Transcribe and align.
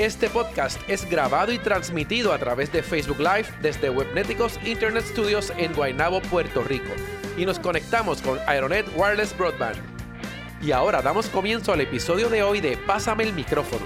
Este 0.00 0.30
podcast 0.30 0.80
es 0.88 1.06
grabado 1.10 1.52
y 1.52 1.58
transmitido 1.58 2.32
a 2.32 2.38
través 2.38 2.72
de 2.72 2.82
Facebook 2.82 3.18
Live 3.18 3.44
desde 3.60 3.90
Webneticos 3.90 4.58
Internet 4.64 5.04
Studios 5.04 5.52
en 5.58 5.74
Guaynabo, 5.74 6.22
Puerto 6.22 6.62
Rico. 6.62 6.88
Y 7.36 7.44
nos 7.44 7.58
conectamos 7.58 8.22
con 8.22 8.38
Aeronet 8.46 8.86
Wireless 8.96 9.36
Broadband. 9.36 9.76
Y 10.62 10.72
ahora 10.72 11.02
damos 11.02 11.28
comienzo 11.28 11.74
al 11.74 11.82
episodio 11.82 12.30
de 12.30 12.42
hoy 12.42 12.62
de 12.62 12.78
Pásame 12.78 13.24
el 13.24 13.34
micrófono. 13.34 13.84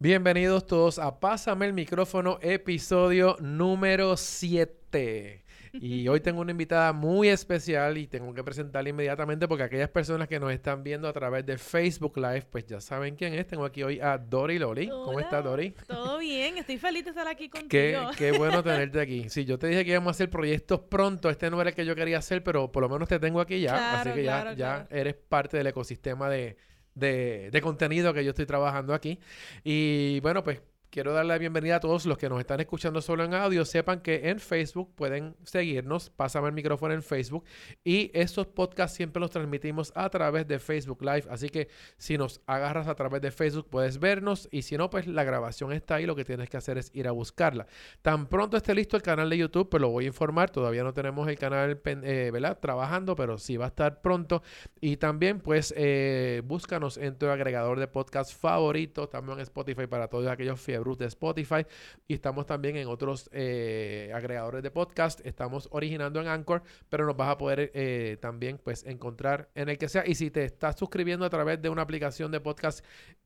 Bienvenidos 0.00 0.66
todos 0.66 0.98
a 0.98 1.20
Pásame 1.20 1.66
el 1.66 1.74
micrófono, 1.74 2.40
episodio 2.42 3.36
número 3.38 4.16
7. 4.16 5.43
Y 5.80 6.06
hoy 6.08 6.20
tengo 6.20 6.40
una 6.40 6.52
invitada 6.52 6.92
muy 6.92 7.28
especial 7.28 7.98
y 7.98 8.06
tengo 8.06 8.32
que 8.32 8.44
presentarla 8.44 8.88
inmediatamente 8.90 9.48
porque 9.48 9.64
aquellas 9.64 9.88
personas 9.88 10.28
que 10.28 10.38
nos 10.38 10.52
están 10.52 10.84
viendo 10.84 11.08
a 11.08 11.12
través 11.12 11.44
de 11.44 11.58
Facebook 11.58 12.16
Live, 12.16 12.46
pues 12.50 12.66
ya 12.66 12.80
saben 12.80 13.16
quién 13.16 13.34
es. 13.34 13.46
Tengo 13.46 13.64
aquí 13.64 13.82
hoy 13.82 14.00
a 14.00 14.18
Dori 14.18 14.58
Loli. 14.58 14.88
¿Cómo 14.88 15.18
estás, 15.18 15.42
Dori? 15.42 15.74
Todo 15.86 16.18
bien, 16.18 16.58
estoy 16.58 16.78
feliz 16.78 17.04
de 17.04 17.10
estar 17.10 17.26
aquí 17.26 17.48
contigo. 17.50 17.68
Qué, 18.16 18.30
qué 18.30 18.38
bueno 18.38 18.62
tenerte 18.62 19.00
aquí. 19.00 19.28
Sí, 19.28 19.44
yo 19.44 19.58
te 19.58 19.66
dije 19.66 19.84
que 19.84 19.90
íbamos 19.90 20.08
a 20.08 20.12
hacer 20.12 20.30
proyectos 20.30 20.80
pronto. 20.80 21.28
Este 21.28 21.50
no 21.50 21.60
era 21.60 21.70
el 21.70 21.76
que 21.76 21.84
yo 21.84 21.96
quería 21.96 22.18
hacer, 22.18 22.44
pero 22.44 22.70
por 22.70 22.82
lo 22.82 22.88
menos 22.88 23.08
te 23.08 23.18
tengo 23.18 23.40
aquí 23.40 23.60
ya. 23.60 24.00
así 24.00 24.10
que 24.12 24.24
ya, 24.24 24.52
ya 24.54 24.86
eres 24.90 25.14
parte 25.14 25.56
del 25.56 25.66
ecosistema 25.66 26.28
de, 26.28 26.56
de, 26.94 27.50
de 27.50 27.60
contenido 27.60 28.14
que 28.14 28.24
yo 28.24 28.30
estoy 28.30 28.46
trabajando 28.46 28.94
aquí. 28.94 29.18
Y 29.64 30.20
bueno, 30.20 30.44
pues 30.44 30.60
quiero 30.94 31.12
darle 31.12 31.30
la 31.30 31.38
bienvenida 31.38 31.74
a 31.74 31.80
todos 31.80 32.06
los 32.06 32.16
que 32.16 32.28
nos 32.28 32.38
están 32.38 32.60
escuchando 32.60 33.02
solo 33.02 33.24
en 33.24 33.34
audio. 33.34 33.64
Sepan 33.64 33.98
que 33.98 34.28
en 34.28 34.38
Facebook 34.38 34.94
pueden 34.94 35.34
seguirnos, 35.42 36.08
pásame 36.08 36.46
el 36.46 36.54
micrófono 36.54 36.94
en 36.94 37.02
Facebook. 37.02 37.44
Y 37.82 38.12
estos 38.14 38.46
podcasts 38.46 38.96
siempre 38.96 39.18
los 39.18 39.32
transmitimos 39.32 39.90
a 39.96 40.08
través 40.08 40.46
de 40.46 40.60
Facebook 40.60 41.02
Live. 41.02 41.24
Así 41.30 41.48
que 41.48 41.66
si 41.96 42.16
nos 42.16 42.42
agarras 42.46 42.86
a 42.86 42.94
través 42.94 43.20
de 43.22 43.32
Facebook 43.32 43.66
puedes 43.68 43.98
vernos. 43.98 44.48
Y 44.52 44.62
si 44.62 44.76
no, 44.76 44.88
pues 44.88 45.08
la 45.08 45.24
grabación 45.24 45.72
está 45.72 45.96
ahí. 45.96 46.06
Lo 46.06 46.14
que 46.14 46.24
tienes 46.24 46.48
que 46.48 46.58
hacer 46.58 46.78
es 46.78 46.92
ir 46.94 47.08
a 47.08 47.10
buscarla. 47.10 47.66
Tan 48.00 48.28
pronto 48.28 48.56
esté 48.56 48.72
listo 48.72 48.96
el 48.96 49.02
canal 49.02 49.28
de 49.28 49.38
YouTube, 49.38 49.68
pues 49.68 49.80
lo 49.80 49.88
voy 49.88 50.04
a 50.04 50.06
informar. 50.06 50.50
Todavía 50.50 50.84
no 50.84 50.94
tenemos 50.94 51.26
el 51.26 51.36
canal, 51.36 51.80
eh, 51.84 52.30
¿verdad? 52.32 52.60
Trabajando, 52.60 53.16
pero 53.16 53.36
sí 53.36 53.56
va 53.56 53.64
a 53.64 53.68
estar 53.68 54.00
pronto. 54.00 54.44
Y 54.80 54.98
también, 54.98 55.40
pues, 55.40 55.74
eh, 55.76 56.40
búscanos 56.44 56.98
en 56.98 57.18
tu 57.18 57.26
agregador 57.26 57.80
de 57.80 57.88
podcast 57.88 58.32
favorito. 58.32 59.08
También 59.08 59.38
en 59.38 59.42
Spotify 59.42 59.88
para 59.88 60.06
todos 60.06 60.28
aquellos 60.28 60.60
fiebres 60.60 60.83
de 60.92 61.06
Spotify 61.06 61.66
y 62.06 62.14
estamos 62.14 62.44
también 62.44 62.76
en 62.76 62.86
otros 62.88 63.30
eh, 63.32 64.12
agregadores 64.14 64.62
de 64.62 64.70
podcast. 64.70 65.24
Estamos 65.24 65.68
originando 65.72 66.20
en 66.20 66.28
Anchor, 66.28 66.62
pero 66.90 67.06
nos 67.06 67.16
vas 67.16 67.30
a 67.30 67.38
poder 67.38 67.70
eh, 67.74 68.18
también 68.20 68.60
pues 68.62 68.84
encontrar 68.84 69.48
en 69.54 69.70
el 69.70 69.78
que 69.78 69.88
sea. 69.88 70.06
Y 70.06 70.14
si 70.14 70.30
te 70.30 70.44
estás 70.44 70.76
suscribiendo 70.78 71.24
a 71.24 71.30
través 71.30 71.60
de 71.62 71.70
una 71.70 71.82
aplicación 71.82 72.30
de 72.30 72.40
podcast 72.40 72.84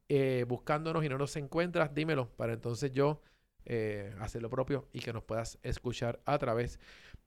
eh, 0.08 0.44
buscándonos 0.48 1.04
y 1.04 1.08
no 1.08 1.18
nos 1.18 1.34
encuentras, 1.36 1.92
dímelo 1.92 2.28
para 2.36 2.52
entonces 2.52 2.92
yo 2.92 3.20
hacer 4.20 4.40
lo 4.40 4.48
propio 4.48 4.88
y 4.94 5.00
que 5.00 5.12
nos 5.12 5.24
puedas 5.24 5.58
escuchar 5.62 6.20
a 6.24 6.38
través 6.38 6.76
de 6.76 6.82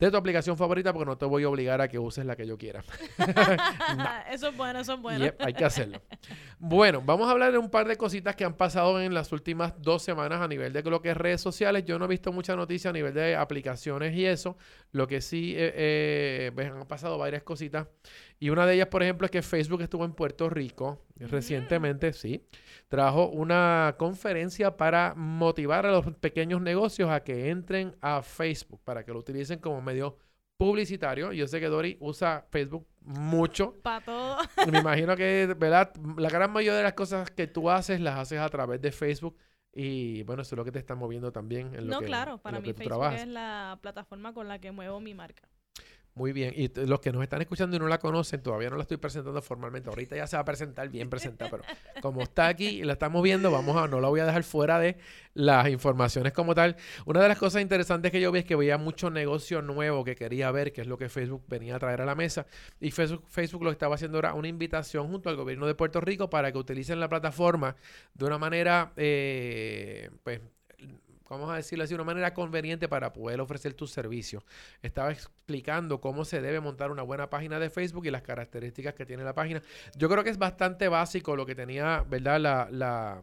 tu 0.09 0.17
aplicación 0.17 0.57
favorita 0.57 0.91
porque 0.93 1.05
no 1.05 1.17
te 1.17 1.25
voy 1.25 1.43
a 1.43 1.49
obligar 1.49 1.81
a 1.81 1.87
que 1.87 1.99
uses 1.99 2.25
la 2.25 2.35
que 2.35 2.47
yo 2.47 2.57
quiera. 2.57 2.83
Eso 4.31 4.47
es 4.47 4.57
bueno, 4.57 4.79
eso 4.79 4.93
es 4.93 5.01
bueno. 5.01 5.31
hay 5.39 5.53
que 5.53 5.65
hacerlo. 5.65 6.01
Bueno, 6.57 7.01
vamos 7.05 7.27
a 7.27 7.31
hablar 7.31 7.51
de 7.51 7.57
un 7.57 7.69
par 7.69 7.87
de 7.87 7.97
cositas 7.97 8.35
que 8.35 8.45
han 8.45 8.53
pasado 8.53 9.01
en 9.01 9.13
las 9.13 9.31
últimas 9.31 9.73
dos 9.81 10.01
semanas 10.01 10.41
a 10.41 10.47
nivel 10.47 10.73
de 10.73 10.81
lo 10.83 11.01
que 11.01 11.11
es 11.11 11.17
redes 11.17 11.41
sociales. 11.41 11.83
Yo 11.85 11.99
no 11.99 12.05
he 12.05 12.07
visto 12.07 12.31
mucha 12.31 12.55
noticia 12.55 12.89
a 12.89 12.93
nivel 12.93 13.13
de 13.13 13.35
aplicaciones 13.35 14.15
y 14.15 14.25
eso. 14.25 14.57
Lo 14.91 15.07
que 15.07 15.21
sí 15.21 15.53
eh, 15.55 15.73
eh 15.75 16.51
pues, 16.55 16.71
han 16.71 16.87
pasado 16.87 17.17
varias 17.17 17.43
cositas. 17.43 17.87
Y 18.41 18.49
una 18.49 18.65
de 18.65 18.73
ellas, 18.73 18.87
por 18.87 19.03
ejemplo, 19.03 19.25
es 19.25 19.31
que 19.31 19.43
Facebook 19.43 19.83
estuvo 19.83 20.03
en 20.03 20.13
Puerto 20.13 20.49
Rico 20.49 21.05
mm. 21.19 21.25
recientemente, 21.25 22.11
sí. 22.11 22.43
Trajo 22.87 23.27
una 23.27 23.93
conferencia 23.99 24.75
para 24.77 25.13
motivar 25.15 25.85
a 25.85 25.91
los 25.91 26.11
pequeños 26.15 26.59
negocios 26.59 27.11
a 27.11 27.23
que 27.23 27.51
entren 27.51 27.95
a 28.01 28.23
Facebook, 28.23 28.81
para 28.83 29.05
que 29.05 29.13
lo 29.13 29.19
utilicen 29.19 29.59
como 29.59 29.79
medio 29.83 30.17
publicitario. 30.57 31.31
Yo 31.33 31.47
sé 31.47 31.59
que 31.59 31.67
Dori 31.67 31.97
usa 31.99 32.43
Facebook 32.49 32.87
mucho. 33.01 33.75
Para 33.83 34.03
todo. 34.03 34.37
Me 34.71 34.79
imagino 34.79 35.15
que, 35.15 35.55
¿verdad? 35.55 35.93
La 36.17 36.29
gran 36.29 36.51
mayoría 36.51 36.77
de 36.77 36.83
las 36.83 36.93
cosas 36.93 37.29
que 37.29 37.45
tú 37.45 37.69
haces 37.69 38.01
las 38.01 38.17
haces 38.17 38.39
a 38.39 38.49
través 38.49 38.81
de 38.81 38.91
Facebook. 38.91 39.37
Y 39.71 40.23
bueno, 40.23 40.41
eso 40.41 40.55
es 40.55 40.57
lo 40.57 40.65
que 40.65 40.71
te 40.71 40.79
está 40.79 40.95
moviendo 40.95 41.31
también 41.31 41.75
en 41.75 41.85
lo 41.85 41.93
no, 41.93 41.99
que 41.99 42.07
claro, 42.07 42.39
para 42.39 42.59
mí 42.59 42.73
Facebook 42.73 43.13
es 43.13 43.27
la 43.27 43.77
plataforma 43.83 44.33
con 44.33 44.47
la 44.47 44.57
que 44.57 44.71
muevo 44.71 44.99
mi 44.99 45.13
marca. 45.13 45.47
Muy 46.13 46.33
bien. 46.33 46.53
Y 46.55 46.69
los 46.87 46.99
que 46.99 47.13
nos 47.13 47.23
están 47.23 47.41
escuchando 47.41 47.75
y 47.75 47.79
no 47.79 47.87
la 47.87 47.97
conocen, 47.97 48.43
todavía 48.43 48.69
no 48.69 48.75
la 48.75 48.81
estoy 48.81 48.97
presentando 48.97 49.41
formalmente. 49.41 49.89
Ahorita 49.89 50.17
ya 50.17 50.27
se 50.27 50.35
va 50.35 50.41
a 50.41 50.45
presentar 50.45 50.89
bien 50.89 51.09
presentada, 51.09 51.49
pero 51.49 51.63
como 52.01 52.21
está 52.21 52.47
aquí 52.47 52.67
y 52.67 52.83
la 52.83 52.93
estamos 52.93 53.23
viendo, 53.23 53.49
vamos 53.49 53.77
a, 53.77 53.87
no 53.87 54.01
la 54.01 54.09
voy 54.09 54.19
a 54.19 54.25
dejar 54.25 54.43
fuera 54.43 54.77
de 54.77 54.97
las 55.33 55.69
informaciones 55.69 56.33
como 56.33 56.53
tal. 56.53 56.75
Una 57.05 57.21
de 57.21 57.29
las 57.29 57.37
cosas 57.37 57.61
interesantes 57.61 58.11
que 58.11 58.19
yo 58.19 58.29
vi 58.31 58.39
es 58.39 58.45
que 58.45 58.57
veía 58.57 58.77
mucho 58.77 59.09
negocio 59.09 59.61
nuevo 59.61 60.03
que 60.03 60.15
quería 60.15 60.51
ver, 60.51 60.73
que 60.73 60.81
es 60.81 60.87
lo 60.87 60.97
que 60.97 61.07
Facebook 61.07 61.45
venía 61.47 61.77
a 61.77 61.79
traer 61.79 62.01
a 62.01 62.05
la 62.05 62.15
mesa. 62.15 62.45
Y 62.81 62.91
Facebook, 62.91 63.23
Facebook 63.27 63.63
lo 63.63 63.71
estaba 63.71 63.95
haciendo 63.95 64.19
era 64.19 64.33
una 64.33 64.49
invitación 64.49 65.07
junto 65.07 65.29
al 65.29 65.37
gobierno 65.37 65.65
de 65.65 65.75
Puerto 65.75 66.01
Rico 66.01 66.29
para 66.29 66.51
que 66.51 66.57
utilicen 66.57 66.99
la 66.99 67.07
plataforma 67.07 67.77
de 68.13 68.25
una 68.25 68.37
manera, 68.37 68.91
eh, 68.97 70.09
pues, 70.23 70.41
vamos 71.31 71.49
a 71.49 71.55
decirlo 71.55 71.85
así, 71.85 71.93
una 71.93 72.03
manera 72.03 72.33
conveniente 72.33 72.89
para 72.89 73.13
poder 73.13 73.39
ofrecer 73.39 73.73
tus 73.73 73.91
servicios. 73.91 74.43
Estaba 74.81 75.11
explicando 75.11 76.01
cómo 76.01 76.25
se 76.25 76.41
debe 76.41 76.59
montar 76.59 76.91
una 76.91 77.03
buena 77.03 77.29
página 77.29 77.57
de 77.57 77.69
Facebook 77.69 78.05
y 78.05 78.11
las 78.11 78.21
características 78.21 78.93
que 78.93 79.05
tiene 79.05 79.23
la 79.23 79.33
página. 79.33 79.61
Yo 79.95 80.09
creo 80.09 80.25
que 80.25 80.29
es 80.29 80.37
bastante 80.37 80.89
básico 80.89 81.37
lo 81.37 81.45
que 81.45 81.55
tenía, 81.55 82.03
¿verdad? 82.07 82.39
La, 82.39 82.67
la, 82.69 83.21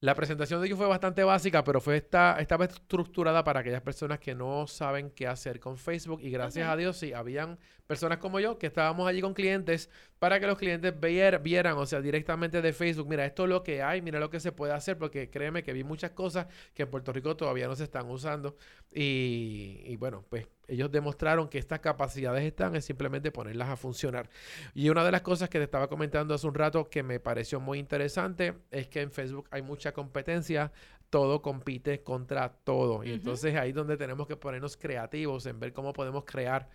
la 0.00 0.14
presentación 0.14 0.60
de 0.60 0.66
ellos 0.66 0.78
fue 0.78 0.86
bastante 0.86 1.24
básica, 1.24 1.64
pero 1.64 1.80
fue 1.80 1.96
esta, 1.96 2.38
estaba 2.38 2.66
estructurada 2.66 3.42
para 3.44 3.60
aquellas 3.60 3.80
personas 3.80 4.18
que 4.18 4.34
no 4.34 4.66
saben 4.66 5.10
qué 5.10 5.26
hacer 5.26 5.58
con 5.58 5.78
Facebook. 5.78 6.20
Y 6.22 6.30
gracias 6.30 6.68
a 6.68 6.76
Dios, 6.76 6.98
sí, 6.98 7.14
habían 7.14 7.58
personas 7.86 8.18
como 8.18 8.38
yo 8.38 8.58
que 8.58 8.66
estábamos 8.66 9.08
allí 9.08 9.22
con 9.22 9.32
clientes 9.32 9.88
para 10.18 10.38
que 10.38 10.46
los 10.46 10.58
clientes 10.58 10.94
vieran, 11.00 11.78
o 11.78 11.86
sea, 11.86 12.02
directamente 12.02 12.60
de 12.60 12.72
Facebook, 12.74 13.08
mira, 13.08 13.24
esto 13.24 13.44
es 13.44 13.48
lo 13.48 13.62
que 13.62 13.82
hay, 13.82 14.02
mira 14.02 14.20
lo 14.20 14.28
que 14.28 14.40
se 14.40 14.52
puede 14.52 14.74
hacer, 14.74 14.98
porque 14.98 15.30
créeme 15.30 15.62
que 15.62 15.72
vi 15.72 15.82
muchas 15.82 16.10
cosas 16.10 16.46
que 16.74 16.82
en 16.82 16.90
Puerto 16.90 17.12
Rico 17.12 17.36
todavía 17.36 17.66
no 17.66 17.76
se 17.76 17.84
están 17.84 18.10
usando. 18.10 18.56
Y, 18.92 19.80
y 19.86 19.96
bueno, 19.96 20.24
pues 20.28 20.46
ellos 20.68 20.90
demostraron 20.90 21.48
que 21.48 21.58
estas 21.58 21.80
capacidades 21.80 22.44
están, 22.44 22.76
es 22.76 22.84
simplemente 22.84 23.30
ponerlas 23.30 23.68
a 23.68 23.76
funcionar. 23.76 24.28
Y 24.74 24.88
una 24.88 25.04
de 25.04 25.12
las 25.12 25.22
cosas 25.22 25.48
que 25.48 25.58
te 25.58 25.64
estaba 25.64 25.88
comentando 25.88 26.34
hace 26.34 26.46
un 26.46 26.54
rato 26.54 26.88
que 26.88 27.02
me 27.02 27.20
pareció 27.20 27.60
muy 27.60 27.78
interesante 27.78 28.54
es 28.70 28.88
que 28.88 29.00
en 29.00 29.10
Facebook 29.10 29.48
hay 29.50 29.62
mucha 29.62 29.92
competencia, 29.92 30.72
todo 31.10 31.40
compite 31.42 32.02
contra 32.02 32.48
todo. 32.48 33.04
Y 33.04 33.12
entonces 33.12 33.54
ahí 33.54 33.70
es 33.70 33.74
donde 33.74 33.96
tenemos 33.96 34.26
que 34.26 34.36
ponernos 34.36 34.76
creativos 34.76 35.46
en 35.46 35.60
ver 35.60 35.72
cómo 35.72 35.92
podemos 35.92 36.24
crear 36.24 36.68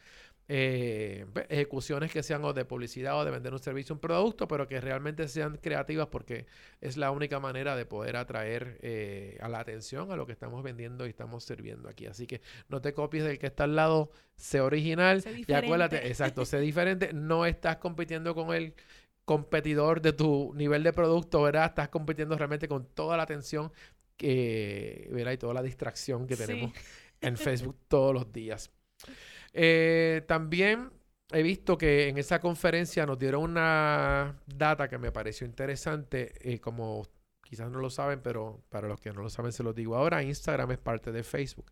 eh, 0.53 1.25
ejecuciones 1.47 2.11
que 2.11 2.23
sean 2.23 2.43
o 2.43 2.51
de 2.51 2.65
publicidad 2.65 3.17
o 3.17 3.23
de 3.23 3.31
vender 3.31 3.53
un 3.53 3.59
servicio, 3.59 3.95
un 3.95 4.01
producto, 4.01 4.49
pero 4.49 4.67
que 4.67 4.81
realmente 4.81 5.29
sean 5.29 5.55
creativas 5.55 6.07
porque 6.07 6.45
es 6.81 6.97
la 6.97 7.11
única 7.11 7.39
manera 7.39 7.77
de 7.77 7.85
poder 7.85 8.17
atraer 8.17 8.77
eh, 8.81 9.37
a 9.39 9.47
la 9.47 9.59
atención 9.59 10.11
a 10.11 10.17
lo 10.17 10.25
que 10.25 10.33
estamos 10.33 10.61
vendiendo 10.61 11.05
y 11.05 11.09
estamos 11.11 11.45
sirviendo 11.45 11.87
aquí. 11.87 12.05
Así 12.05 12.27
que 12.27 12.41
no 12.67 12.81
te 12.81 12.93
copies 12.93 13.23
del 13.23 13.39
que 13.39 13.47
está 13.47 13.63
al 13.63 13.77
lado, 13.77 14.11
sé 14.35 14.59
original 14.59 15.23
y 15.47 15.53
acuérdate, 15.53 16.05
exacto, 16.09 16.43
sé 16.43 16.59
diferente, 16.59 17.13
no 17.13 17.45
estás 17.45 17.77
compitiendo 17.77 18.35
con 18.35 18.53
el 18.53 18.73
competidor 19.23 20.01
de 20.01 20.11
tu 20.11 20.53
nivel 20.53 20.83
de 20.83 20.91
producto, 20.91 21.43
¿verdad? 21.43 21.67
Estás 21.67 21.87
compitiendo 21.87 22.37
realmente 22.37 22.67
con 22.67 22.87
toda 22.87 23.15
la 23.15 23.23
atención 23.23 23.71
que, 24.17 25.07
¿verdad? 25.13 25.31
Y 25.31 25.37
toda 25.37 25.53
la 25.53 25.63
distracción 25.63 26.27
que 26.27 26.35
tenemos 26.35 26.73
en 27.21 27.37
Facebook 27.37 27.77
todos 27.87 28.13
los 28.13 28.33
días. 28.33 28.69
Eh, 29.53 30.23
también 30.27 30.91
he 31.31 31.43
visto 31.43 31.77
que 31.77 32.09
en 32.09 32.17
esa 32.17 32.39
conferencia 32.39 33.05
nos 33.05 33.17
dieron 33.19 33.43
una 33.43 34.41
data 34.45 34.87
que 34.87 34.97
me 34.97 35.11
pareció 35.11 35.45
interesante, 35.45 36.33
eh, 36.41 36.59
como 36.59 37.07
quizás 37.51 37.69
no 37.69 37.79
lo 37.79 37.89
saben, 37.89 38.21
pero 38.21 38.63
para 38.69 38.87
los 38.87 38.99
que 39.01 39.11
no 39.11 39.21
lo 39.21 39.29
saben 39.29 39.51
se 39.51 39.61
los 39.61 39.75
digo 39.75 39.97
ahora, 39.97 40.23
Instagram 40.23 40.71
es 40.71 40.77
parte 40.77 41.11
de 41.11 41.21
Facebook. 41.23 41.69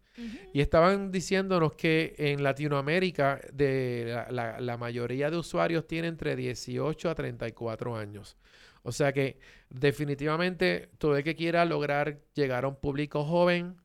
Y 0.52 0.60
estaban 0.60 1.10
diciéndonos 1.10 1.74
que 1.74 2.16
en 2.18 2.44
Latinoamérica 2.44 3.40
de 3.54 4.26
la, 4.30 4.60
la, 4.60 4.78
mayoría 4.78 5.32
de 5.32 5.38
usuarios 5.38 5.88
tiene 5.88 6.10
entre 6.10 6.36
18 6.36 7.10
a 7.10 7.16
34 7.16 7.96
años. 7.96 8.36
O 8.84 8.92
sea 8.92 9.14
que 9.14 9.40
definitivamente 9.70 10.90
todo 10.98 11.16
el 11.16 11.24
que 11.24 11.36
quiera 11.36 11.64
lograr 11.64 12.20
llegar 12.34 12.66
a 12.66 12.68
un 12.68 12.76
público 12.76 13.24
joven 13.24 13.78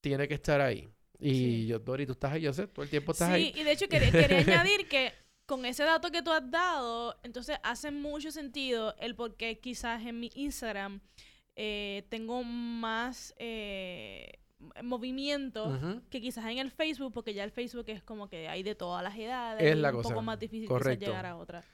tiene 0.00 0.26
que 0.26 0.34
estar 0.34 0.60
ahí. 0.60 0.88
Y 1.20 1.30
Sí. 1.34 1.66
yo, 1.66 1.78
Dori, 1.78 2.06
tú 2.06 2.12
estás 2.12 2.32
ahí, 2.32 2.42
yo 2.42 2.52
sé, 2.52 2.66
todo 2.66 2.82
el 2.82 2.90
tiempo 2.90 3.12
estás 3.12 3.28
Sí, 3.28 3.34
ahí. 3.34 3.52
y 3.54 3.62
de 3.62 3.72
hecho 3.72 3.88
quería, 3.88 4.10
quería 4.10 4.38
añadir 4.66 4.88
que 4.88 5.12
con 5.46 5.64
ese 5.64 5.82
dato 5.84 6.10
que 6.10 6.22
tú 6.22 6.30
has 6.30 6.48
dado, 6.50 7.18
entonces 7.24 7.58
hace 7.62 7.90
mucho 7.90 8.30
sentido 8.30 8.94
el 9.00 9.14
por 9.16 9.36
qué 9.36 9.58
quizás 9.58 10.04
en 10.06 10.20
mi 10.20 10.30
Instagram 10.34 11.00
eh, 11.56 12.04
tengo 12.08 12.42
más 12.44 13.34
eh, 13.36 14.38
movimiento 14.82 16.00
que 16.10 16.20
quizás 16.20 16.44
en 16.46 16.58
el 16.58 16.70
Facebook, 16.70 17.12
porque 17.12 17.34
ya 17.34 17.44
el 17.44 17.50
Facebook 17.50 17.84
es 17.88 18.02
como 18.02 18.28
que 18.28 18.48
hay 18.48 18.62
de 18.62 18.74
todas 18.74 19.02
las 19.02 19.16
edades. 19.16 19.62
Es 19.62 19.76
y 19.76 19.80
la 19.80 19.90
un 19.90 19.96
cosa, 19.96 20.08
poco 20.10 20.22
más 20.22 20.38
difícil 20.38 20.68
correcto. 20.68 21.06
llegar 21.06 21.26
a 21.26 21.36
otra. 21.36 21.64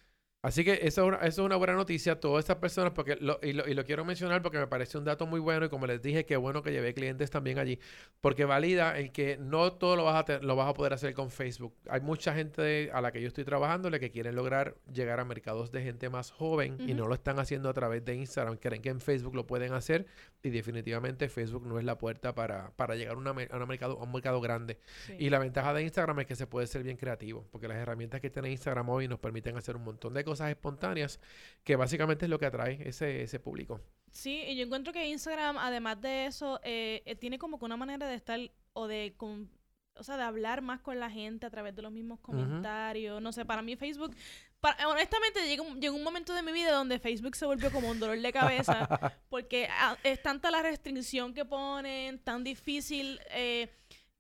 Así 0.42 0.64
que 0.64 0.74
eso 0.82 1.02
es, 1.02 1.08
una, 1.08 1.16
eso 1.18 1.42
es 1.42 1.46
una 1.46 1.56
buena 1.56 1.72
noticia. 1.72 2.20
Todas 2.20 2.44
estas 2.44 2.56
personas, 2.58 2.92
porque 2.92 3.16
lo, 3.20 3.40
y, 3.42 3.52
lo, 3.52 3.66
y 3.66 3.74
lo 3.74 3.84
quiero 3.84 4.04
mencionar 4.04 4.42
porque 4.42 4.58
me 4.58 4.68
parece 4.68 4.96
un 4.96 5.04
dato 5.04 5.26
muy 5.26 5.40
bueno 5.40 5.66
y 5.66 5.68
como 5.68 5.86
les 5.88 6.00
dije, 6.00 6.24
qué 6.24 6.36
bueno 6.36 6.62
que 6.62 6.70
llevé 6.70 6.94
clientes 6.94 7.30
también 7.30 7.58
allí, 7.58 7.80
porque 8.20 8.44
valida 8.44 8.96
el 8.96 9.10
que 9.10 9.38
no 9.38 9.72
todo 9.72 9.96
lo 9.96 10.04
vas 10.04 10.14
a, 10.16 10.24
te- 10.24 10.40
lo 10.42 10.54
vas 10.54 10.68
a 10.68 10.74
poder 10.74 10.92
hacer 10.92 11.14
con 11.14 11.30
Facebook. 11.30 11.74
Hay 11.88 12.00
mucha 12.00 12.32
gente 12.32 12.90
a 12.92 13.00
la 13.00 13.10
que 13.10 13.20
yo 13.20 13.26
estoy 13.26 13.44
trabajando 13.44 13.90
que 13.90 14.10
quieren 14.10 14.36
lograr 14.36 14.76
llegar 14.92 15.18
a 15.20 15.24
mercados 15.24 15.72
de 15.72 15.82
gente 15.82 16.10
más 16.10 16.30
joven 16.30 16.76
y 16.80 16.92
Ujú. 16.92 16.94
no 16.94 17.08
lo 17.08 17.14
están 17.14 17.38
haciendo 17.40 17.68
a 17.68 17.72
través 17.72 18.04
de 18.04 18.14
Instagram. 18.14 18.56
Creen 18.58 18.82
que 18.82 18.90
en 18.90 19.00
Facebook 19.00 19.34
lo 19.34 19.46
pueden 19.46 19.72
hacer 19.72 20.06
y 20.42 20.50
definitivamente 20.50 21.28
Facebook 21.28 21.66
no 21.66 21.78
es 21.78 21.84
la 21.84 21.98
puerta 21.98 22.34
para, 22.34 22.70
para 22.76 22.94
llegar 22.94 23.14
a, 23.14 23.18
una 23.18 23.30
a 23.30 23.56
una 23.56 23.66
mercado, 23.66 23.98
a 23.98 24.04
un 24.04 24.12
mercado 24.12 24.40
grande. 24.40 24.78
Sí. 25.06 25.16
Y 25.18 25.30
la 25.30 25.38
ventaja 25.40 25.72
de 25.74 25.82
Instagram 25.82 26.20
es 26.20 26.26
que 26.26 26.36
se 26.36 26.46
puede 26.46 26.66
ser 26.68 26.82
bien 26.82 26.96
creativo, 26.98 27.46
porque 27.50 27.66
las 27.68 27.78
herramientas 27.78 28.20
que 28.20 28.30
tiene 28.30 28.50
Instagram 28.50 28.88
hoy 28.90 29.08
nos 29.08 29.18
permiten 29.18 29.56
hacer 29.56 29.74
un 29.76 29.82
montón 29.82 30.14
de 30.14 30.24
cosas 30.26 30.50
espontáneas, 30.50 31.18
que 31.64 31.76
básicamente 31.76 32.26
es 32.26 32.30
lo 32.30 32.38
que 32.38 32.44
atrae 32.46 32.86
ese, 32.86 33.22
ese 33.22 33.40
público. 33.40 33.80
Sí, 34.12 34.42
y 34.46 34.56
yo 34.56 34.64
encuentro 34.64 34.92
que 34.92 35.08
Instagram, 35.08 35.56
además 35.58 36.00
de 36.02 36.26
eso, 36.26 36.60
eh, 36.64 37.02
eh, 37.06 37.16
tiene 37.16 37.38
como 37.38 37.58
que 37.58 37.64
una 37.64 37.76
manera 37.76 38.06
de 38.08 38.14
estar 38.14 38.38
o 38.74 38.86
de, 38.86 39.14
con- 39.16 39.50
o 39.94 40.02
sea, 40.02 40.16
de 40.18 40.22
hablar 40.24 40.60
más 40.60 40.80
con 40.80 40.98
la 41.00 41.08
gente 41.10 41.46
a 41.46 41.50
través 41.50 41.74
de 41.74 41.80
los 41.82 41.90
mismos 41.92 42.20
comentarios. 42.20 43.22
No 43.22 43.32
sé, 43.32 43.44
para 43.46 43.62
mí 43.62 43.76
Facebook, 43.76 44.14
para- 44.60 44.88
honestamente 44.88 45.46
llegó, 45.48 45.64
un- 45.64 45.80
llegó 45.80 45.96
un 45.96 46.02
momento 46.02 46.34
de 46.34 46.42
mi 46.42 46.52
vida 46.52 46.72
donde 46.72 46.98
Facebook 46.98 47.34
se 47.36 47.46
volvió 47.46 47.70
como 47.70 47.88
un 47.90 47.98
dolor 48.00 48.18
de 48.20 48.32
cabeza 48.32 48.88
porque 49.30 49.68
ah, 49.70 49.96
es 50.02 50.22
tanta 50.22 50.50
la 50.50 50.60
restricción 50.62 51.32
que 51.32 51.44
ponen, 51.46 52.18
tan 52.18 52.42
difícil 52.44 53.20
eh, 53.30 53.68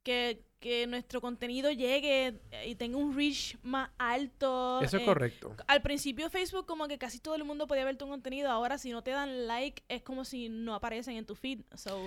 que, 0.02 0.45
que 0.58 0.86
nuestro 0.86 1.20
contenido 1.20 1.70
llegue 1.70 2.40
eh, 2.50 2.68
y 2.68 2.74
tenga 2.74 2.96
un 2.96 3.14
reach 3.14 3.56
más 3.62 3.90
alto. 3.98 4.80
Eso 4.82 4.96
es 4.96 5.02
eh, 5.02 5.06
correcto. 5.06 5.54
al 5.66 5.82
principio 5.82 6.30
Facebook 6.30 6.66
como 6.66 6.88
que 6.88 6.98
casi 6.98 7.18
todo 7.20 7.34
el 7.34 7.44
mundo 7.44 7.66
podía 7.66 7.84
ver 7.84 7.96
tu 7.96 8.08
contenido, 8.08 8.50
ahora 8.50 8.78
si 8.78 8.90
no 8.90 9.02
te 9.02 9.10
dan 9.10 9.46
like 9.46 9.82
es 9.88 10.02
como 10.02 10.24
si 10.24 10.48
no 10.48 10.74
aparecen 10.74 11.16
en 11.16 11.26
tu 11.26 11.34
feed. 11.34 11.60
So, 11.74 12.06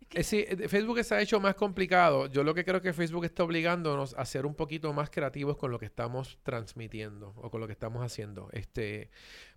es 0.00 0.06
que- 0.08 0.20
Eh, 0.20 0.24
sí, 0.24 0.44
Facebook 0.68 1.02
se 1.04 1.14
ha 1.14 1.20
hecho 1.20 1.40
más 1.40 1.54
complicado. 1.54 2.26
Yo 2.26 2.44
lo 2.44 2.54
que 2.54 2.64
creo 2.64 2.80
que 2.80 2.92
Facebook 2.92 3.24
está 3.24 3.42
obligándonos 3.44 4.14
a 4.14 4.24
ser 4.24 4.46
un 4.46 4.54
poquito 4.54 4.92
más 4.92 5.10
creativos 5.10 5.56
con 5.56 5.70
lo 5.70 5.78
que 5.78 5.86
estamos 5.86 6.38
transmitiendo 6.44 7.32
o 7.36 7.50
con 7.50 7.60
lo 7.60 7.66
que 7.66 7.72
estamos 7.72 8.02
haciendo. 8.04 8.48
Este, 8.52 9.10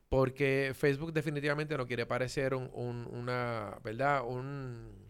porque 0.10 0.74
Facebook 0.76 1.14
definitivamente 1.14 1.78
no 1.78 1.86
quiere 1.88 2.06
parecer 2.06 2.54
un, 2.56 2.70
un- 2.74 3.08
una, 3.12 3.78
¿verdad? 3.84 4.24
Un, 4.26 5.10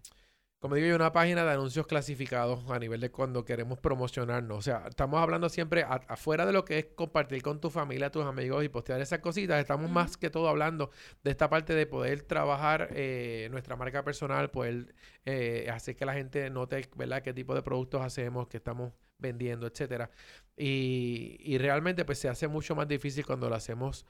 como 0.65 0.73
digo 0.77 0.87
yo, 0.87 0.95
una 0.95 1.11
página 1.11 1.43
de 1.45 1.51
anuncios 1.51 1.85
clasificados 1.85 2.67
a 2.71 2.79
nivel 2.79 2.99
de 2.99 3.11
cuando 3.11 3.45
queremos 3.45 3.77
promocionarnos. 3.77 4.57
O 4.57 4.61
sea, 4.63 4.85
estamos 4.89 5.21
hablando 5.21 5.47
siempre 5.47 5.83
a- 5.83 6.01
afuera 6.07 6.43
de 6.43 6.53
lo 6.53 6.65
que 6.65 6.79
es 6.79 6.85
compartir 6.95 7.43
con 7.43 7.61
tu 7.61 7.69
familia, 7.69 8.09
tus 8.09 8.25
amigos 8.25 8.63
y 8.63 8.69
postear 8.69 8.99
esas 8.99 9.19
cositas. 9.19 9.59
Estamos 9.59 9.91
más 9.91 10.17
que 10.17 10.31
todo 10.31 10.49
hablando 10.49 10.89
de 11.23 11.29
esta 11.29 11.51
parte 11.51 11.75
de 11.75 11.85
poder 11.85 12.23
trabajar 12.23 12.87
eh, 12.93 13.47
nuestra 13.51 13.75
marca 13.75 14.03
personal, 14.03 14.49
poder 14.49 14.95
eh, 15.25 15.69
hacer 15.71 15.95
que 15.95 16.03
la 16.03 16.15
gente 16.15 16.49
note, 16.49 16.89
¿verdad?, 16.95 17.21
qué 17.21 17.31
tipo 17.31 17.53
de 17.53 17.61
productos 17.61 18.01
hacemos, 18.01 18.47
qué 18.47 18.57
estamos 18.57 18.91
vendiendo, 19.19 19.67
etcétera. 19.67 20.09
Y, 20.57 21.37
y 21.41 21.59
realmente, 21.59 22.05
pues, 22.05 22.17
se 22.17 22.27
hace 22.27 22.47
mucho 22.47 22.73
más 22.75 22.87
difícil 22.87 23.23
cuando 23.23 23.49
lo 23.49 23.55
hacemos 23.55 24.07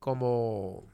como, 0.00 0.90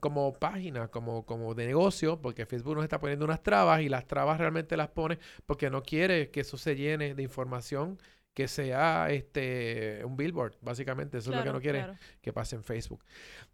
como 0.00 0.32
página, 0.34 0.88
como, 0.88 1.24
como 1.26 1.54
de 1.54 1.66
negocio, 1.66 2.20
porque 2.20 2.46
Facebook 2.46 2.74
nos 2.74 2.84
está 2.84 3.00
poniendo 3.00 3.24
unas 3.24 3.42
trabas 3.42 3.82
y 3.82 3.88
las 3.88 4.06
trabas 4.06 4.38
realmente 4.38 4.76
las 4.76 4.88
pone 4.88 5.18
porque 5.46 5.70
no 5.70 5.82
quiere 5.82 6.30
que 6.30 6.40
eso 6.40 6.56
se 6.56 6.76
llene 6.76 7.14
de 7.14 7.22
información 7.22 7.98
que 8.34 8.48
sea 8.48 9.10
este 9.10 10.02
un 10.04 10.16
billboard, 10.16 10.54
básicamente. 10.60 11.18
Eso 11.18 11.30
es 11.30 11.36
lo 11.36 11.42
que 11.42 11.52
no 11.52 11.60
quiere 11.60 11.80
claro. 11.80 11.98
que 12.20 12.32
pase 12.32 12.56
en 12.56 12.64
Facebook. 12.64 13.04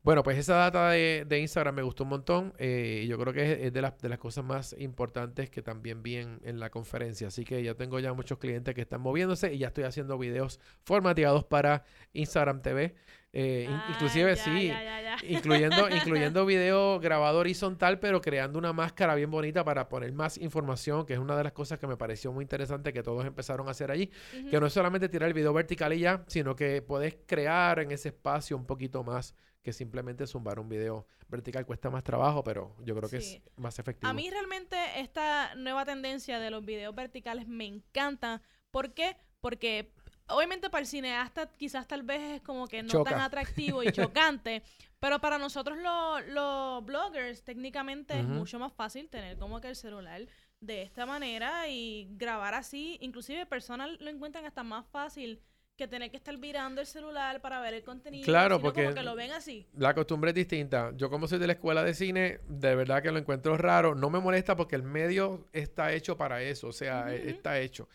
Bueno, 0.02 0.22
pues 0.22 0.38
esa 0.38 0.54
data 0.54 0.90
de, 0.90 1.24
de 1.26 1.40
Instagram 1.40 1.74
me 1.74 1.82
gustó 1.82 2.04
un 2.04 2.10
montón. 2.10 2.54
eh, 2.58 3.02
y 3.04 3.08
yo 3.08 3.18
creo 3.18 3.32
que 3.32 3.52
es, 3.52 3.58
es 3.66 3.72
de, 3.72 3.82
las, 3.82 3.98
de 3.98 4.08
las 4.08 4.18
cosas 4.18 4.44
más 4.44 4.74
importantes 4.78 5.50
que 5.50 5.62
también 5.62 6.02
vi 6.02 6.16
en, 6.16 6.40
en 6.44 6.60
la 6.60 6.70
conferencia. 6.70 7.28
Así 7.28 7.44
que 7.44 7.62
ya 7.62 7.74
tengo 7.74 7.98
ya 7.98 8.12
muchos 8.12 8.38
clientes 8.38 8.74
que 8.74 8.82
están 8.82 9.00
moviéndose 9.00 9.52
y 9.52 9.58
ya 9.58 9.68
estoy 9.68 9.84
haciendo 9.84 10.16
videos 10.16 10.60
formateados 10.84 11.44
para 11.44 11.84
Instagram 12.12 12.62
TV. 12.62 12.94
Eh, 13.40 13.66
Ah, 13.70 13.86
inclusive, 13.90 14.34
ya, 14.34 14.42
sí, 14.42 14.66
ya, 14.66 14.82
ya, 14.82 15.00
ya. 15.02 15.16
incluyendo, 15.28 15.88
incluyendo 15.88 16.44
video 16.44 16.98
grabado 16.98 17.38
horizontal, 17.38 18.00
pero 18.00 18.20
creando 18.20 18.58
una 18.58 18.72
máscara 18.72 19.14
bien 19.14 19.30
bonita 19.30 19.62
para 19.64 19.88
poner 19.88 20.12
más 20.12 20.38
información, 20.38 21.06
que 21.06 21.12
es 21.12 21.18
una 21.20 21.36
de 21.36 21.44
las 21.44 21.52
cosas 21.52 21.78
que 21.78 21.86
me 21.86 21.96
pareció 21.96 22.32
muy 22.32 22.42
interesante 22.42 22.92
que 22.92 23.02
todos 23.02 23.24
empezaron 23.24 23.68
a 23.68 23.70
hacer 23.70 23.90
allí. 23.92 24.10
Que 24.50 24.58
no 24.58 24.66
es 24.66 24.72
solamente 24.72 25.08
tirar 25.08 25.28
el 25.28 25.34
video 25.34 25.52
vertical 25.52 25.92
y 25.92 26.00
ya, 26.00 26.24
sino 26.26 26.56
que 26.56 26.82
puedes 26.82 27.16
crear 27.26 27.78
en 27.78 27.92
ese 27.92 28.08
espacio 28.08 28.56
un 28.56 28.66
poquito 28.66 29.04
más 29.04 29.34
que 29.62 29.72
simplemente 29.72 30.26
zumbar 30.26 30.58
un 30.58 30.68
video 30.68 31.06
vertical. 31.28 31.64
Cuesta 31.66 31.90
más 31.90 32.02
trabajo, 32.02 32.42
pero 32.42 32.74
yo 32.84 32.96
creo 32.96 33.08
que 33.08 33.20
Sí. 33.20 33.36
es 33.44 33.58
más 33.58 33.78
efectivo. 33.78 34.08
A 34.08 34.14
mí 34.14 34.28
realmente 34.30 34.76
esta 34.96 35.54
nueva 35.56 35.84
tendencia 35.84 36.38
de 36.40 36.50
los 36.50 36.64
videos 36.64 36.94
verticales 36.94 37.46
me 37.46 37.66
encanta. 37.66 38.40
¿Por 38.70 38.94
qué? 38.94 39.16
Porque 39.40 39.92
obviamente 40.28 40.70
para 40.70 40.80
el 40.80 40.86
cineasta 40.86 41.46
quizás 41.56 41.86
tal 41.86 42.02
vez 42.02 42.20
es 42.36 42.40
como 42.42 42.66
que 42.68 42.82
no 42.82 42.88
Choca. 42.90 43.10
tan 43.12 43.20
atractivo 43.20 43.82
y 43.82 43.92
chocante, 43.92 44.62
pero 45.00 45.20
para 45.20 45.38
nosotros 45.38 45.78
lo- 45.78 46.20
los 46.20 46.84
bloggers 46.84 47.42
técnicamente 47.42 48.18
es 48.18 48.24
mucho 48.24 48.58
más 48.58 48.72
fácil 48.72 49.08
tener 49.08 49.36
como 49.38 49.60
que 49.60 49.68
el 49.68 49.76
celular 49.76 50.22
de 50.60 50.82
esta 50.82 51.06
manera 51.06 51.68
y 51.68 52.08
grabar 52.16 52.54
así. 52.54 52.98
Inclusive 53.00 53.46
personas 53.46 53.90
lo 54.00 54.10
encuentran 54.10 54.44
hasta 54.44 54.62
más 54.64 54.84
fácil 54.86 55.40
que 55.76 55.86
tener 55.86 56.10
que 56.10 56.16
estar 56.16 56.36
virando 56.36 56.80
el 56.80 56.88
celular 56.88 57.40
para 57.40 57.60
ver 57.60 57.72
el 57.74 57.84
contenido. 57.84 58.24
Claro, 58.24 58.56
sino 58.56 58.62
porque- 58.64 58.82
como 58.82 58.96
que 58.96 59.02
lo 59.04 59.14
ven 59.14 59.30
así. 59.30 59.64
La 59.76 59.94
costumbre 59.94 60.30
es 60.30 60.34
distinta. 60.34 60.90
Yo 60.96 61.08
como 61.08 61.28
soy 61.28 61.38
de 61.38 61.46
la 61.46 61.52
escuela 61.52 61.84
de 61.84 61.94
cine, 61.94 62.40
de 62.48 62.74
verdad 62.74 63.00
que 63.00 63.12
lo 63.12 63.18
encuentro 63.18 63.56
raro. 63.56 63.94
No 63.94 64.10
me 64.10 64.18
molesta 64.18 64.56
porque 64.56 64.74
el 64.74 64.82
medio 64.82 65.46
está 65.52 65.92
hecho 65.92 66.16
para 66.16 66.42
eso, 66.42 66.66
o 66.66 66.72
sea, 66.72 67.14
está 67.14 67.60
hecho. 67.60 67.88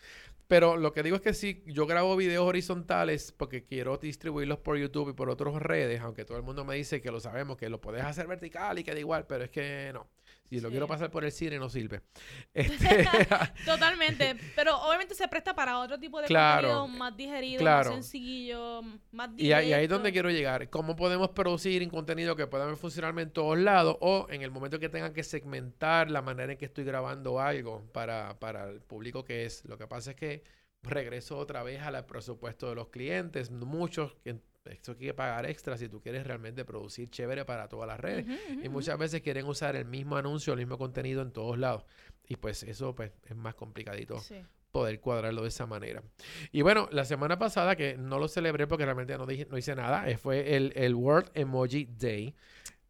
Pero 0.54 0.76
lo 0.76 0.92
que 0.92 1.02
digo 1.02 1.16
es 1.16 1.22
que 1.22 1.34
si 1.34 1.64
yo 1.66 1.84
grabo 1.84 2.14
videos 2.14 2.46
horizontales 2.46 3.32
porque 3.32 3.64
quiero 3.64 3.96
distribuirlos 3.96 4.58
por 4.58 4.78
YouTube 4.78 5.10
y 5.10 5.12
por 5.12 5.28
otras 5.28 5.56
redes, 5.56 6.00
aunque 6.00 6.24
todo 6.24 6.36
el 6.36 6.44
mundo 6.44 6.64
me 6.64 6.76
dice 6.76 7.02
que 7.02 7.10
lo 7.10 7.18
sabemos, 7.18 7.56
que 7.56 7.68
lo 7.68 7.80
puedes 7.80 8.04
hacer 8.04 8.28
vertical 8.28 8.78
y 8.78 8.84
queda 8.84 9.00
igual, 9.00 9.26
pero 9.26 9.42
es 9.42 9.50
que 9.50 9.90
no. 9.92 10.06
Si 10.48 10.60
lo 10.60 10.70
quiero 10.70 10.86
pasar 10.86 11.10
por 11.10 11.24
el 11.24 11.32
cine 11.32 11.58
no 11.58 11.68
sirve. 11.68 12.02
Este, 12.54 13.08
Totalmente, 13.66 14.36
pero 14.54 14.76
obviamente 14.82 15.14
se 15.14 15.26
presta 15.26 15.54
para 15.54 15.78
otro 15.78 15.98
tipo 15.98 16.20
de 16.20 16.26
Claro, 16.26 16.68
contenido 16.68 16.98
más 16.98 17.16
digerido, 17.16 17.60
claro. 17.60 17.90
más 17.90 17.94
sencillo, 17.94 18.82
más 19.10 19.34
directo. 19.34 19.44
Y 19.44 19.52
ahí, 19.52 19.72
ahí 19.72 19.84
es 19.84 19.90
donde 19.90 20.12
quiero 20.12 20.30
llegar. 20.30 20.70
¿Cómo 20.70 20.94
podemos 20.96 21.30
producir 21.30 21.82
un 21.82 21.90
contenido 21.90 22.36
que 22.36 22.46
pueda 22.46 22.74
funcionarme 22.76 23.22
en 23.22 23.30
todos 23.30 23.58
lados? 23.58 23.96
O 24.00 24.26
en 24.30 24.42
el 24.42 24.50
momento 24.50 24.78
que 24.78 24.88
tengan 24.88 25.12
que 25.12 25.22
segmentar 25.24 26.10
la 26.10 26.22
manera 26.22 26.52
en 26.52 26.58
que 26.58 26.66
estoy 26.66 26.84
grabando 26.84 27.40
algo 27.40 27.84
para, 27.92 28.38
para 28.38 28.68
el 28.68 28.80
público 28.80 29.24
que 29.24 29.46
es. 29.46 29.64
Lo 29.64 29.78
que 29.78 29.86
pasa 29.86 30.10
es 30.10 30.16
que 30.16 30.44
regreso 30.82 31.38
otra 31.38 31.62
vez 31.62 31.82
al 31.82 32.04
presupuesto 32.06 32.68
de 32.68 32.74
los 32.76 32.88
clientes. 32.88 33.50
Muchos, 33.50 34.14
que 34.22 34.36
esto 34.64 34.92
hay 34.92 34.98
que 34.98 35.14
pagar 35.14 35.46
extra 35.46 35.76
si 35.76 35.88
tú 35.88 36.00
quieres 36.00 36.26
realmente 36.26 36.64
producir 36.64 37.10
chévere 37.10 37.44
para 37.44 37.68
todas 37.68 37.86
las 37.86 38.00
redes. 38.00 38.26
Y 38.62 38.68
muchas 38.68 38.98
veces 38.98 39.20
quieren 39.22 39.46
usar 39.46 39.76
el 39.76 39.84
mismo 39.84 40.16
anuncio, 40.16 40.52
el 40.52 40.58
mismo 40.58 40.78
contenido 40.78 41.22
en 41.22 41.32
todos 41.32 41.58
lados. 41.58 41.84
Y 42.26 42.36
pues 42.36 42.62
eso 42.62 42.94
pues, 42.94 43.12
es 43.24 43.36
más 43.36 43.54
complicadito 43.54 44.18
Sí. 44.20 44.36
poder 44.72 44.98
cuadrarlo 45.00 45.42
de 45.42 45.48
esa 45.48 45.66
manera. 45.66 46.02
Y 46.50 46.62
bueno, 46.62 46.88
la 46.90 47.04
semana 47.04 47.38
pasada, 47.38 47.76
que 47.76 47.96
no 47.96 48.18
lo 48.18 48.26
celebré 48.28 48.66
porque 48.66 48.84
realmente 48.84 49.16
no, 49.18 49.26
dije, 49.26 49.46
no 49.50 49.58
hice 49.58 49.74
nada, 49.76 50.08
eh, 50.08 50.16
fue 50.16 50.56
el, 50.56 50.72
el 50.76 50.94
World 50.94 51.30
Emoji 51.34 51.84
Day. 51.98 52.34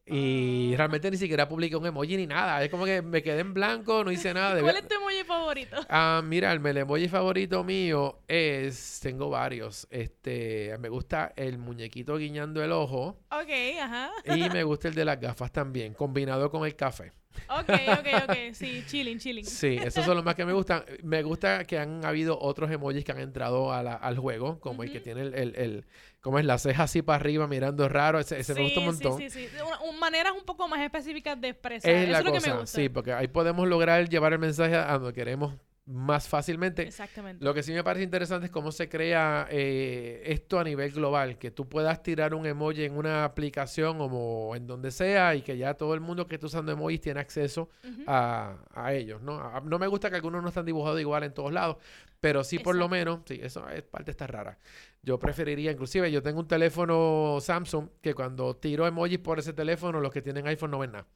Y 0.07 0.75
realmente 0.77 1.11
ni 1.11 1.17
siquiera 1.17 1.49
publiqué 1.49 1.77
un 1.77 1.87
emoji 1.87 2.17
ni 2.19 2.27
nada. 2.27 2.63
Es 2.63 2.71
como 2.71 2.85
que 2.85 3.01
me 3.01 3.23
quedé 3.23 3.41
en 3.41 3.55
blanco, 3.55 4.05
no 4.05 4.13
hice 4.13 4.35
nada. 4.35 4.61
¿Cuál 4.61 4.77
es 4.77 4.87
tu 4.87 4.95
emoji 4.97 5.25
favorito? 5.25 5.77
Ah, 5.89 6.21
mira, 6.25 6.53
el, 6.53 6.65
el 6.67 6.77
emoji 6.77 7.09
favorito 7.09 7.65
mío 7.65 8.19
es, 8.29 9.01
tengo 9.03 9.31
varios. 9.31 9.87
Este, 9.91 10.77
me 10.79 10.89
gusta 10.91 11.33
el 11.37 11.57
muñequito 11.59 12.17
guiñando 12.19 12.63
el 12.63 12.73
ojo 12.73 13.17
Ok, 13.31 13.51
ajá. 13.81 14.11
y 14.27 14.49
me 14.51 14.63
gusta 14.65 14.89
el 14.89 14.95
de 14.95 15.05
las 15.07 15.19
gafas 15.21 15.51
también, 15.53 15.95
combinado 15.95 16.51
con 16.51 16.67
el 16.67 16.77
café. 16.77 17.13
Ok, 17.49 17.69
ok, 17.69 18.07
ok. 18.29 18.37
Sí, 18.53 18.85
chilling, 18.87 19.19
chilling. 19.19 19.45
Sí, 19.45 19.77
esos 19.83 20.05
son 20.05 20.17
los 20.17 20.25
más 20.25 20.35
que 20.35 20.45
me 20.45 20.53
gustan. 20.53 20.85
Me 21.03 21.23
gusta 21.23 21.65
que 21.65 21.79
han 21.79 22.05
habido 22.05 22.39
otros 22.41 22.71
emojis 22.71 23.05
que 23.05 23.13
han 23.13 23.21
entrado 23.21 23.73
a 23.73 23.83
la- 23.83 23.95
al 23.95 24.19
juego, 24.19 24.59
como 24.61 24.83
el 24.83 24.91
que 24.93 25.01
tiene 25.01 25.23
el, 25.23 25.35
el, 25.35 25.57
el- 25.57 25.85
como 26.21 26.39
es 26.39 26.45
la 26.47 26.57
ceja 26.59 26.85
así 26.85 27.03
para 27.03 27.17
arriba 27.17 27.47
mirando 27.47 27.89
raro. 27.89 28.19
Ese, 28.19 28.39
ese 28.41 28.55
me 28.55 28.63
gusta 28.63 28.81
un 28.81 28.87
montón. 28.87 29.19
Sí, 29.19 29.29
sí, 29.31 29.47
sí. 29.49 29.57
Una- 29.67 29.81
un- 29.81 29.99
maneras 29.99 30.33
un 30.39 30.45
poco 30.45 30.67
más 30.69 30.81
específicas 30.81 31.41
de 31.41 31.49
expresar. 31.49 31.91
Es 31.91 32.03
Eso 32.05 32.13
la 32.13 32.19
es 32.19 32.25
lo 32.25 32.33
que 32.33 32.39
cosa, 32.39 32.55
me 32.55 32.61
gusta. 32.61 32.77
sí, 32.81 32.89
porque 32.89 33.13
ahí 33.13 33.29
podemos 33.29 33.69
lograr 33.69 34.09
llevar 34.09 34.33
el 34.33 34.39
mensaje 34.39 34.75
a 34.77 34.93
donde 34.99 35.13
queremos 35.13 35.55
más 35.87 36.29
fácilmente. 36.29 36.83
Exactamente. 36.83 37.45
Lo 37.45 37.53
que 37.53 37.63
sí 37.63 37.73
me 37.73 37.85
parece 37.85 38.05
interesante 38.05 38.47
es 38.47 38.53
cómo 38.53 38.73
se 38.73 38.89
crea 38.89 39.47
eh, 39.51 40.23
esto 40.25 40.59
a 40.59 40.65
nivel 40.65 40.91
global, 40.93 41.37
que 41.39 41.51
tú 41.51 41.69
puedas 41.69 42.03
tirar 42.03 42.35
un 42.35 42.47
emoji 42.47 42.85
en 42.85 42.97
una 42.97 43.25
aplicación 43.25 43.99
o 44.01 44.57
en 44.57 44.67
donde 44.67 44.91
sea 44.91 45.35
y 45.35 45.43
que 45.43 45.59
ya 45.59 45.75
todo 45.75 45.93
el 45.93 46.01
mundo 46.01 46.27
que 46.27 46.37
está 46.37 46.47
usando 46.47 46.73
emojis 46.73 47.03
tiene 47.03 47.21
acceso 47.21 47.69
a, 48.07 48.57
a 48.73 48.95
ellos, 48.95 49.21
¿no? 49.21 49.35
A- 49.39 49.61
no 49.61 49.79
me 49.79 49.87
gusta 49.87 50.09
que 50.09 50.17
algunos 50.17 50.43
no 50.43 50.49
están 50.49 50.65
dibujados 50.65 50.99
igual 51.01 51.23
en 51.25 51.35
todos 51.35 51.53
lados, 51.53 51.77
pero 52.21 52.45
sí 52.45 52.59
por 52.59 52.77
lo 52.77 52.89
menos, 52.89 53.21
sí, 53.27 53.39
eso 53.43 53.69
es 53.69 53.83
parte 53.83 54.11
está 54.11 54.27
rara. 54.27 54.59
Yo 55.03 55.19
preferiría, 55.19 55.71
inclusive 55.73 56.11
yo 56.11 56.23
tengo 56.23 56.41
un 56.41 56.49
teléfono 56.49 57.37
Samsung 57.43 57.89
que 58.01 58.15
cuando 58.15 58.57
tiro 58.57 58.87
emojis 58.87 59.19
por 59.19 59.39
ese 59.39 59.53
teléfono, 59.53 60.01
los 60.01 60.11
que 60.13 60.23
tienen 60.23 60.47
iPhone 60.47 60.71
no 60.71 60.79
ven 60.79 60.93
nada. 60.93 61.07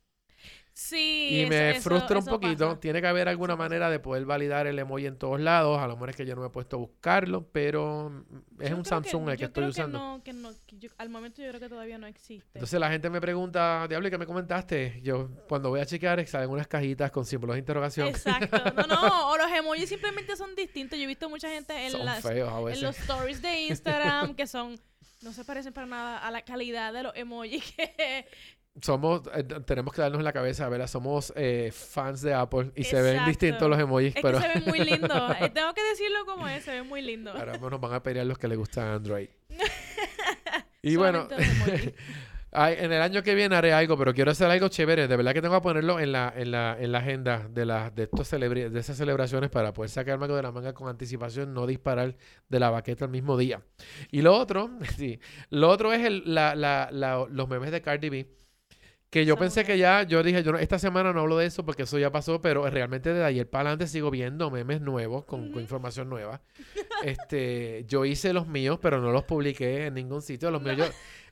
Sí. 0.81 1.29
Y 1.33 1.41
eso- 1.41 1.49
me 1.49 1.71
eso- 1.73 1.83
frustra 1.91 2.19
un 2.21 2.25
poquito. 2.25 2.69
pasa. 2.69 2.79
Tiene 2.81 3.01
que 3.01 3.09
haber 3.09 3.27
alguna 3.29 3.57
manera 3.57 3.91
de 3.91 3.99
poder 3.99 4.25
validar 4.25 4.69
el 4.69 4.79
emoji 4.79 5.07
en 5.07 5.19
todos 5.19 5.41
lados. 5.41 5.81
A 5.81 5.89
lo 5.89 5.95
mejor 5.95 6.11
es 6.11 6.17
que 6.17 6.25
yo 6.25 6.37
no 6.37 6.43
me 6.43 6.47
he 6.47 6.51
puesto 6.51 6.77
a 6.77 6.79
buscarlo, 6.79 7.49
pero 7.51 8.11
mm, 8.11 8.63
es 8.63 8.71
Yo 8.71 8.77
un 8.77 8.85
Samsung 8.85 9.29
el 9.31 9.37
que 9.39 9.47
estoy 9.47 9.63
creo 9.63 9.71
usando. 9.71 9.99
no, 9.99 10.23
que 10.23 10.33
no, 10.33 10.51
que 10.69 10.79
yo- 10.79 10.91
al 10.99 11.09
momento 11.09 11.43
yo 11.43 11.49
creo 11.49 11.61
que 11.61 11.69
todavía 11.69 11.99
no 11.99 12.07
existe. 12.07 12.51
Entonces 12.55 12.79
la 12.79 12.89
gente 12.91 13.11
me 13.11 13.21
pregunta, 13.21 13.87
Diablo, 13.89 14.07
¿y 14.07 14.11
qué 14.13 14.19
me 14.19 14.27
comentaste? 14.27 15.01
Yo 15.03 15.29
cuando 15.49 15.69
voy 15.71 15.81
a 15.81 15.87
chequear 15.87 16.25
salen 16.29 16.49
unas 16.49 16.69
cajitas 16.69 17.11
con 17.11 17.25
símbolos 17.27 17.55
de 17.57 17.59
interrogación. 17.59 18.07
Exacto. 18.07 18.57
No, 18.77 18.87
no, 18.87 19.31
o 19.33 19.37
los 19.37 19.51
emojis 19.51 19.89
simplemente 19.89 20.37
son 20.37 20.55
distintos. 20.55 20.97
Yo 20.97 21.03
he 21.03 21.09
visto 21.09 21.29
mucha 21.29 21.49
gente 21.51 21.75
en, 21.87 21.91
Son 21.91 22.05
las, 22.05 22.23
feos 22.23 22.53
a 22.53 22.73
en 22.73 22.83
los 22.83 22.97
stories 23.01 23.43
de 23.43 23.63
Instagram 23.63 24.37
que 24.37 24.47
son 24.47 24.79
no 25.23 25.33
se 25.33 25.45
parecen 25.45 25.73
para 25.73 25.89
nada 25.89 26.19
a 26.19 26.31
la 26.31 26.43
calidad 26.43 26.93
de 26.93 27.03
los 27.03 27.17
emojis 27.17 27.65
que 27.77 28.29
Somos, 28.83 29.23
eh, 29.35 29.45
tenemos 29.65 29.93
que 29.93 30.01
darnos 30.03 30.19
en 30.21 30.25
la 30.25 30.33
cabeza, 30.33 30.69
¿verdad? 30.69 30.87
Somos 30.87 31.33
eh, 31.37 31.71
fans 31.75 32.23
de 32.23 32.35
Apple 32.35 32.71
y 32.77 32.85
se 32.85 33.01
ven 33.03 33.25
distintos 33.27 33.69
los 33.69 33.79
emojis, 33.79 34.15
es 34.17 34.23
pero 34.23 34.39
que 34.39 34.45
se 34.47 34.55
ven 34.55 34.65
muy 34.67 34.79
lindos. 34.81 35.37
Eh, 35.41 35.51
Tengo 35.51 35.75
que 35.75 35.83
decirlo 35.83 36.25
como 36.27 36.47
es, 36.49 36.65
se 36.65 36.71
ven 36.73 36.87
muy 36.89 37.03
lindos. 37.03 37.35
ahora 37.37 37.53
mismo 37.53 37.71
nos 37.71 37.81
van 37.81 37.95
a 37.95 38.03
pelear 38.03 38.27
los 38.27 38.39
que 38.39 38.49
les 38.49 38.57
gusta 38.59 38.95
Android. 38.95 39.29
y 40.83 40.97
bueno, 40.97 41.29
en 42.53 42.93
el 42.93 43.03
año 43.03 43.23
que 43.23 43.35
viene 43.35 43.55
haré 43.57 43.73
algo, 43.73 43.97
pero 43.99 44.15
quiero 44.15 44.31
hacer 44.31 44.51
algo 44.51 44.69
chévere. 44.69 45.07
De 45.09 45.17
verdad 45.17 45.35
que 45.35 45.43
tengo 45.43 45.55
que 45.57 45.61
ponerlo 45.61 46.01
en 46.01 46.13
la, 46.13 46.33
en 46.35 46.51
la, 46.51 46.77
en 46.79 46.93
la 46.93 46.99
agenda 46.99 47.47
de, 47.51 47.67
la, 47.67 47.91
de, 47.91 48.05
estos 48.05 48.33
celebri- 48.33 48.69
de 48.71 48.81
esas 48.81 48.97
celebraciones 48.97 49.51
para 49.51 49.73
poder 49.73 49.91
sacarme 49.91 50.25
algo 50.25 50.37
de 50.37 50.43
la 50.43 50.53
manga 50.53 50.73
con 50.73 50.89
anticipación, 50.89 51.53
no 51.53 51.67
disparar 51.67 52.17
de 52.49 52.61
la 52.61 52.71
baqueta 52.71 53.05
el 53.05 53.11
mismo 53.11 53.37
día. 53.37 53.61
Y 54.11 54.23
lo 54.23 54.35
otro, 54.35 54.71
sí, 54.97 55.21
lo 55.51 55.69
otro 55.69 55.93
es 55.93 56.05
el, 56.05 56.23
la, 56.27 56.55
la, 56.55 56.89
la- 56.91 57.27
los 57.29 57.49
memes 57.49 57.71
de 57.71 57.83
Cardi 57.83 58.09
B. 58.09 58.29
Que 59.11 59.25
yo 59.25 59.39
pensé 59.39 59.65
que 59.65 59.79
ya, 59.79 60.03
yo 60.03 60.23
dije, 60.23 60.43
yo 60.43 60.53
no- 60.53 60.59
esta 60.59 60.79
semana 60.79 61.15
no 61.15 61.21
hablo 61.21 61.39
de 61.39 61.47
eso 61.47 61.65
porque 61.65 61.85
eso 61.85 61.99
ya 61.99 62.13
pasó, 62.13 62.43
pero 62.43 62.69
realmente 62.69 63.15
de 63.15 63.25
ayer 63.25 63.49
para 63.49 63.71
adelante 63.71 63.87
sigo 63.87 64.11
viendo 64.11 64.51
memes 64.51 64.83
nuevos 64.83 65.25
con, 65.25 65.47
información 65.59 66.09
nueva. 66.09 66.43
Este, 67.05 67.85
yo 67.87 68.05
hice 68.05 68.33
los 68.33 68.49
míos, 68.49 68.81
pero 68.83 69.01
no 69.01 69.13
los 69.13 69.23
publiqué 69.23 69.87
en 69.87 69.95
ningún 69.95 70.21
sitio. 70.21 70.51
Los 70.51 70.61
míos 70.61 70.77
yo, 70.77 70.85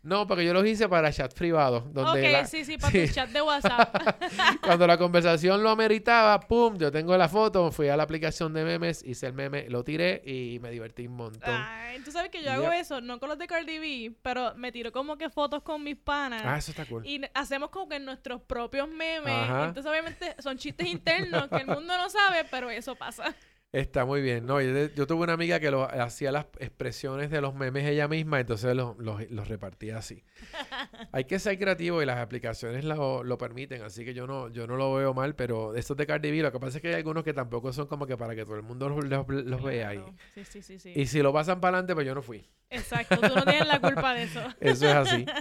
no, 0.06 0.26
porque 0.26 0.44
yo 0.44 0.54
los 0.54 0.64
hice 0.64 0.88
para 0.88 1.12
chat 1.12 1.34
privado, 1.34 1.80
donde 1.92 2.24
ok, 2.26 2.32
la- 2.32 2.46
sí, 2.46 2.64
sí, 2.64 2.78
para 2.80 2.92
sí. 2.92 3.08
tu 3.08 3.14
chat 3.14 3.28
de 3.30 3.42
WhatsApp. 3.42 3.94
cuando 4.62 4.86
la 4.86 4.96
conversación 4.96 5.62
lo 5.62 5.70
ameritaba, 5.70 6.38
pum, 6.40 6.78
yo 6.78 6.92
tengo 6.92 7.16
la 7.16 7.28
foto, 7.28 7.72
fui 7.72 7.88
a 7.88 7.96
la 7.96 8.04
aplicación 8.04 8.54
de 8.54 8.64
memes, 8.64 9.02
hice 9.04 9.26
el 9.26 9.32
meme, 9.32 9.68
lo 9.68 9.82
tiré 9.82 10.22
y 10.24 10.60
me 10.60 10.70
divertí 10.70 11.08
un 11.08 11.16
montón. 11.16 11.52
Ay, 11.54 11.98
tú 12.00 12.12
sabes 12.12 12.30
que 12.30 12.42
yo 12.42 12.52
hago 12.52 12.70
eso, 12.70 13.00
no 13.00 13.18
con 13.18 13.28
los 13.28 13.38
de 13.38 13.48
Cardi 13.48 13.78
B, 13.78 14.14
pero 14.22 14.54
me 14.54 14.70
tiro 14.70 14.92
como 14.92 15.16
que 15.18 15.28
fotos 15.28 15.62
con 15.62 15.82
mis 15.82 15.96
panas. 15.96 16.42
Ah, 16.44 16.56
eso 16.56 16.70
está 16.70 16.84
cool. 16.86 17.04
Y 17.04 17.20
hacemos 17.34 17.70
como 17.70 17.88
que 17.88 17.98
nuestros 17.98 18.40
propios 18.42 18.88
memes. 18.88 19.32
Ajá. 19.32 19.64
Entonces, 19.64 19.90
obviamente, 19.90 20.36
son 20.38 20.56
chistes 20.56 20.86
internos 20.86 21.48
que 21.48 21.56
el 21.56 21.66
mundo 21.66 21.96
no 21.96 22.08
sabe, 22.08 22.44
pero 22.50 22.70
eso 22.70 22.94
pasa. 22.94 23.34
Está 23.76 24.06
muy 24.06 24.22
bien. 24.22 24.46
No, 24.46 24.58
yo, 24.62 24.86
yo 24.94 25.06
tuve 25.06 25.24
una 25.24 25.34
amiga 25.34 25.60
que 25.60 25.70
lo, 25.70 25.82
hacía 25.84 26.32
las 26.32 26.46
expresiones 26.60 27.30
de 27.30 27.42
los 27.42 27.54
memes 27.54 27.84
ella 27.84 28.08
misma, 28.08 28.40
entonces 28.40 28.74
los, 28.74 28.96
los- 28.96 29.30
los 29.30 29.48
repartía 29.48 29.98
así. 29.98 30.24
Hay 31.12 31.24
que 31.24 31.38
ser 31.38 31.58
creativo 31.58 32.02
y 32.02 32.06
las 32.06 32.16
aplicaciones 32.18 32.84
lo, 32.86 33.22
lo 33.22 33.36
permiten, 33.36 33.82
así 33.82 34.02
que 34.04 34.14
yo 34.14 34.26
no, 34.26 34.48
yo 34.48 34.66
no 34.66 34.76
lo 34.76 34.94
veo 34.94 35.12
mal, 35.12 35.34
pero 35.34 35.74
estos 35.74 35.94
de 35.98 36.06
Cardi 36.06 36.30
B, 36.30 36.38
lo 36.42 36.52
que 36.52 36.58
pasa 36.58 36.78
es 36.78 36.82
que 36.82 36.88
hay 36.88 36.94
algunos 36.94 37.22
que 37.22 37.34
tampoco 37.34 37.70
son 37.74 37.86
como 37.86 38.06
que 38.06 38.16
para 38.16 38.34
que 38.34 38.44
todo 38.46 38.56
el 38.56 38.62
mundo 38.62 38.88
los, 38.88 39.04
los- 39.04 39.26
los 39.28 39.62
vea 39.62 39.88
ahí. 39.88 39.98
Claro. 39.98 40.14
Sí, 40.34 40.44
sí, 40.44 40.62
sí, 40.62 40.78
sí. 40.78 40.92
Y 40.96 41.06
si 41.06 41.20
lo 41.20 41.32
pasan 41.34 41.60
para 41.60 41.76
adelante, 41.76 41.94
pues 41.94 42.06
yo 42.06 42.14
no 42.14 42.22
fui. 42.22 42.48
Exacto, 42.70 43.16
tú 43.20 43.34
no 43.34 43.44
tienes 43.44 43.66
la 43.66 43.78
culpa 43.80 44.14
de 44.14 44.22
eso. 44.22 44.40
Eso 44.60 44.86
es 44.88 44.94
así. 44.94 45.26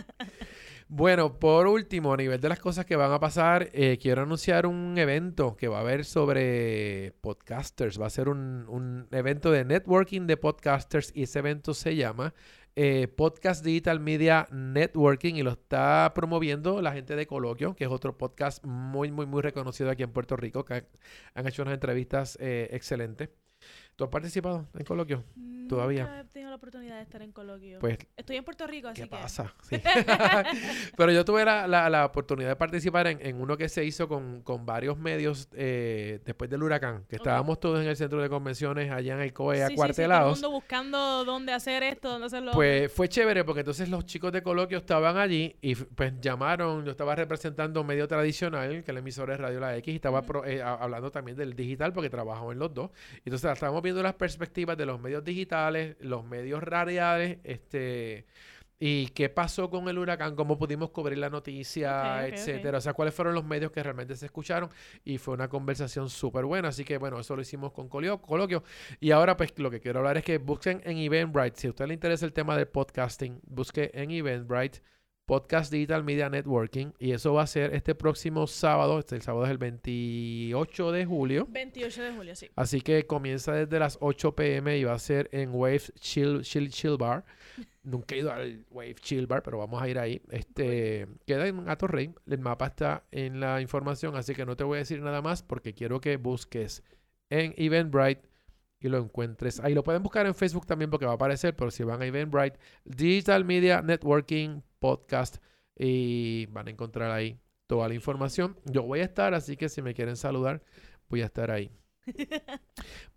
Bueno, 0.87 1.39
por 1.39 1.65
último, 1.65 2.13
a 2.13 2.17
nivel 2.17 2.39
de 2.39 2.47
las 2.49 2.59
cosas 2.59 2.85
que 2.85 2.95
van 2.95 3.11
a 3.11 3.19
pasar, 3.19 3.69
eh, 3.73 3.97
quiero 3.99 4.21
anunciar 4.21 4.67
un 4.67 4.95
evento 4.99 5.55
que 5.57 5.67
va 5.67 5.77
a 5.77 5.81
haber 5.81 6.05
sobre 6.05 7.13
podcasters. 7.21 7.99
Va 7.99 8.05
a 8.05 8.09
ser 8.11 8.29
un, 8.29 8.65
un 8.69 9.07
evento 9.11 9.51
de 9.51 9.65
networking 9.65 10.27
de 10.27 10.37
podcasters 10.37 11.11
y 11.15 11.23
ese 11.23 11.39
evento 11.39 11.73
se 11.73 11.95
llama 11.95 12.35
eh, 12.75 13.07
Podcast 13.07 13.65
Digital 13.65 13.99
Media 13.99 14.47
Networking 14.51 15.35
y 15.35 15.41
lo 15.43 15.51
está 15.51 16.11
promoviendo 16.13 16.79
la 16.83 16.93
gente 16.93 17.15
de 17.15 17.25
Coloquio, 17.25 17.73
que 17.75 17.85
es 17.85 17.89
otro 17.89 18.15
podcast 18.17 18.63
muy, 18.63 19.11
muy, 19.11 19.25
muy 19.25 19.41
reconocido 19.41 19.89
aquí 19.89 20.03
en 20.03 20.11
Puerto 20.11 20.35
Rico, 20.37 20.65
que 20.65 20.85
han- 21.33 21.47
hecho 21.47 21.63
unas 21.63 21.73
entrevistas 21.73 22.37
eh, 22.39 22.69
excelentes. 22.71 23.29
¿Tú 23.95 24.03
has 24.03 24.09
participado 24.09 24.67
en 24.77 24.83
Coloquio? 24.85 25.23
Todavía. 25.69 26.03
Nunca 26.03 26.19
he 26.19 26.23
tenido 26.25 26.49
la 26.51 26.57
oportunidad 26.57 26.97
de 26.97 27.01
estar 27.01 27.21
en 27.23 27.31
coloquio. 27.31 27.79
Pues 27.79 27.97
Estoy 28.15 28.35
en 28.35 28.43
Puerto 28.43 28.67
Rico, 28.67 28.87
así 28.89 29.01
¿Qué 29.01 29.09
que... 29.09 29.15
pasa? 29.15 29.51
Sí. 29.63 29.77
Pero 30.97 31.11
yo 31.11 31.25
tuve 31.25 31.43
la, 31.43 31.67
la- 31.67 31.89
la 31.89 32.05
oportunidad 32.05 32.49
de 32.49 32.55
participar 32.55 33.07
en, 33.07 33.19
en 33.25 33.41
uno 33.41 33.57
que 33.57 33.67
se 33.69 33.83
hizo 33.83 34.07
con, 34.07 34.41
con 34.43 34.65
varios 34.65 34.97
medios 34.97 35.49
eh, 35.53 36.19
después 36.23 36.49
del 36.51 36.61
huracán, 36.61 37.03
que 37.09 37.15
estábamos 37.15 37.59
todos 37.59 37.81
en 37.81 37.87
el 37.87 37.95
centro 37.95 38.21
de 38.21 38.29
convenciones 38.29 38.91
allá 38.91 39.15
en 39.15 39.21
el 39.21 39.33
COE 39.33 39.55
Sí, 39.55 39.61
sí, 39.61 39.67
sí, 39.69 39.75
todo 39.75 39.85
el 39.85 39.91
acuartelados. 39.91 40.31
mundo 40.33 40.51
buscando 40.51 41.25
dónde 41.25 41.53
hacer 41.53 41.81
esto, 41.81 42.09
dónde 42.09 42.27
hacerlo. 42.27 42.51
Pues 42.53 42.91
fue 42.91 43.09
chévere 43.09 43.43
porque 43.43 43.61
entonces 43.61 43.89
los 43.89 44.05
chicos 44.05 44.31
de 44.31 44.43
coloquio 44.43 44.77
estaban 44.77 45.17
allí 45.17 45.55
y 45.61 45.73
pues 45.75 46.13
llamaron, 46.21 46.85
yo 46.85 46.91
estaba 46.91 47.15
representando 47.15 47.81
un 47.81 47.87
medio 47.87 48.07
tradicional, 48.07 48.83
que 48.83 48.91
es 48.91 48.93
la 48.93 48.99
emisora 48.99 49.33
de 49.33 49.37
Radio 49.37 49.59
La 49.59 49.75
X, 49.77 49.91
y 49.91 49.95
estaba 49.95 50.21
pro- 50.21 50.45
eh, 50.45 50.61
hablando 50.61 51.09
también 51.11 51.37
del 51.37 51.55
digital 51.55 51.91
porque 51.91 52.09
trabajo 52.11 52.51
en 52.51 52.59
los 52.59 52.71
dos. 52.73 52.91
Entonces 53.23 53.51
estábamos 53.51 53.81
viendo 53.85 54.03
las 54.03 54.15
perspectivas 54.15 54.75
de 54.77 54.85
los 54.85 54.99
medios 54.99 55.23
digitales, 55.23 55.95
los 56.01 56.25
medios 56.25 56.61
radiales, 56.61 57.37
este 57.45 58.25
y 58.77 59.07
qué 59.07 59.29
pasó 59.29 59.69
con 59.69 59.87
el 59.87 59.97
huracán, 59.97 60.35
cómo 60.35 60.57
pudimos 60.57 60.89
cubrir 60.89 61.17
la 61.17 61.29
noticia, 61.29 62.27
etcétera. 62.27 62.79
O 62.79 62.81
sea, 62.81 62.93
cuáles 62.93 63.13
fueron 63.13 63.33
los 63.33 63.45
medios 63.45 63.71
que 63.71 63.81
realmente 63.81 64.17
se 64.17 64.25
escucharon 64.25 64.69
y 65.05 65.17
fue 65.17 65.33
una 65.33 65.47
conversación 65.47 66.09
súper 66.09 66.43
buena. 66.43 66.67
Así 66.67 66.83
que 66.83 66.97
bueno, 66.97 67.17
eso 67.17 67.37
lo 67.37 67.41
hicimos 67.41 67.71
con 67.71 67.87
colio- 67.87 68.21
coloquio. 68.21 68.63
Y 68.99 69.11
ahora 69.11 69.37
pues 69.37 69.57
lo 69.57 69.71
que 69.71 69.79
quiero 69.79 69.99
hablar 69.99 70.17
es 70.17 70.25
que 70.25 70.39
busquen 70.39 70.81
en 70.83 70.97
Eventbrite. 70.97 71.57
Si 71.57 71.67
a 71.67 71.69
usted 71.69 71.87
le 71.87 71.93
interesa 71.93 72.25
el 72.25 72.33
tema 72.33 72.57
del 72.57 72.67
podcasting, 72.67 73.39
busque 73.47 73.91
en 73.93 74.11
Eventbrite 74.11 74.81
Podcast 75.25 75.71
Digital 75.71 76.03
Media 76.03 76.29
Networking 76.29 76.91
y 76.99 77.11
eso 77.11 77.33
va 77.33 77.43
a 77.43 77.47
ser 77.47 77.73
este 77.73 77.95
próximo 77.95 78.45
sábado, 78.45 78.99
este 78.99 79.15
el 79.15 79.21
sábado 79.21 79.45
es 79.45 79.51
el 79.51 79.57
28 79.57 80.91
de 80.91 81.05
julio. 81.05 81.47
28 81.49 82.03
de 82.03 82.13
julio, 82.13 82.35
sí. 82.35 82.49
Así 82.55 82.81
que 82.81 83.07
comienza 83.07 83.53
desde 83.53 83.79
las 83.79 83.97
8 84.01 84.35
pm 84.35 84.77
y 84.77 84.83
va 84.83 84.93
a 84.93 84.99
ser 84.99 85.29
en 85.31 85.49
Wave 85.53 85.81
Chill, 85.99 86.41
Chill, 86.41 86.69
Chill 86.69 86.97
Bar. 86.97 87.25
Nunca 87.83 88.15
he 88.15 88.19
ido 88.19 88.31
al 88.31 88.65
Wave 88.69 88.95
Chill 88.95 89.25
Bar, 89.25 89.41
pero 89.41 89.57
vamos 89.57 89.81
a 89.81 89.89
ir 89.89 89.97
ahí. 89.97 90.21
Este 90.29 91.07
queda 91.25 91.47
en 91.47 91.67
Atorrey. 91.69 92.13
El 92.27 92.39
mapa 92.39 92.67
está 92.67 93.03
en 93.11 93.39
la 93.39 93.61
información, 93.61 94.15
así 94.15 94.35
que 94.35 94.45
no 94.45 94.55
te 94.55 94.63
voy 94.63 94.77
a 94.77 94.79
decir 94.79 95.01
nada 95.01 95.21
más 95.21 95.41
porque 95.41 95.73
quiero 95.73 95.99
que 96.01 96.17
busques 96.17 96.83
en 97.29 97.53
Eventbrite 97.57 98.21
y 98.79 98.89
lo 98.89 98.99
encuentres. 98.99 99.59
Ahí 99.59 99.73
lo 99.73 99.83
pueden 99.83 100.03
buscar 100.03 100.25
en 100.27 100.35
Facebook 100.35 100.65
también 100.67 100.91
porque 100.91 101.05
va 101.05 101.13
a 101.13 101.15
aparecer, 101.15 101.55
pero 101.55 101.71
si 101.71 101.83
van 101.83 102.01
a 102.01 102.05
Eventbrite, 102.05 102.59
Digital 102.83 103.43
Media 103.43 103.81
Networking 103.81 104.61
Podcast 104.85 105.37
y 105.75 106.45
van 106.51 106.67
a 106.67 106.69
encontrar 106.69 107.09
ahí 107.09 107.39
toda 107.65 107.87
la 107.87 107.95
información. 107.95 108.55
Yo 108.65 108.83
voy 108.83 108.99
a 108.99 109.05
estar, 109.05 109.33
así 109.33 109.57
que 109.57 109.67
si 109.67 109.81
me 109.81 109.95
quieren 109.95 110.15
saludar, 110.15 110.61
voy 111.09 111.23
a 111.23 111.25
estar 111.25 111.49
ahí. 111.49 111.71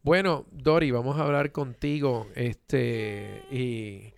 Bueno, 0.03 0.47
Dori, 0.51 0.91
vamos 0.91 1.19
a 1.19 1.25
hablar 1.25 1.53
contigo. 1.53 2.29
Este, 2.35 3.43
y 3.51 4.15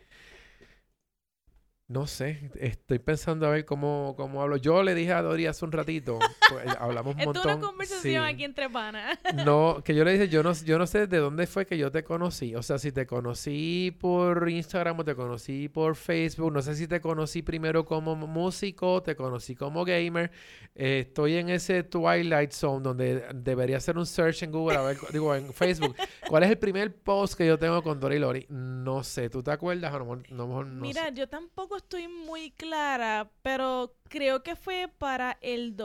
no 1.91 2.07
sé, 2.07 2.53
estoy 2.55 3.01
pensando 3.01 3.49
a 3.49 3.51
ver 3.51 3.65
cómo, 3.65 4.15
cómo 4.17 4.41
hablo. 4.41 4.57
Yo 4.57 4.85
le 4.85 4.95
dije 4.95 5.13
a 5.13 5.23
Dori 5.23 5.47
hace 5.47 5.65
un 5.65 5.73
ratito, 5.73 6.21
pues, 6.49 6.65
hablamos 6.79 7.17
un 7.17 7.21
Esto 7.21 7.31
es 7.33 7.37
montón. 7.37 7.59
una 7.59 7.67
conversación 7.67 8.25
sí. 8.25 8.33
aquí 8.33 8.45
entre 8.45 8.71
panas. 8.71 9.19
No, 9.45 9.83
que 9.85 9.93
yo 9.95 10.05
le 10.05 10.13
dije, 10.13 10.29
yo 10.29 10.45
no, 10.45 10.53
yo 10.53 10.79
no 10.79 10.87
sé 10.87 11.09
de 11.09 11.19
dónde 11.19 11.49
fue 11.49 11.67
que 11.67 11.77
yo 11.77 11.91
te 11.91 12.05
conocí. 12.05 12.55
O 12.55 12.63
sea, 12.63 12.79
si 12.79 12.93
te 12.93 13.07
conocí 13.09 13.97
por 14.01 14.49
Instagram 14.49 15.01
o 15.01 15.05
te 15.05 15.17
conocí 15.17 15.69
por 15.69 15.97
Facebook. 15.97 16.53
No 16.53 16.63
sé 16.63 16.77
si 16.77 16.87
te 16.87 17.01
conocí 17.01 17.43
primero 17.43 17.85
como 17.85 18.15
músico, 18.15 19.03
te 19.03 19.17
conocí 19.17 19.57
como 19.57 19.85
gamer. 19.85 20.31
Eh, 20.77 21.01
estoy 21.09 21.35
en 21.37 21.49
ese 21.51 21.83
Twilight 21.83 22.53
Zone 22.53 22.85
donde 22.85 23.25
debería 23.35 23.79
hacer 23.79 23.99
un 23.99 24.07
search 24.07 24.45
en 24.45 24.53
Google, 24.53 24.77
a 24.79 24.83
ver, 24.83 24.97
digo, 25.13 25.35
en 25.35 25.53
Facebook. 25.53 25.97
¿Cuál 26.29 26.45
es 26.45 26.51
el 26.51 26.59
primer 26.59 26.95
post 26.95 27.35
que 27.35 27.47
yo 27.47 27.59
tengo 27.59 27.83
con 27.83 27.99
Dori 27.99 28.21
Lori? 28.21 28.47
No 28.49 29.03
sé, 29.03 29.29
¿tú 29.29 29.43
te 29.43 29.51
acuerdas? 29.51 29.93
A 29.93 29.99
lo 29.99 30.05
mejor- 30.05 30.31
no, 30.31 30.47
no 30.65 30.81
Mira, 30.81 31.07
sé. 31.09 31.15
yo 31.15 31.29
tampoco 31.29 31.80
estoy 31.83 32.09
muy 32.09 32.51
clara, 32.53 33.31
pero 33.43 33.97
creo 34.09 34.43
que 34.43 34.57
fue 34.57 34.89
para 34.99 35.39
el 35.41 35.77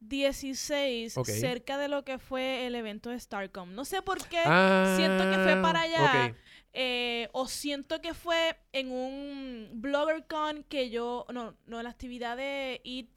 16, 0.00 1.14
Ok. 1.16 1.28
cerca 1.28 1.78
de 1.78 1.88
lo 1.88 2.04
que 2.04 2.18
fue 2.18 2.66
el 2.66 2.74
evento 2.74 3.10
de 3.10 3.20
Starcom. 3.20 3.74
No 3.74 3.84
sé 3.84 4.02
por 4.02 4.18
qué 4.26 4.38
Ah, 4.46 4.84
siento 4.96 5.28
que 5.28 5.38
fue 5.38 5.56
para 5.56 5.82
allá. 5.82 6.32
ok. 6.32 6.36
eh, 6.74 7.28
o 7.32 7.46
siento 7.48 8.00
que 8.00 8.14
fue 8.14 8.56
en 8.72 8.90
un 8.90 9.70
BloggerCon 9.74 10.64
que 10.64 10.90
yo, 10.90 11.26
no, 11.32 11.54
no, 11.66 11.78
en 11.78 11.84
la 11.84 11.90
actividad 11.90 12.36
de 12.36 12.80
Eat 12.84 13.08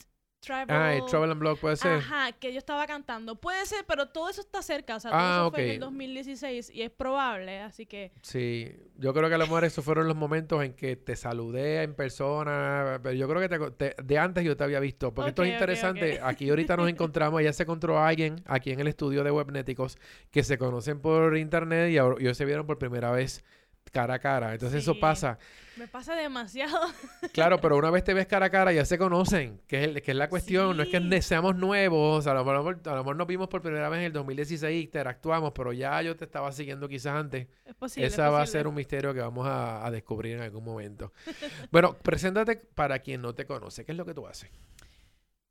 Travel. 0.45 0.75
Ah, 0.75 0.95
el 0.95 1.05
Travel 1.05 1.31
and 1.31 1.39
Blog 1.39 1.59
puede 1.59 1.75
ser. 1.75 1.93
Ajá, 1.97 2.31
que 2.33 2.51
yo 2.53 2.57
estaba 2.59 2.85
cantando. 2.87 3.35
Puede 3.35 3.65
ser, 3.65 3.83
pero 3.87 4.07
todo 4.09 4.29
eso 4.29 4.41
está 4.41 4.61
cerca. 4.61 4.95
O 4.95 4.99
sea, 4.99 5.11
todo 5.11 5.19
Ah, 5.19 5.37
eso 5.47 5.51
fue 5.51 5.63
en 5.65 5.69
el 5.71 5.79
2016 5.79 6.69
y 6.73 6.81
es 6.83 6.91
probable, 6.91 7.59
así 7.59 7.85
que. 7.85 8.11
Sí, 8.21 8.71
yo 8.97 9.13
creo 9.13 9.27
que 9.29 9.35
a 9.35 9.37
lo 9.37 9.45
mejor 9.45 9.63
esos 9.65 9.83
fueron 9.83 10.07
los 10.07 10.15
momentos 10.15 10.63
en 10.63 10.73
que 10.73 10.95
te 10.95 11.15
saludé 11.15 11.83
en 11.83 11.93
persona, 11.95 12.99
pero 13.03 13.13
yo 13.15 13.27
creo 13.27 13.41
que 13.41 13.49
te- 13.49 13.71
te- 13.93 14.03
de 14.03 14.17
antes 14.17 14.43
yo 14.43 14.55
te 14.55 14.63
había 14.63 14.79
visto, 14.79 15.13
porque 15.13 15.29
esto 15.29 15.43
es 15.43 15.51
interesante. 15.53 16.19
Aquí 16.21 16.49
ahorita 16.49 16.77
nos 16.77 16.89
encontramos, 16.89 17.41
ya 17.43 17.53
se 17.53 17.63
encontró 17.63 17.97
a 17.97 18.07
alguien 18.07 18.41
aquí 18.45 18.71
en 18.71 18.79
el 18.79 18.87
estudio 18.87 19.23
de 19.23 19.31
Webnéticos 19.31 19.97
que 20.31 20.43
se 20.43 20.57
conocen 20.57 20.99
por 21.01 21.37
internet 21.37 21.91
y 21.91 21.97
ahora 21.97 22.15
y 22.21 22.27
hoy 22.27 22.35
se 22.35 22.45
vieron 22.45 22.65
por 22.65 22.77
primera 22.77 23.11
vez 23.11 23.43
cara 23.91 24.15
a 24.15 24.19
cara. 24.19 24.53
Entonces 24.53 24.81
eso 24.83 24.99
pasa. 24.99 25.37
Me 25.77 25.87
pasa 25.87 26.15
demasiado. 26.15 26.79
Claro, 27.33 27.59
pero 27.59 27.75
una 27.77 27.89
vez 27.91 28.03
te 28.03 28.13
ves 28.13 28.27
cara 28.27 28.45
a 28.45 28.49
cara 28.49 28.71
ya 28.71 28.85
se 28.85 28.97
conocen, 28.97 29.59
que 29.67 29.81
es, 29.83 29.87
el- 29.89 30.01
que 30.01 30.11
es 30.11 30.17
la 30.17 30.29
cuestión. 30.29 30.77
No 30.77 30.83
es 30.83 30.89
que 30.89 31.21
seamos 31.21 31.55
nuevos, 31.55 32.27
a 32.27 32.33
lo, 32.33 32.45
mejor, 32.45 32.79
a 32.85 32.91
lo 32.91 32.97
mejor 32.97 33.15
nos 33.17 33.27
vimos 33.27 33.47
por 33.49 33.61
primera 33.61 33.89
vez 33.89 33.99
en 33.99 34.05
el 34.05 34.13
2016 34.13 34.83
interactuamos, 34.85 35.51
pero 35.53 35.73
ya 35.73 36.01
yo 36.01 36.15
te 36.15 36.23
estaba 36.25 36.51
siguiendo 36.51 36.87
quizás 36.87 37.15
antes. 37.15 37.47
Es 37.65 37.75
posible. 37.75 38.07
Esa 38.07 38.27
es 38.27 38.33
va 38.33 38.41
a 38.41 38.47
ser 38.47 38.67
un 38.67 38.75
misterio 38.75 39.13
que 39.13 39.19
vamos 39.19 39.45
a, 39.47 39.85
a 39.85 39.91
descubrir 39.91 40.37
en 40.37 40.43
algún 40.43 40.63
momento. 40.63 41.11
bueno, 41.71 41.93
preséntate 42.01 42.55
para 42.55 42.99
quien 42.99 43.21
no 43.21 43.35
te 43.35 43.45
conoce. 43.45 43.83
¿Qué 43.83 43.91
es 43.91 43.97
lo 43.97 44.05
que 44.05 44.13
tú 44.13 44.25
haces? 44.27 44.49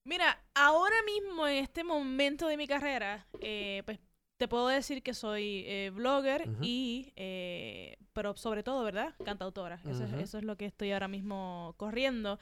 Mira, 0.07 0.38
ahora 0.55 0.97
mismo, 1.07 1.47
en 1.49 1.64
este 1.64 1.83
momento 1.83 2.47
de 2.47 2.57
mi 2.59 2.67
carrera, 2.67 3.26
eh, 3.41 3.83
pues 3.87 3.99
te 4.37 4.49
puedo 4.49 4.69
decir 4.69 5.03
que 5.03 5.14
soy 5.14 5.64
eh, 5.67 5.91
blogger 5.95 6.49
Ujú. 6.49 6.59
y, 6.62 7.12
eh, 7.17 7.97
pero 8.12 8.37
sobre 8.37 8.62
todo, 8.62 8.83
¿verdad? 8.83 9.14
Cantautora. 9.25 9.81
Eso, 9.88 10.05
Ujú. 10.05 10.17
es, 10.17 10.23
eso 10.25 10.38
es 10.38 10.45
lo 10.45 10.57
que 10.57 10.67
estoy 10.67 10.93
ahora 10.93 11.09
mismo 11.09 11.75
corriendo. 11.76 12.38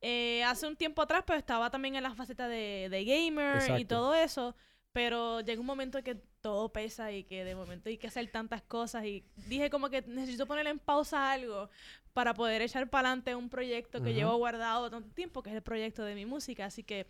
Eh, 0.00 0.42
hace 0.44 0.66
un 0.66 0.76
tiempo 0.76 1.02
atrás, 1.02 1.22
pues 1.26 1.38
estaba 1.38 1.70
también 1.70 1.94
en 1.94 2.02
la 2.02 2.14
faceta 2.14 2.48
de, 2.48 2.88
de 2.90 3.04
gamer 3.04 3.56
y 3.56 3.62
Exacto. 3.62 3.86
todo 3.86 4.14
eso. 4.14 4.56
Pero 4.92 5.40
llega 5.40 5.60
un 5.60 5.66
momento 5.66 6.02
que 6.02 6.14
todo 6.40 6.72
pesa 6.72 7.12
y 7.12 7.24
que 7.24 7.44
de 7.44 7.54
momento 7.54 7.90
hay 7.90 7.98
que 7.98 8.06
hacer 8.06 8.30
tantas 8.30 8.62
cosas 8.62 9.04
y 9.04 9.24
dije 9.48 9.68
como 9.68 9.90
que 9.90 10.00
necesito 10.02 10.46
poner 10.46 10.66
en 10.66 10.78
pausa 10.78 11.32
algo 11.32 11.68
para 12.14 12.32
poder 12.32 12.62
echar 12.62 12.88
para 12.88 13.08
adelante 13.08 13.34
un 13.34 13.50
proyecto 13.50 13.98
que 14.02 14.10
Ujú. 14.10 14.18
llevo 14.18 14.36
guardado 14.36 14.90
tanto 14.90 15.10
tiempo, 15.10 15.42
que 15.42 15.50
es 15.50 15.56
el 15.56 15.62
proyecto 15.62 16.02
de 16.02 16.14
mi 16.14 16.24
música. 16.24 16.64
Así 16.64 16.82
que 16.82 17.06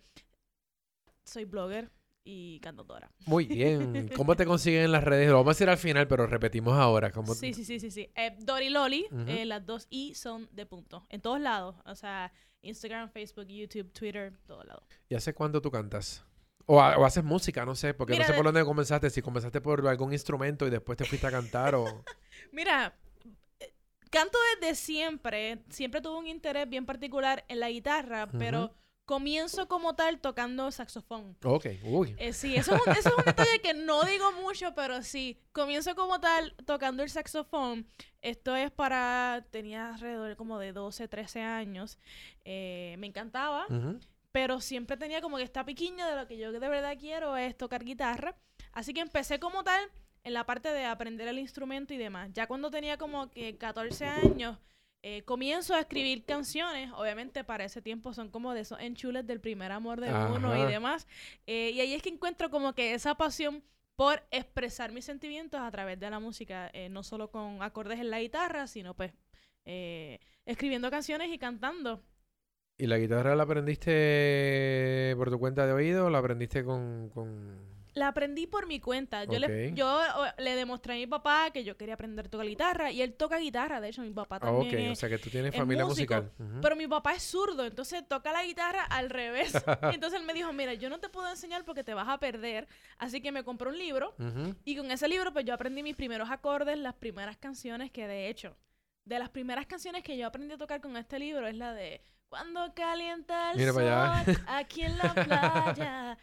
soy 1.23 1.45
blogger 1.45 1.89
y 2.29 2.59
cantautora. 2.59 3.09
Muy 3.25 3.45
bien. 3.45 4.09
¿Cómo 4.15 4.35
te 4.35 4.45
consiguen 4.45 4.83
en 4.83 4.91
las 4.91 5.03
redes? 5.03 5.29
Lo 5.29 5.35
vamos 5.35 5.51
a 5.51 5.53
decir 5.53 5.69
al 5.69 5.77
final, 5.77 6.07
pero 6.09 6.27
repetimos 6.27 6.73
ahora. 6.73 7.09
¿Cómo- 7.11 7.33
Sí, 7.33 7.53
sí, 7.53 7.63
sí, 7.63 7.79
sí, 7.79 7.89
sí. 7.89 8.11
Eh, 8.15 8.35
Dory 8.39 8.69
Loli, 8.69 9.07
eh, 9.27 9.45
las 9.45 9.65
dos 9.65 9.87
I 9.89 10.13
son 10.13 10.49
de 10.51 10.65
punto. 10.65 11.05
En 11.09 11.21
todos 11.21 11.39
lados. 11.39 11.75
O 11.85 11.95
sea, 11.95 12.33
Instagram, 12.61 13.09
Facebook, 13.11 13.47
YouTube, 13.47 13.91
Twitter, 13.93 14.33
todos 14.45 14.65
lados. 14.65 14.83
¿Y 15.07 15.15
hace 15.15 15.33
cuánto 15.33 15.61
tú 15.61 15.71
cantas? 15.71 16.25
O, 16.65 16.81
ha- 16.81 16.97
o 16.97 17.05
haces 17.05 17.23
música, 17.23 17.65
no 17.65 17.75
sé, 17.75 17.93
porque 17.93 18.11
Mira, 18.11 18.23
no 18.23 18.27
sé 18.27 18.33
de- 18.33 18.37
por 18.37 18.45
dónde 18.45 18.65
comenzaste. 18.65 19.09
Si 19.09 19.21
comenzaste 19.21 19.61
por 19.61 19.87
algún 19.87 20.11
instrumento 20.11 20.67
y 20.67 20.69
después 20.69 20.97
te 20.97 21.05
fuiste 21.05 21.25
a 21.27 21.31
cantar 21.31 21.75
o... 21.75 21.85
Mira, 22.51 22.93
eh, 23.61 23.73
canto 24.09 24.37
desde 24.59 24.75
siempre. 24.75 25.63
Siempre 25.69 26.01
tuve 26.01 26.17
un 26.17 26.27
interés 26.27 26.67
bien 26.67 26.85
particular 26.85 27.45
en 27.47 27.61
la 27.61 27.69
guitarra, 27.69 28.27
pero. 28.37 28.73
Comienzo 29.07 29.69
como 29.69 29.95
tal 29.95 30.19
tocando 30.19 30.69
saxofón. 30.69 31.37
Ok, 31.43 31.65
uy. 31.83 32.13
Eh, 32.19 32.33
sí, 32.33 32.57
eso 32.57 32.75
es, 32.75 32.81
un, 32.85 32.91
eso 32.91 33.09
es 33.09 33.15
un 33.17 33.23
detalle 33.23 33.59
que 33.63 33.73
no 33.73 34.03
digo 34.03 34.33
mucho, 34.33 34.75
pero 34.75 35.01
sí. 35.01 35.39
Comienzo 35.53 35.95
como 35.95 36.19
tal 36.19 36.53
tocando 36.65 37.03
el 37.03 37.09
saxofón. 37.09 37.87
Esto 38.21 38.55
es 38.57 38.69
para... 38.69 39.45
Tenía 39.49 39.93
alrededor 39.93 40.35
como 40.35 40.59
de 40.59 40.73
12, 40.73 41.07
13 41.07 41.41
años. 41.41 41.97
Eh, 42.43 42.95
me 42.99 43.07
encantaba, 43.07 43.65
Ujú. 43.69 43.97
pero 44.33 44.59
siempre 44.59 44.97
tenía 44.97 45.21
como 45.21 45.37
que 45.37 45.43
esta 45.43 45.63
piquiña 45.65 46.09
de 46.09 46.17
lo 46.17 46.27
que 46.27 46.37
yo 46.37 46.51
de 46.51 46.59
verdad 46.59 46.97
quiero 46.99 47.37
es 47.37 47.57
tocar 47.57 47.85
guitarra. 47.85 48.35
Así 48.73 48.93
que 48.93 48.99
empecé 48.99 49.39
como 49.39 49.63
tal 49.63 49.89
en 50.25 50.33
la 50.33 50.45
parte 50.45 50.69
de 50.73 50.83
aprender 50.83 51.29
el 51.29 51.39
instrumento 51.39 51.93
y 51.93 51.97
demás. 51.97 52.29
Ya 52.33 52.45
cuando 52.45 52.69
tenía 52.69 52.97
como 52.97 53.29
que 53.31 53.57
14 53.57 54.05
años, 54.05 54.57
eh, 55.03 55.23
comienzo 55.23 55.73
a 55.73 55.79
escribir 55.79 56.25
canciones. 56.25 56.91
Obviamente 56.95 57.43
para 57.43 57.63
ese 57.65 57.81
tiempo 57.81 58.13
son 58.13 58.29
como 58.29 58.53
de 58.53 58.61
esos 58.61 58.79
enchules 58.79 59.25
del 59.25 59.39
primer 59.39 59.71
amor 59.71 60.01
de 60.01 60.09
uno 60.09 60.55
y 60.57 60.71
demás. 60.71 61.07
Eh, 61.45 61.71
y 61.73 61.79
ahí 61.79 61.93
es 61.93 62.01
que 62.01 62.09
encuentro 62.09 62.49
como 62.49 62.73
que 62.73 62.93
esa 62.93 63.15
pasión 63.15 63.63
por 63.95 64.23
expresar 64.31 64.91
mis 64.91 65.05
sentimientos 65.05 65.59
a 65.59 65.71
través 65.71 65.99
de 65.99 66.09
la 66.09 66.19
música, 66.19 66.69
eh, 66.73 66.89
no 66.89 67.03
solo 67.03 67.31
con 67.31 67.63
acordes 67.63 67.99
en 67.99 68.11
la 68.11 68.19
guitarra, 68.19 68.67
sino 68.67 68.93
pues 68.93 69.13
escribiendo 70.45 70.89
canciones 70.89 71.29
y 71.29 71.37
cantando. 71.37 72.01
¿Y 72.77 72.87
la 72.87 72.97
guitarra 72.97 73.35
la 73.35 73.43
aprendiste 73.43 75.13
por 75.17 75.29
tu 75.29 75.39
cuenta 75.39 75.65
de 75.65 75.73
oído 75.73 76.05
o 76.05 76.09
la 76.09 76.19
aprendiste 76.19 76.63
con... 76.63 77.09
con... 77.09 77.76
La 77.97 78.09
aprendí 78.09 78.45
por 78.47 78.67
mi 78.67 78.79
cuenta. 78.79 79.23
Yo, 79.25 79.39
le, 79.39 79.69
Ok. 79.69 79.73
yo 79.75 79.87
o, 79.87 80.25
le 80.41 80.55
demostré 80.55 80.93
a 80.93 80.97
mi 80.97 81.07
papá 81.07 81.49
que 81.51 81.63
yo 81.63 81.75
quería 81.77 81.95
aprender 81.95 82.27
a 82.27 82.29
tocar 82.29 82.45
guitarra 82.47 82.91
y 82.91 83.01
él 83.01 83.13
toca 83.15 83.37
guitarra. 83.37 83.81
De 83.81 83.89
hecho, 83.89 84.01
mi 84.01 84.11
papá 84.11 84.37
Ah, 84.41 84.51
ok, 84.51 84.67
también 84.69 84.89
o 84.89 84.93
es- 84.93 84.99
sea 84.99 85.09
que 85.09 85.17
tú 85.17 85.29
tienes 85.29 85.51
es 85.53 85.57
familia 85.59 85.83
músico, 85.85 86.13
musical. 86.15 86.61
Pero 86.61 86.75
mi 86.75 86.87
papá 86.87 87.13
es 87.13 87.23
zurdo, 87.23 87.65
entonces 87.65 88.07
toca 88.07 88.31
la 88.31 88.43
guitarra 88.43 88.83
al 88.83 89.09
revés. 89.09 89.51
entonces 89.99 90.19
él 90.19 90.25
me 90.25 90.33
dijo, 90.33 90.53
mira, 90.53 90.73
yo 90.75 90.89
no 90.89 90.99
te 90.99 91.09
puedo 91.09 91.27
enseñar 91.29 91.65
porque 91.65 91.83
te 91.83 91.93
vas 91.93 92.07
a 92.07 92.19
perder. 92.19 92.67
Así 92.99 93.19
que 93.21 93.31
me 93.31 93.43
compró 93.43 93.69
un 93.71 93.77
libro 93.77 94.13
Ujú. 94.19 94.55
y 94.63 94.75
con 94.77 94.91
ese 94.91 95.07
libro 95.07 95.33
pues 95.33 95.45
yo 95.45 95.53
aprendí 95.53 95.81
mis 95.83 95.95
primeros 95.95 96.29
acordes, 96.29 96.77
las 96.77 96.93
primeras 96.93 97.37
canciones 97.37 97.89
que 97.91 98.07
de 98.07 98.29
hecho, 98.29 98.55
de 99.05 99.17
las 99.19 99.29
primeras 99.29 99.65
canciones 99.65 100.03
que 100.03 100.17
yo 100.17 100.27
aprendí 100.27 100.53
a 100.53 100.57
tocar 100.57 100.81
con 100.81 100.95
este 100.97 101.17
libro 101.17 101.47
es 101.47 101.55
la 101.55 101.73
de 101.73 102.01
Cuando 102.29 102.73
calienta 102.73 103.51
el 103.53 103.57
Mira 103.57 103.71
sol 103.73 104.35
aquí 104.47 104.81
en 104.83 104.97
la 104.97 105.13
playa. 105.15 106.17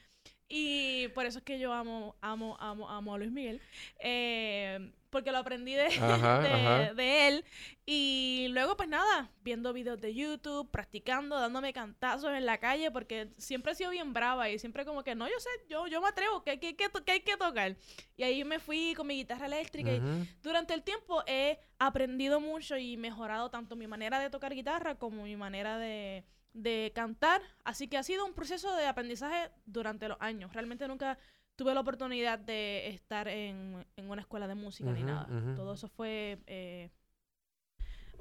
Y 0.48 1.08
por 1.08 1.26
eso 1.26 1.38
es 1.38 1.44
que 1.44 1.58
yo 1.58 1.72
amo, 1.72 2.16
amo, 2.20 2.56
amo, 2.60 2.88
amo 2.88 3.14
a 3.14 3.18
Luis 3.18 3.30
Miguel. 3.30 3.60
Eh, 3.98 4.92
porque 5.14 5.30
lo 5.30 5.38
aprendí 5.38 5.74
de, 5.74 5.86
Ajá, 5.86 6.40
de, 6.40 6.48
ajá. 6.48 6.94
de 6.94 7.28
él. 7.28 7.44
Y 7.86 8.48
luego, 8.50 8.76
pues 8.76 8.88
nada, 8.88 9.30
viendo 9.42 9.72
videos 9.72 10.00
de 10.00 10.12
YouTube, 10.12 10.68
practicando, 10.72 11.38
dándome 11.38 11.72
cantazos 11.72 12.32
en 12.32 12.44
la 12.44 12.58
calle, 12.58 12.90
porque 12.90 13.28
siempre 13.38 13.72
he 13.72 13.74
sido 13.76 13.90
bien 13.90 14.12
brava 14.12 14.50
y 14.50 14.58
siempre 14.58 14.84
como 14.84 15.04
que, 15.04 15.14
no, 15.14 15.28
yo 15.28 15.38
sé, 15.38 15.48
yo, 15.68 15.86
yo 15.86 16.00
me 16.00 16.08
atrevo, 16.08 16.42
que, 16.42 16.50
hay 16.50 16.58
que, 16.58 16.74
que, 16.74 16.90
hay 17.06 17.20
que 17.20 17.36
tocar. 17.36 17.76
Y 18.16 18.24
ahí 18.24 18.42
me 18.42 18.58
fui 18.58 18.94
con 18.96 19.06
mi 19.06 19.14
guitarra 19.14 19.46
eléctrica. 19.46 19.92
y 19.92 20.02
durante 20.42 20.74
el 20.74 20.82
tiempo 20.82 21.22
he 21.28 21.60
aprendido 21.78 22.40
mucho 22.40 22.76
y 22.76 22.96
mejorado 22.96 23.50
tanto 23.50 23.76
mi 23.76 23.86
manera 23.86 24.18
de 24.18 24.30
tocar 24.30 24.52
guitarra 24.52 24.96
como 24.96 25.22
mi 25.22 25.36
manera 25.36 25.78
de, 25.78 26.24
de 26.54 26.92
cantar. 26.94 27.42
Así 27.64 27.88
que 27.88 27.98
ha 27.98 28.02
sido 28.02 28.24
un 28.24 28.32
proceso 28.32 28.74
de 28.74 28.86
aprendizaje 28.86 29.50
durante 29.66 30.08
los 30.08 30.16
años. 30.20 30.52
Realmente 30.54 30.88
nunca 30.88 31.18
tuve 31.56 31.74
la 31.74 31.80
oportunidad 31.80 32.38
de 32.38 32.88
estar 32.88 33.28
en, 33.28 33.84
en 33.96 34.10
una 34.10 34.22
escuela 34.22 34.48
de 34.48 34.54
música 34.54 34.90
ni 34.90 35.02
nada. 35.02 35.28
Todo 35.54 35.74
eso 35.74 35.88
fue 35.88 36.38
eh, 36.46 36.90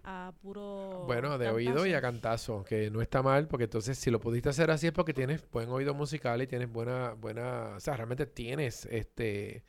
a 0.04 0.34
puro... 0.42 1.04
Bueno, 1.06 1.38
de 1.38 1.50
oído 1.50 1.86
y 1.86 1.94
a 1.94 2.02
cantazo. 2.02 2.58
cantazo, 2.58 2.64
que 2.66 2.92
no 2.92 3.02
está 3.02 3.22
mal, 3.22 3.48
porque 3.48 3.66
entonces 3.66 3.98
si 3.98 4.12
lo 4.12 4.20
pudiste 4.20 4.50
hacer 4.50 4.70
así 4.70 4.88
es 4.88 4.94
porque 4.94 5.14
tienes 5.14 5.50
buen 5.50 5.70
oído 5.70 5.94
musical 5.94 6.42
y 6.42 6.48
tienes 6.48 6.72
buena, 6.72 7.14
buena, 7.14 7.76
o 7.76 7.80
sea, 7.80 7.96
realmente 7.96 8.26
tienes, 8.26 8.86
este, 8.86 9.64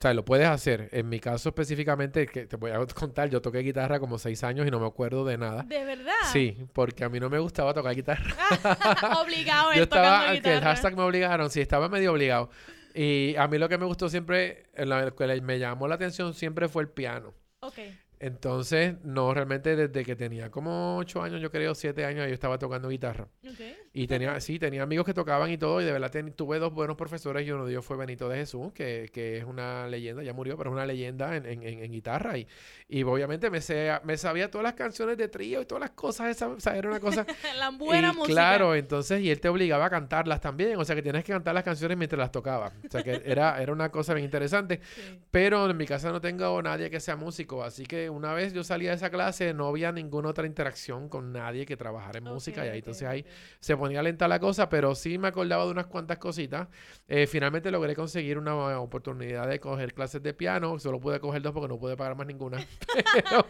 o 0.00 0.02
sea, 0.02 0.14
lo 0.14 0.24
puedes 0.24 0.48
hacer. 0.48 0.88
En 0.92 1.10
mi 1.10 1.20
caso 1.20 1.50
específicamente, 1.50 2.26
que 2.26 2.46
te 2.46 2.56
voy 2.56 2.70
a 2.70 2.78
contar, 2.86 3.28
yo 3.28 3.42
toqué 3.42 3.58
guitarra 3.58 4.00
como 4.00 4.18
seis 4.18 4.42
años 4.44 4.66
y 4.66 4.70
no 4.70 4.80
me 4.80 4.86
acuerdo 4.86 5.26
de 5.26 5.36
nada. 5.36 5.62
¿De 5.64 5.84
verdad? 5.84 6.14
Sí, 6.32 6.56
porque 6.72 7.04
a 7.04 7.10
mí 7.10 7.20
no 7.20 7.28
me 7.28 7.38
gustaba 7.38 7.74
tocar 7.74 7.94
guitarra. 7.94 8.24
Obligado 9.22 9.74
Yo 9.74 9.82
estaba, 9.82 10.22
que 10.22 10.30
el 10.30 10.36
guitarra. 10.36 10.60
hashtag 10.62 10.96
me 10.96 11.02
obligaron, 11.02 11.50
sí, 11.50 11.60
estaba 11.60 11.90
medio 11.90 12.12
obligado. 12.12 12.48
Y 12.94 13.36
a 13.36 13.46
mí 13.46 13.58
lo 13.58 13.68
que 13.68 13.76
me 13.76 13.84
gustó 13.84 14.08
siempre, 14.08 14.70
en 14.74 14.88
la 14.88 15.06
escuela, 15.06 15.34
me 15.42 15.58
llamó 15.58 15.86
la 15.86 15.96
atención 15.96 16.32
siempre 16.32 16.68
fue 16.68 16.82
el 16.84 16.88
piano. 16.88 17.34
Ok. 17.60 17.80
Entonces, 18.20 18.94
no, 19.04 19.34
realmente 19.34 19.76
desde 19.76 20.02
que 20.02 20.16
tenía 20.16 20.50
como 20.50 20.96
ocho 20.96 21.22
años, 21.22 21.42
yo 21.42 21.50
creo, 21.50 21.74
siete 21.74 22.06
años, 22.06 22.26
yo 22.26 22.32
estaba 22.32 22.58
tocando 22.58 22.88
guitarra. 22.88 23.28
Ok. 23.46 23.60
Y 23.92 24.06
tenía, 24.06 24.38
sí, 24.40 24.60
tenía 24.60 24.84
amigos 24.84 25.04
que 25.04 25.12
tocaban 25.14 25.50
y 25.50 25.58
todo, 25.58 25.80
y 25.80 25.84
de 25.84 25.90
verdad 25.90 26.12
ten- 26.12 26.32
tuve 26.32 26.60
dos 26.60 26.72
buenos 26.72 26.96
profesores, 26.96 27.44
y 27.44 27.50
uno 27.50 27.64
de 27.64 27.72
ellos 27.72 27.84
fue 27.84 27.96
Benito 27.96 28.28
de 28.28 28.36
Jesús, 28.38 28.72
que, 28.72 29.10
que 29.12 29.38
es 29.38 29.44
una 29.44 29.88
leyenda, 29.88 30.22
ya 30.22 30.32
murió, 30.32 30.56
pero 30.56 30.70
es 30.70 30.74
una 30.74 30.86
leyenda 30.86 31.34
en, 31.34 31.44
en- 31.44 31.62
en- 31.64 31.90
guitarra. 31.90 32.38
Y, 32.38 32.46
y 32.88 33.02
obviamente 33.02 33.50
me, 33.50 33.60
sé- 33.60 33.90
me 34.04 34.16
sabía 34.16 34.48
todas 34.48 34.62
las 34.62 34.74
canciones 34.74 35.16
de 35.18 35.26
trío 35.26 35.60
y 35.60 35.66
todas 35.66 35.80
las 35.80 35.90
cosas, 35.90 36.28
esa, 36.28 36.46
o 36.46 36.60
sea, 36.60 36.76
era 36.76 36.88
una 36.88 37.00
cosa... 37.00 37.26
la 37.58 37.70
buena 37.70 38.12
y 38.12 38.16
música. 38.16 38.32
claro, 38.34 38.76
entonces, 38.76 39.20
y 39.22 39.30
él 39.32 39.40
te 39.40 39.48
obligaba 39.48 39.86
a 39.86 39.90
cantarlas 39.90 40.40
también, 40.40 40.76
o 40.76 40.84
sea, 40.84 40.94
que 40.94 41.02
tienes 41.02 41.24
que 41.24 41.32
cantar 41.32 41.54
las 41.54 41.64
canciones 41.64 41.98
mientras 41.98 42.18
las 42.20 42.30
tocaba. 42.30 42.72
O 42.86 42.90
sea, 42.90 43.02
que 43.02 43.22
era, 43.24 43.60
era 43.60 43.72
una 43.72 43.90
cosa 43.90 44.14
bien 44.14 44.24
interesante. 44.24 44.80
Sí. 45.00 45.18
Pero 45.30 45.70
en 45.70 45.76
mi 45.76 45.86
casa 45.86 46.10
no 46.12 46.20
tengo 46.20 46.60
nadie 46.62 46.90
que 46.90 47.00
sea 47.00 47.16
músico, 47.16 47.64
así 47.64 47.86
que 47.86 48.10
una 48.10 48.34
vez 48.34 48.52
yo 48.52 48.62
salí 48.62 48.86
a 48.88 48.92
esa 48.92 49.08
clase 49.10 49.54
no 49.54 49.66
había 49.68 49.92
ninguna 49.92 50.28
otra 50.28 50.46
interacción 50.46 51.08
con 51.08 51.32
nadie 51.32 51.64
que 51.64 51.76
trabajara 51.76 52.18
en 52.18 52.24
música 52.24 52.66
y 52.66 52.68
ahí 52.68 52.78
entonces 52.78 53.08
ahí 53.08 53.24
se 53.60 53.74
ponía 53.80 54.02
lenta 54.02 54.28
la 54.28 54.38
cosa, 54.38 54.68
pero 54.68 54.94
sí 54.94 55.18
me 55.18 55.26
acordaba 55.26 55.64
de 55.64 55.72
unas 55.72 55.86
cuantas 55.86 56.18
cositas. 56.18 56.68
Eh, 57.08 57.26
finalmente 57.26 57.72
logré 57.72 57.96
conseguir 57.96 58.38
una 58.38 58.78
oportunidad 58.80 59.48
de 59.48 59.58
coger 59.58 59.92
clases 59.92 60.22
de 60.22 60.32
piano. 60.34 60.78
Solo 60.78 61.00
pude 61.00 61.18
coger 61.18 61.42
dos 61.42 61.52
porque 61.52 61.66
no 61.66 61.78
pude 61.78 61.96
pagar 61.96 62.14
más 62.14 62.28
ninguna. 62.28 62.58
pero, 63.14 63.46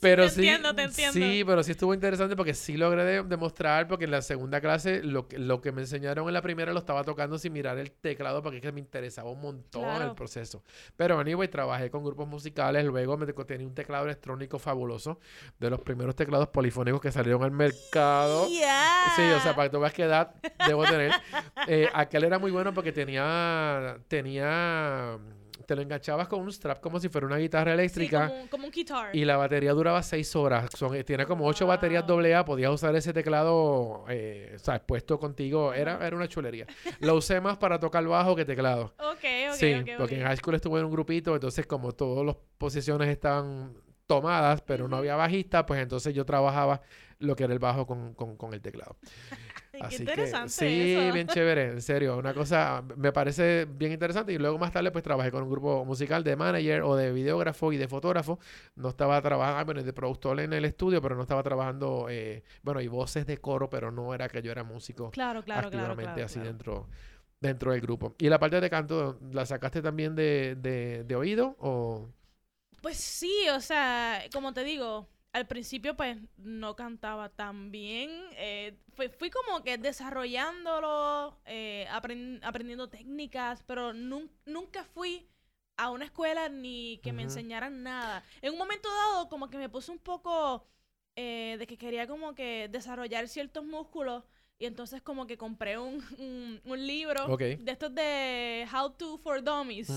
te 0.00 0.40
entiendo, 0.40 0.74
te 0.74 0.82
entiendo. 0.84 1.12
Sí, 1.12 1.42
pero 1.44 1.62
sí 1.62 1.72
estuvo 1.72 1.92
interesante 1.92 2.34
porque 2.34 2.54
sí 2.54 2.76
logré 2.76 3.22
demostrar, 3.22 3.86
porque 3.86 4.06
en 4.06 4.10
la 4.12 4.22
segunda 4.22 4.60
clase 4.60 5.02
lo, 5.02 5.28
que- 5.28 5.38
lo 5.38 5.60
que 5.60 5.72
me 5.72 5.82
enseñaron 5.82 6.26
en 6.26 6.32
la 6.34 6.40
primera 6.42 6.72
lo 6.72 6.78
estaba 6.78 7.04
tocando 7.04 7.36
sin 7.38 7.52
mirar 7.52 7.76
el 7.78 7.90
teclado 7.92 8.42
porque 8.42 8.56
es 8.56 8.62
que 8.62 8.72
me 8.72 8.80
interesaba 8.80 9.30
un 9.30 9.40
montón 9.42 10.00
el 10.02 10.14
proceso. 10.14 10.64
Pero 10.96 11.18
anyway, 11.18 11.48
trabajé 11.48 11.90
con 11.90 12.02
grupos 12.02 12.26
musicales, 12.26 12.84
luego 12.84 13.16
me 13.18 13.26
tocó- 13.26 13.44
tenía 13.44 13.66
un 13.66 13.74
teclado 13.74 14.04
electrónico 14.06 14.58
fabuloso, 14.58 15.20
de 15.58 15.68
los 15.70 15.80
primeros 15.80 16.16
teclados 16.16 16.48
polifónicos 16.48 17.00
que 17.00 17.12
salieron 17.12 17.42
al 17.42 17.50
mercado. 17.50 18.46
Sí, 19.16 19.22
o 19.22 19.40
sea, 19.40 19.54
para 19.54 19.68
que 19.68 19.74
tú 19.76 19.80
veas 19.80 19.92
qué 19.92 20.04
edad 20.04 20.34
debo 20.66 20.84
tener. 20.84 21.12
Eh, 21.68 21.88
aquel 21.92 22.24
era 22.24 22.38
muy 22.38 22.50
bueno 22.50 22.72
porque 22.72 22.92
tenía, 22.92 23.98
tenía, 24.08 25.18
te 25.70 25.76
lo 25.76 25.82
enganchabas 25.82 26.26
con 26.26 26.40
un 26.40 26.50
strap 26.50 26.80
como 26.80 26.98
si 26.98 27.08
fuera 27.08 27.28
una 27.28 27.36
guitarra 27.36 27.70
Sí, 27.70 27.78
eléctrica. 27.78 28.26
como, 28.26 28.40
un- 28.42 28.48
como 28.48 28.64
un 28.64 28.70
guitar. 28.72 29.14
Y 29.14 29.24
la 29.24 29.36
batería 29.36 29.72
duraba 29.72 30.02
seis 30.02 30.34
horas. 30.34 30.68
Son, 30.76 30.92
eh, 30.96 31.04
tiene 31.04 31.26
como 31.26 31.46
ocho 31.46 31.64
baterías 31.64 32.04
Wow. 32.08 32.18
AA. 32.24 32.44
Podías 32.44 32.72
usar 32.72 32.96
ese 32.96 33.12
teclado, 33.12 34.04
eh, 34.08 34.54
o 34.56 34.58
sea, 34.58 34.84
puesto 34.84 35.20
contigo. 35.20 35.72
Era, 35.72 36.04
era 36.04 36.16
una 36.16 36.26
chulería. 36.26 36.66
Lo 37.00 37.14
usé 37.14 37.40
más 37.40 37.56
para 37.56 37.78
tocar 37.78 38.04
bajo 38.04 38.34
que 38.34 38.44
teclado. 38.44 38.94
Ok, 38.98 39.24
ok, 39.50 39.54
sí, 39.54 39.84
porque 39.96 40.16
en 40.16 40.22
high 40.26 40.36
school 40.38 40.56
estuve 40.56 40.80
en 40.80 40.86
un 40.86 40.90
grupito, 40.90 41.34
entonces 41.36 41.64
como 41.68 41.92
todas 41.92 42.26
las 42.26 42.34
posiciones 42.58 43.08
estaban 43.08 43.72
tomadas, 44.06 44.62
pero 44.62 44.88
no 44.88 44.96
había 44.96 45.14
bajista, 45.14 45.64
pues 45.66 45.80
entonces 45.80 46.12
yo 46.12 46.24
trabajaba 46.24 46.80
lo 47.20 47.36
que 47.36 47.44
era 47.44 47.52
el 47.52 47.60
bajo 47.60 47.86
con, 47.86 48.12
con- 48.14 48.36
con 48.36 48.52
el 48.54 48.60
teclado. 48.60 48.96
Ay, 49.82 49.88
Así 49.88 50.04
Qué 50.04 50.12
que 50.12 50.12
interesante 50.12 50.48
sí, 50.48 50.66
eso. 50.82 51.12
bien 51.12 51.26
chévere, 51.26 51.68
en 51.72 51.80
serio, 51.82 52.18
una 52.18 52.34
cosa 52.34 52.82
me 52.96 53.12
parece 53.12 53.66
bien 53.66 53.92
interesante 53.92 54.32
y 54.32 54.38
luego 54.38 54.58
más 54.58 54.72
tarde 54.72 54.90
pues 54.90 55.02
trabajé 55.02 55.30
con 55.30 55.42
un 55.44 55.50
grupo 55.50 55.84
musical 55.86 56.22
de 56.22 56.36
manager 56.36 56.82
o 56.82 56.96
de 56.96 57.12
videógrafo 57.12 57.72
y 57.72 57.78
de 57.78 57.88
fotógrafo, 57.88 58.38
no 58.76 58.90
estaba 58.90 59.20
trabajando, 59.22 59.64
bueno, 59.64 59.82
de 59.82 59.92
productor 59.94 60.38
en 60.40 60.52
el 60.52 60.66
estudio, 60.66 61.00
pero 61.00 61.14
no 61.16 61.22
estaba 61.22 61.42
trabajando, 61.42 62.08
eh, 62.10 62.42
bueno, 62.62 62.80
y 62.82 62.88
voces 62.88 63.26
de 63.26 63.38
coro, 63.38 63.70
pero 63.70 63.90
no 63.90 64.14
era 64.14 64.28
que 64.28 64.42
yo 64.42 64.52
era 64.52 64.64
músico 64.64 65.10
Claro, 65.10 65.42
claro, 65.44 65.70
claro, 65.70 65.96
activamente 65.96 65.96
claro, 65.96 66.24
así 66.26 66.34
claro. 66.34 66.48
dentro 66.48 66.88
dentro 67.40 67.72
del 67.72 67.80
grupo. 67.80 68.14
¿Y 68.18 68.28
la 68.28 68.38
parte 68.38 68.60
de 68.60 68.68
canto 68.70 69.18
la 69.32 69.46
sacaste 69.46 69.80
también 69.82 70.14
de, 70.14 70.56
de, 70.56 71.04
de 71.04 71.16
oído 71.16 71.56
o...? 71.58 72.08
Pues 72.82 72.96
sí, 72.96 73.48
o 73.54 73.60
sea, 73.60 74.22
como 74.32 74.52
te 74.54 74.64
digo, 74.64 75.08
al 75.32 75.46
principio 75.46 75.96
pues 75.96 76.16
no 76.38 76.74
cantaba 76.76 77.28
tan 77.28 77.70
bien. 77.70 78.10
eh, 78.32 78.76
fui, 78.94 79.08
fui 79.08 79.30
como 79.30 79.62
que 79.62 79.78
desarrollándolo, 79.78 81.38
eh, 81.46 81.86
apren- 81.90 82.40
aprendiendo 82.42 82.88
técnicas, 82.88 83.62
pero 83.66 83.92
nun- 83.92 84.30
nunca 84.46 84.84
fui 84.84 85.26
a 85.76 85.90
una 85.90 86.04
escuela 86.04 86.48
ni 86.48 86.98
que 87.02 87.12
me 87.12 87.22
enseñaran 87.22 87.82
nada. 87.82 88.22
En 88.42 88.52
un 88.52 88.58
momento 88.58 88.88
dado 88.90 89.28
como 89.28 89.48
que 89.50 89.56
me 89.58 89.68
puse 89.68 89.90
un 89.92 89.98
poco 89.98 90.66
eh, 91.16 91.56
de 91.58 91.66
que 91.66 91.76
quería 91.78 92.06
como 92.06 92.34
que 92.34 92.68
desarrollar 92.70 93.28
ciertos 93.28 93.64
músculos 93.64 94.24
y 94.60 94.66
entonces 94.66 95.00
como 95.00 95.26
que 95.26 95.38
compré 95.38 95.78
un, 95.78 96.04
un, 96.18 96.60
un 96.64 96.86
libro 96.86 97.26
de 97.56 97.72
estos 97.72 97.94
de 97.94 98.68
How 98.70 98.90
to 98.90 99.16
for 99.16 99.42
Dummies. 99.42 99.88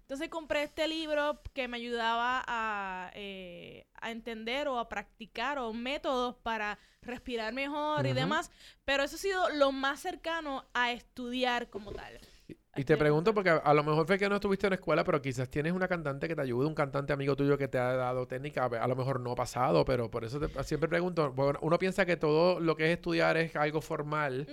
Entonces 0.00 0.28
compré 0.28 0.64
este 0.64 0.88
libro 0.88 1.40
que 1.54 1.68
me 1.68 1.76
ayudaba 1.76 2.42
a, 2.46 3.12
eh, 3.14 3.86
a 3.94 4.10
entender 4.10 4.66
o 4.66 4.80
a 4.80 4.88
practicar 4.88 5.58
o 5.58 5.72
métodos 5.72 6.34
para 6.42 6.80
respirar 7.00 7.52
mejor 7.52 8.06
y 8.06 8.12
demás, 8.12 8.50
pero 8.84 9.04
eso 9.04 9.14
ha 9.14 9.18
sido 9.20 9.48
lo 9.50 9.70
más 9.70 10.00
cercano 10.00 10.66
a 10.74 10.90
estudiar 10.90 11.70
como 11.70 11.92
tal. 11.92 12.18
Y 12.78 12.84
te 12.84 12.96
pregunto 12.96 13.34
porque 13.34 13.50
a, 13.50 13.56
a 13.56 13.74
lo 13.74 13.82
mejor 13.84 14.06
fue 14.06 14.18
que 14.18 14.28
no 14.28 14.36
estuviste 14.36 14.66
en 14.66 14.70
la 14.70 14.74
escuela, 14.76 15.04
pero 15.04 15.20
quizás 15.20 15.48
tienes 15.50 15.72
una 15.72 15.88
cantante 15.88 16.28
que 16.28 16.34
te 16.36 16.42
ayude, 16.42 16.66
un 16.66 16.74
cantante 16.74 17.12
amigo 17.12 17.34
tuyo 17.36 17.58
que 17.58 17.68
te 17.68 17.78
ha 17.78 17.92
dado 17.94 18.26
técnica, 18.26 18.64
a 18.66 18.88
lo 18.88 18.96
mejor 18.96 19.20
no 19.20 19.32
ha 19.32 19.34
pasado, 19.34 19.84
pero 19.84 20.10
por 20.10 20.24
eso 20.24 20.38
te- 20.40 20.62
siempre 20.64 20.88
pregunto, 20.88 21.32
bueno, 21.32 21.58
uno 21.62 21.78
piensa 21.78 22.06
que 22.06 22.16
todo 22.16 22.60
lo 22.60 22.76
que 22.76 22.86
es 22.86 22.96
estudiar 22.98 23.36
es 23.36 23.54
algo 23.56 23.80
formal 23.80 24.46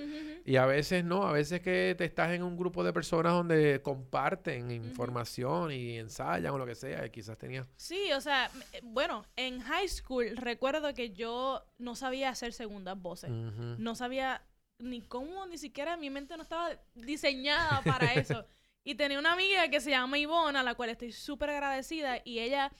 y 0.46 0.56
a 0.58 0.66
veces 0.66 1.04
no, 1.06 1.28
a 1.28 1.32
veces 1.32 1.62
que 1.62 1.96
te 1.98 2.06
estás 2.06 2.32
en 2.32 2.44
un 2.44 2.58
grupo 2.58 2.84
de 2.84 2.94
personas 2.94 3.34
donde 3.34 3.82
comparten 3.82 4.72
información 4.72 5.72
y 5.72 5.98
ensayan 5.98 6.54
o 6.54 6.58
lo 6.58 6.66
que 6.66 6.76
sea, 6.76 7.06
y 7.06 7.10
quizás 7.10 7.38
tenías... 7.38 7.68
Sí, 7.78 8.12
o 8.14 8.22
sea, 8.22 8.50
eh, 8.74 8.82
bueno, 8.84 9.26
en 9.36 9.60
high 9.62 9.88
school 9.88 10.36
recuerdo 10.38 10.94
que 10.94 11.12
yo 11.12 11.64
no 11.78 11.96
sabía 11.96 12.30
hacer 12.30 12.54
segundas 12.54 13.00
voces. 13.02 13.30
No 13.30 13.96
sabía 13.96 14.42
ni 14.80 15.02
cómo, 15.02 15.46
ni 15.48 15.58
siquiera 15.58 15.98
mi 15.98 16.10
mente 16.10 16.36
no 16.38 16.44
estaba 16.44 16.78
diseñada 16.94 17.82
para 17.84 18.14
eso. 18.14 18.46
y 18.84 18.96
tenía 18.96 19.20
una 19.20 19.34
amiga 19.34 19.68
que 19.70 19.82
se 19.82 19.92
llama 19.92 20.18
Ivonne, 20.18 20.60
a 20.60 20.64
la 20.64 20.76
cual 20.76 20.90
estoy 20.90 21.12
súper 21.12 21.50
agradecida, 21.50 22.22
y 22.24 22.40
ella 22.40 22.72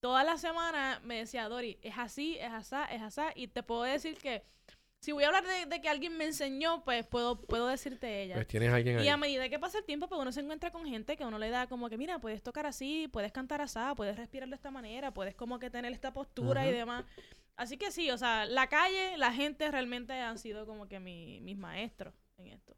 toda 0.00 0.24
la 0.24 0.36
semana 0.36 1.00
me 1.04 1.18
decía, 1.18 1.48
Dori, 1.48 1.78
es 1.82 1.98
así, 1.98 2.36
es 2.38 2.52
asá, 2.52 2.84
es 2.86 3.02
asá, 3.02 3.32
y 3.34 3.48
te 3.48 3.62
puedo 3.62 3.82
decir 3.82 4.16
que 4.18 4.42
si 5.00 5.12
voy 5.12 5.22
a 5.22 5.28
hablar 5.28 5.44
de, 5.46 5.66
de 5.66 5.80
que 5.80 5.88
alguien 5.88 6.16
me 6.16 6.24
enseñó, 6.24 6.82
pues 6.84 7.06
puedo, 7.06 7.40
puedo 7.40 7.68
decirte 7.68 8.22
ella. 8.22 8.34
Pues 8.34 8.48
tienes 8.48 8.72
alguien 8.72 8.98
ahí. 8.98 9.06
Y 9.06 9.08
a 9.08 9.16
medida 9.16 9.48
que 9.48 9.58
pasa 9.58 9.78
el 9.78 9.84
tiempo, 9.84 10.08
pues 10.08 10.20
uno 10.20 10.32
se 10.32 10.40
encuentra 10.40 10.72
con 10.72 10.84
gente 10.86 11.16
que 11.16 11.24
uno 11.24 11.38
le 11.38 11.50
da 11.50 11.68
como 11.68 11.88
que, 11.88 11.96
mira, 11.96 12.18
puedes 12.18 12.42
tocar 12.42 12.66
así, 12.66 13.08
puedes 13.12 13.30
cantar 13.30 13.60
así, 13.60 13.78
puedes 13.96 14.16
respirar 14.16 14.48
de 14.48 14.56
esta 14.56 14.72
manera, 14.72 15.14
puedes 15.14 15.36
como 15.36 15.60
que 15.60 15.70
tener 15.70 15.92
esta 15.92 16.12
postura 16.12 16.68
y 16.68 16.72
demás. 16.72 17.04
Así 17.58 17.76
que 17.76 17.90
sí, 17.92 18.10
o 18.10 18.16
sea, 18.18 18.46
la 18.46 18.68
calle, 18.68 19.18
la 19.18 19.32
gente 19.34 19.70
realmente 19.70 20.14
han 20.14 20.38
sido 20.38 20.64
como 20.66 20.88
que 20.88 20.98
mi- 21.00 21.40
mis 21.42 21.58
maestros 21.58 22.14
en 22.38 22.46
esto. 22.48 22.74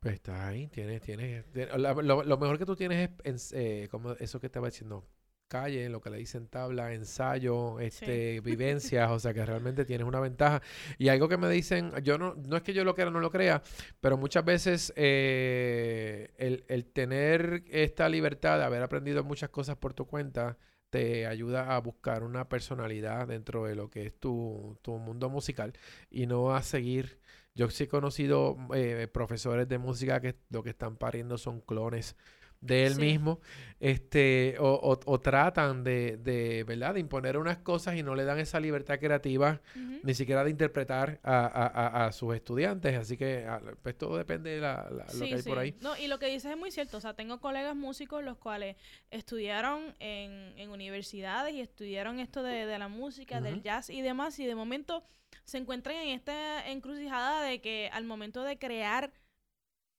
Pues 0.00 0.14
estás 0.16 0.40
ahí, 0.40 0.68
tienes, 0.68 1.00
tienes... 1.02 1.44
la- 1.54 1.94
lo, 1.94 2.22
lo 2.22 2.38
mejor 2.38 2.58
que 2.58 2.66
tú 2.66 2.76
tienes 2.76 3.10
es, 3.24 3.52
eh, 3.52 3.88
como 3.90 4.12
eso 4.12 4.38
que 4.38 4.46
estaba 4.46 4.68
diciendo, 4.68 5.04
calle, 5.48 5.88
lo 5.88 6.00
que 6.00 6.10
le 6.10 6.18
dicen 6.18 6.48
tabla, 6.48 6.92
ensayo, 6.92 7.80
este, 7.80 8.40
vivencias, 8.44 9.10
o 9.10 9.18
sea 9.18 9.34
que 9.34 9.44
realmente 9.44 9.84
tienes 9.84 10.06
una 10.06 10.20
ventaja. 10.20 10.62
Y 10.98 11.08
algo 11.08 11.28
que 11.28 11.36
me 11.38 11.48
dicen, 11.48 11.92
yo 12.04 12.18
no, 12.18 12.34
no 12.34 12.56
es 12.56 12.62
que 12.62 12.74
yo 12.74 12.84
lo 12.84 12.94
quiera 12.94 13.10
o 13.10 13.12
no 13.12 13.20
lo 13.20 13.30
crea, 13.30 13.62
pero 14.00 14.16
muchas 14.16 14.44
veces 14.44 14.92
eh, 14.96 16.30
el, 16.38 16.64
el 16.68 16.84
tener 16.86 17.64
esta 17.70 18.08
libertad 18.08 18.58
de 18.58 18.64
haber 18.64 18.82
aprendido 18.82 19.24
muchas 19.24 19.50
cosas 19.50 19.76
por 19.76 19.94
tu 19.94 20.06
cuenta 20.06 20.56
te 20.96 21.26
ayuda 21.26 21.76
a 21.76 21.78
buscar 21.80 22.22
una 22.22 22.48
personalidad 22.48 23.28
dentro 23.28 23.64
de 23.66 23.74
lo 23.74 23.90
que 23.90 24.06
es 24.06 24.18
tu, 24.18 24.78
tu 24.80 24.96
mundo 24.96 25.28
musical 25.28 25.74
y 26.10 26.26
no 26.26 26.54
a 26.54 26.62
seguir. 26.62 27.20
Yo 27.54 27.68
sí 27.68 27.84
he 27.84 27.88
conocido 27.88 28.56
eh, 28.74 29.06
profesores 29.12 29.68
de 29.68 29.76
música 29.76 30.20
que 30.20 30.36
lo 30.48 30.62
que 30.62 30.70
están 30.70 30.96
pariendo 30.96 31.36
son 31.36 31.60
clones 31.60 32.16
de 32.60 32.86
él 32.86 32.94
Sí. 32.94 33.00
mismo, 33.00 33.40
este, 33.78 34.56
o, 34.58 34.70
o- 34.72 35.00
o 35.04 35.20
tratan 35.20 35.84
de, 35.84 36.16
de, 36.16 36.64
¿verdad? 36.64 36.94
De 36.94 37.00
imponer 37.00 37.36
unas 37.36 37.58
cosas 37.58 37.96
y 37.96 38.02
no 38.02 38.14
le 38.14 38.24
dan 38.24 38.38
esa 38.38 38.58
libertad 38.58 38.98
creativa 38.98 39.60
ni 40.02 40.14
siquiera 40.14 40.42
de 40.44 40.50
interpretar 40.50 41.20
a, 41.22 41.44
a- 41.46 41.66
a- 41.66 42.06
a 42.06 42.12
sus 42.12 42.34
estudiantes. 42.34 42.96
Así 42.96 43.16
que 43.16 43.46
pues 43.82 43.96
todo 43.98 44.16
depende 44.16 44.50
de 44.50 44.60
la- 44.60 44.88
la- 44.90 45.06
lo 45.14 45.24
que 45.26 45.34
hay 45.34 45.42
por 45.42 45.58
ahí. 45.58 45.74
No, 45.80 45.96
y 45.96 46.06
lo 46.08 46.18
que 46.18 46.26
dices 46.26 46.50
es 46.50 46.56
muy 46.56 46.70
cierto. 46.70 46.96
O 46.96 47.00
sea, 47.00 47.14
tengo 47.14 47.40
colegas 47.40 47.76
músicos 47.76 48.24
los 48.24 48.38
cuales 48.38 48.76
estudiaron 49.10 49.94
en, 49.98 50.54
en 50.58 50.70
universidades 50.70 51.54
y 51.54 51.60
estudiaron 51.60 52.18
esto 52.20 52.42
de, 52.42 52.66
de 52.66 52.78
la 52.78 52.88
música, 52.88 53.40
del 53.40 53.62
jazz 53.62 53.90
y 53.90 54.00
demás, 54.02 54.38
y 54.38 54.46
de 54.46 54.54
momento 54.54 55.04
se 55.44 55.58
encuentran 55.58 55.96
en 55.96 56.08
esta 56.08 56.68
encrucijada 56.70 57.42
de 57.42 57.60
que 57.60 57.90
al 57.92 58.04
momento 58.04 58.42
de 58.42 58.58
crear 58.58 59.12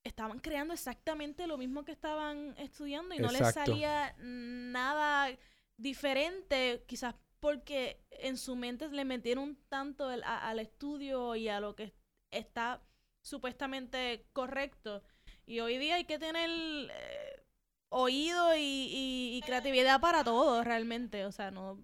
estaban 0.07 0.39
creando 0.39 0.73
exactamente 0.73 1.45
lo 1.47 1.57
mismo 1.57 1.83
que 1.85 1.91
estaban 1.91 2.55
estudiando 2.57 3.13
y 3.15 3.19
no 3.19 3.27
les 3.31 3.41
salía 3.69 4.15
nada 4.19 5.29
diferente, 5.77 6.83
quizás 6.87 7.15
porque 7.39 8.01
en 8.09 8.37
su 8.37 8.55
mente 8.55 8.89
le 8.89 9.05
metieron 9.05 9.55
tanto 9.69 10.11
el- 10.11 10.23
a- 10.23 10.47
al 10.49 10.59
estudio 10.59 11.35
y 11.35 11.49
a 11.49 11.59
lo 11.59 11.75
que 11.75 11.93
está 12.31 12.81
supuestamente 13.21 14.25
correcto. 14.33 15.03
Y 15.45 15.59
hoy 15.59 15.77
día 15.77 15.95
hay 15.95 16.05
que 16.05 16.17
tener 16.19 16.49
eh, 16.49 17.43
oído 17.89 18.55
y, 18.55 18.59
y- 18.59 19.37
y 19.37 19.41
creatividad 19.45 19.99
para 20.01 20.23
todo, 20.23 20.63
realmente. 20.63 21.25
O 21.25 21.31
sea, 21.31 21.51
no, 21.51 21.79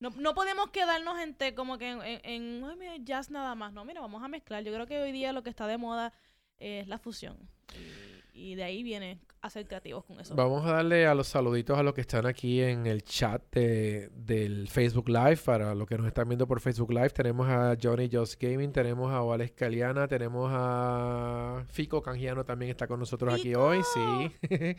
no, 0.00 0.10
no 0.10 0.34
podemos 0.34 0.70
quedarnos 0.70 1.18
en 1.20 1.34
te- 1.34 1.54
como 1.54 1.78
que 1.78 1.90
en, 1.90 2.02
en- 2.02 2.20
en, 2.24 2.64
"Ay, 2.64 2.76
mira, 2.76 2.96
jazz 2.98 3.30
nada 3.30 3.54
más. 3.54 3.72
No, 3.72 3.84
mira, 3.84 4.00
vamos 4.00 4.22
a 4.22 4.28
mezclar. 4.28 4.64
Yo 4.64 4.72
creo 4.72 4.86
que 4.86 4.98
hoy 4.98 5.12
día 5.12 5.32
lo 5.32 5.42
que 5.42 5.50
está 5.50 5.66
de 5.66 5.76
moda 5.78 6.12
es 6.58 6.88
la 6.88 6.98
fusión. 6.98 7.36
Y, 7.74 8.52
y 8.52 8.54
de 8.54 8.64
ahí 8.64 8.82
viene 8.82 9.18
a 9.40 9.50
ser 9.50 9.66
creativos 9.66 10.04
con 10.04 10.20
eso. 10.20 10.34
Vamos 10.34 10.66
a 10.66 10.72
darle 10.72 11.06
a 11.06 11.14
los 11.14 11.28
saluditos 11.28 11.78
a 11.78 11.82
los 11.82 11.94
que 11.94 12.00
están 12.00 12.26
aquí 12.26 12.60
en 12.60 12.86
el 12.86 13.02
chat 13.02 13.42
de, 13.52 14.10
del 14.12 14.68
Facebook 14.68 15.08
Live. 15.08 15.38
Para 15.38 15.74
los 15.74 15.86
que 15.86 15.96
nos 15.96 16.06
están 16.06 16.28
viendo 16.28 16.46
por 16.46 16.60
Facebook 16.60 16.92
Live, 16.92 17.10
tenemos 17.10 17.48
a 17.48 17.76
Johnny 17.80 18.10
Just 18.12 18.40
Gaming, 18.40 18.72
tenemos 18.72 19.12
a 19.12 19.22
Wales 19.22 19.52
Caliana, 19.52 20.08
tenemos 20.08 20.50
a 20.52 21.64
Fico 21.68 22.02
Canjiano 22.02 22.44
también 22.44 22.70
está 22.70 22.86
con 22.86 23.00
nosotros 23.00 23.32
aquí 23.32 23.54
hoy, 23.54 23.80
sí. 23.94 24.76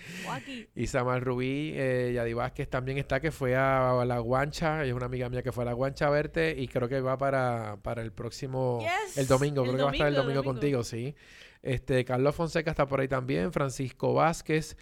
y 0.75 0.87
Samal 0.87 1.21
Rubí, 1.21 1.71
eh, 1.75 2.11
Yadi 2.13 2.33
Vázquez 2.33 2.69
también 2.69 2.97
está, 2.97 3.19
que 3.19 3.31
fue 3.31 3.55
a, 3.55 4.03
la 4.05 4.19
Guancha, 4.19 4.85
es 4.85 4.93
una 4.93 5.05
amiga 5.05 5.29
mía 5.29 5.41
que 5.41 5.51
fue 5.51 5.63
a 5.63 5.65
la 5.65 5.73
Guancha 5.73 6.07
a 6.07 6.09
verte 6.09 6.55
y 6.57 6.67
creo 6.67 6.87
que 6.87 7.01
va 7.01 7.17
para, 7.17 7.77
para 7.81 8.01
el 8.01 8.11
próximo, 8.11 8.79
el 9.15 9.27
domingo, 9.27 9.63
creo 9.63 9.77
que 9.77 9.83
va 9.83 9.89
a 9.89 9.93
estar 9.93 10.07
el 10.07 10.15
domingo, 10.15 10.43
contigo, 10.43 10.83
sí. 10.83 11.15
Este, 11.61 12.05
Carlos 12.05 12.35
Fonseca 12.35 12.71
está 12.71 12.87
por 12.87 12.99
ahí 12.99 13.07
también, 13.07 13.51
Francisco 13.51 14.13
Vázquez. 14.13 14.77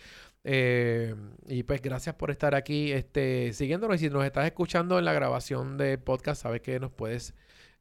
Eh, 0.48 1.16
y 1.48 1.64
pues 1.64 1.82
gracias 1.82 2.14
por 2.14 2.30
estar 2.30 2.54
aquí 2.54 2.92
este, 2.92 3.52
siguiéndonos. 3.54 3.96
Y 3.98 4.00
si 4.06 4.10
nos 4.10 4.24
estás 4.24 4.46
escuchando 4.46 5.00
en 5.00 5.06
la 5.06 5.14
grabación 5.14 5.78
de 5.78 5.98
podcast, 5.98 6.44
sabes 6.44 6.62
que 6.62 6.80
nos 6.80 6.92
puedes, 6.92 7.34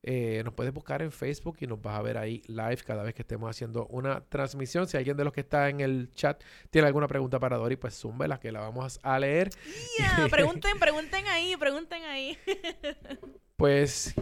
eh, 0.03 0.41
nos 0.45 0.55
puedes 0.55 0.73
buscar 0.73 1.03
en 1.03 1.13
Facebook 1.13 1.59
y 1.61 1.67
nos 1.67 1.83
vas 1.83 1.99
a 1.99 2.03
ver 2.03 2.17
ahí 2.17 2.43
live 2.47 2.79
cada 2.87 3.03
vez 3.03 3.15
que 3.15 3.21
estemos 3.21 3.51
haciendo 3.51 3.87
una 3.89 4.23
transmisión. 4.23 4.89
Si 4.89 4.97
alguien 4.97 5.17
de 5.17 5.25
los 5.25 5.35
que 5.35 5.41
está 5.41 5.69
en 5.69 5.81
el 5.81 6.11
chat 6.15 6.43
tiene 6.71 6.89
alguna 6.89 7.07
pregunta 7.07 7.39
para 7.39 7.59
Dori, 7.59 7.77
pues 7.77 8.01
zúmbela 8.01 8.41
que 8.41 8.51
la 8.51 8.61
vamos 8.61 8.99
a 9.03 9.19
leer. 9.19 9.51
pregunten, 10.31 10.79
pregunten 10.79 11.27
ahí, 11.27 11.57
pregunten 11.59 12.03
ahí. 12.05 12.39
pues 13.57 14.15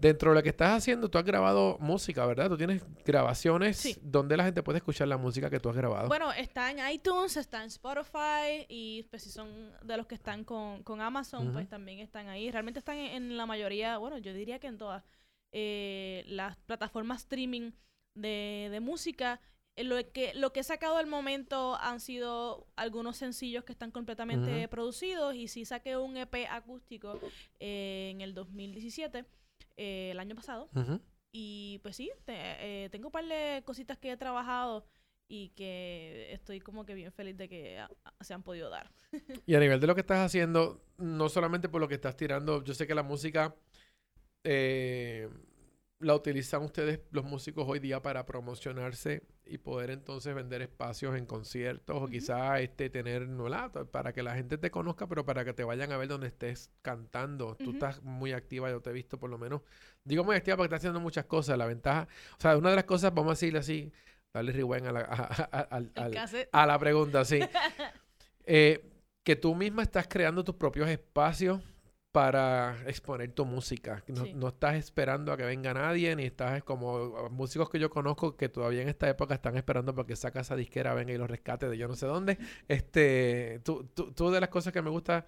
Dentro 0.00 0.30
de 0.30 0.36
lo 0.36 0.42
que 0.44 0.50
estás 0.50 0.76
haciendo, 0.76 1.10
tú 1.10 1.18
has 1.18 1.24
grabado 1.24 1.76
música, 1.80 2.24
¿verdad? 2.24 2.48
Tú 2.48 2.56
tienes 2.56 2.84
grabaciones 3.04 3.98
donde 4.00 4.36
la 4.36 4.44
gente 4.44 4.62
puede 4.62 4.78
escuchar 4.78 5.08
la 5.08 5.16
música 5.16 5.50
que 5.50 5.58
tú 5.58 5.70
has 5.70 5.74
grabado. 5.74 6.06
Bueno, 6.06 6.32
está 6.32 6.70
en 6.70 6.78
iTunes, 6.88 7.36
está 7.36 7.62
en 7.62 7.66
Spotify 7.66 8.64
y 8.68 9.02
pues 9.10 9.24
si 9.24 9.30
son 9.30 9.72
de 9.82 9.96
los 9.96 10.06
que 10.06 10.14
están 10.14 10.44
con, 10.44 11.00
Amazon, 11.00 11.52
pues 11.52 11.68
también 11.68 11.98
están 11.98 12.28
ahí. 12.28 12.48
Realmente 12.52 12.78
están 12.78 12.96
en, 12.96 13.36
la 13.36 13.44
mayoría, 13.44 13.98
bueno, 13.98 14.18
yo 14.18 14.32
diría 14.32 14.60
que 14.60 14.68
en 14.68 14.78
todas 14.78 15.02
eh, 15.50 16.22
las 16.28 16.56
plataformas 16.58 17.22
streaming 17.22 17.72
de, 18.14 18.78
música. 18.80 19.40
Eh, 19.74 19.82
lo 19.82 19.96
que, 20.12 20.32
lo 20.34 20.52
que 20.52 20.60
he 20.60 20.64
sacado 20.64 20.98
al 20.98 21.08
momento 21.08 21.74
han 21.74 21.98
sido 21.98 22.68
algunos 22.76 23.16
sencillos 23.16 23.64
que 23.64 23.72
están 23.72 23.90
completamente 23.90 24.68
producidos 24.68 25.34
y 25.34 25.48
sí 25.48 25.64
saqué 25.64 25.96
un 25.96 26.16
EP 26.16 26.46
acústico 26.48 27.18
eh, 27.58 28.10
en 28.12 28.20
el 28.20 28.32
2017 28.32 29.24
eh, 29.78 30.10
el 30.10 30.20
año 30.20 30.34
pasado. 30.34 30.68
Y 31.32 31.78
pues 31.82 31.96
sí, 31.96 32.10
eh, 32.26 32.88
tengo 32.90 33.08
un 33.08 33.12
par 33.12 33.24
de 33.24 33.62
cositas 33.64 33.96
que 33.96 34.10
he 34.12 34.16
trabajado 34.16 34.86
y 35.28 35.50
que 35.50 36.32
estoy 36.32 36.60
como 36.60 36.84
que 36.84 36.94
bien 36.94 37.12
feliz 37.12 37.36
de 37.36 37.48
que 37.48 37.78
se 38.20 38.34
han 38.34 38.42
podido 38.42 38.70
dar. 38.70 38.90
y 39.46 39.54
a 39.54 39.60
nivel 39.60 39.78
de 39.78 39.86
lo 39.86 39.94
que 39.94 40.00
estás 40.00 40.26
haciendo, 40.26 40.82
no 40.96 41.28
solamente 41.28 41.68
por 41.68 41.80
lo 41.80 41.88
que 41.88 41.94
estás 41.94 42.16
tirando, 42.16 42.64
yo 42.64 42.74
sé 42.74 42.86
que 42.86 42.94
la 42.94 43.02
música 43.02 43.54
eh, 44.42 45.28
la 46.00 46.14
utilizan 46.14 46.62
ustedes 46.62 47.00
los 47.10 47.24
músicos 47.24 47.66
hoy 47.68 47.78
día 47.78 48.00
para 48.00 48.24
promocionarse 48.24 49.22
y 49.48 49.58
poder 49.58 49.90
entonces 49.90 50.34
vender 50.34 50.62
espacios 50.62 51.16
en 51.16 51.26
conciertos 51.26 52.02
o 52.02 52.06
quizás 52.06 52.60
este 52.60 52.90
tener 52.90 53.28
no 53.28 53.48
para 53.90 54.12
que 54.12 54.22
la 54.22 54.34
gente 54.34 54.58
te 54.58 54.70
conozca 54.70 55.06
pero 55.06 55.24
para 55.24 55.44
que 55.44 55.52
te 55.52 55.64
vayan 55.64 55.90
a 55.92 55.96
ver 55.96 56.08
donde 56.08 56.26
estés 56.26 56.70
cantando. 56.82 57.56
Tú 57.56 57.72
estás 57.72 58.02
muy 58.02 58.32
activa 58.32 58.70
yo 58.70 58.80
te 58.80 58.90
he 58.90 58.92
visto 58.92 59.18
por 59.18 59.30
lo 59.30 59.38
menos. 59.38 59.62
Digo 60.04 60.24
muy 60.24 60.36
activa 60.36 60.56
porque 60.56 60.66
estás 60.66 60.80
haciendo 60.80 61.00
muchas 61.00 61.24
cosas 61.24 61.56
la 61.56 61.66
ventaja 61.66 62.08
o 62.38 62.40
sea 62.40 62.56
una 62.56 62.70
de 62.70 62.76
las 62.76 62.84
cosas 62.84 63.14
vamos 63.14 63.30
a 63.30 63.34
decirle 63.34 63.58
así 63.58 63.92
darle 64.32 64.52
rewind 64.52 64.86
a 64.86 64.92
la, 64.92 65.00
a, 66.52 66.66
la 66.66 66.78
pregunta 66.78 67.24
sí. 67.24 67.40
Eh, 68.50 68.82
que 69.24 69.36
tú 69.36 69.54
misma 69.54 69.82
estás 69.82 70.08
creando 70.08 70.42
tus 70.42 70.54
propios 70.54 70.88
espacios 70.88 71.60
para 72.12 72.82
exponer 72.86 73.32
tu 73.32 73.44
música. 73.44 74.02
No, 74.34 74.48
estás 74.48 74.76
esperando 74.76 75.32
a 75.32 75.36
que 75.36 75.44
venga 75.44 75.74
nadie, 75.74 76.14
ni 76.16 76.24
estás 76.24 76.62
como 76.62 77.28
músicos 77.30 77.68
que 77.68 77.78
yo 77.78 77.90
conozco 77.90 78.36
que 78.36 78.48
todavía 78.48 78.82
en 78.82 78.88
esta 78.88 79.08
época 79.08 79.34
están 79.34 79.56
esperando 79.56 79.94
para 79.94 80.06
que 80.06 80.14
esa 80.14 80.30
casa 80.30 80.56
disquera 80.56 80.94
venga 80.94 81.12
y 81.12 81.18
los 81.18 81.28
rescate 81.28 81.68
de 81.68 81.76
yo 81.76 81.86
no 81.88 81.96
sé 81.96 82.06
dónde. 82.06 82.38
Este, 82.68 83.60
tú, 83.64 83.84
tú, 83.94 84.12
tú 84.12 84.30
de 84.30 84.40
las 84.40 84.48
cosas 84.48 84.72
que 84.72 84.82
me 84.82 84.90
gusta 84.90 85.26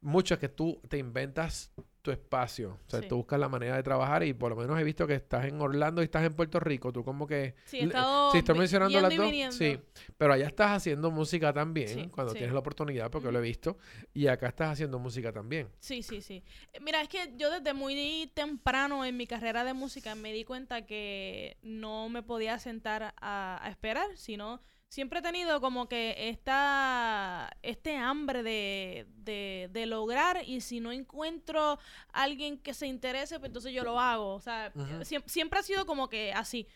mucho 0.00 0.34
es 0.34 0.40
que 0.40 0.48
tú 0.48 0.80
te 0.88 0.98
inventas 0.98 1.72
tu 2.06 2.12
espacio. 2.12 2.78
O 2.86 2.88
sea, 2.90 3.00
tú 3.02 3.16
buscas 3.16 3.40
la 3.40 3.48
manera 3.48 3.74
de 3.74 3.82
trabajar 3.82 4.22
y 4.22 4.32
por 4.32 4.50
lo 4.50 4.56
menos 4.56 4.78
he 4.78 4.84
visto 4.84 5.08
que 5.08 5.14
estás 5.14 5.44
en 5.46 5.60
Orlando 5.60 6.02
y 6.02 6.04
estás 6.04 6.22
en 6.22 6.34
Puerto 6.34 6.60
Rico. 6.60 6.92
Tú 6.92 7.02
como 7.02 7.26
que... 7.26 7.56
Sí, 7.64 7.78
he 7.78 8.38
estoy 8.38 8.56
mencionando 8.56 9.00
las 9.00 9.16
dos. 9.16 9.28
Sí, 9.50 9.76
pero 10.16 10.32
allá 10.32 10.46
estás 10.46 10.70
haciendo 10.70 11.10
música 11.10 11.52
también 11.52 12.08
cuando 12.10 12.32
tienes 12.32 12.52
la 12.52 12.60
oportunidad, 12.60 13.10
porque 13.10 13.32
lo 13.32 13.40
he 13.40 13.42
visto. 13.42 13.76
Y 14.14 14.28
acá 14.28 14.46
estás 14.46 14.70
haciendo 14.70 15.00
música 15.00 15.32
también. 15.32 15.68
Sí, 15.80 16.04
sí, 16.04 16.22
sí. 16.22 16.44
Eh, 16.72 16.78
mira, 16.80 17.02
es 17.02 17.08
que 17.08 17.32
yo 17.36 17.50
desde 17.50 17.74
muy 17.74 18.30
temprano 18.34 19.04
en 19.04 19.16
mi 19.16 19.26
carrera 19.26 19.64
de 19.64 19.74
música 19.74 20.14
me 20.14 20.32
di 20.32 20.44
cuenta 20.44 20.86
que 20.86 21.56
no 21.62 22.08
me 22.08 22.22
podía 22.22 22.60
sentar 22.60 23.14
a, 23.20 23.58
a 23.60 23.68
esperar, 23.68 24.06
sino 24.14 24.60
siempre 24.88 25.18
he 25.18 25.22
tenido 25.22 25.60
como 25.60 25.88
que 25.88 26.28
esta, 26.28 27.50
este 27.62 27.96
hambre 27.96 28.42
de, 28.42 29.06
de, 29.70 29.86
lograr 29.86 30.42
y 30.46 30.60
si 30.60 30.80
no 30.80 30.92
encuentro 30.92 31.78
alguien 32.12 32.58
que 32.58 32.74
se 32.74 32.86
interese, 32.86 33.38
pues 33.38 33.50
entonces 33.50 33.72
yo 33.72 33.84
lo 33.84 34.00
hago. 34.00 34.34
O 34.34 34.40
sea, 34.40 34.72
siempre, 35.26 35.60
ha 35.60 35.62
sido 35.62 35.86
como 35.86 36.08
que 36.08 36.32
así. 36.32 36.66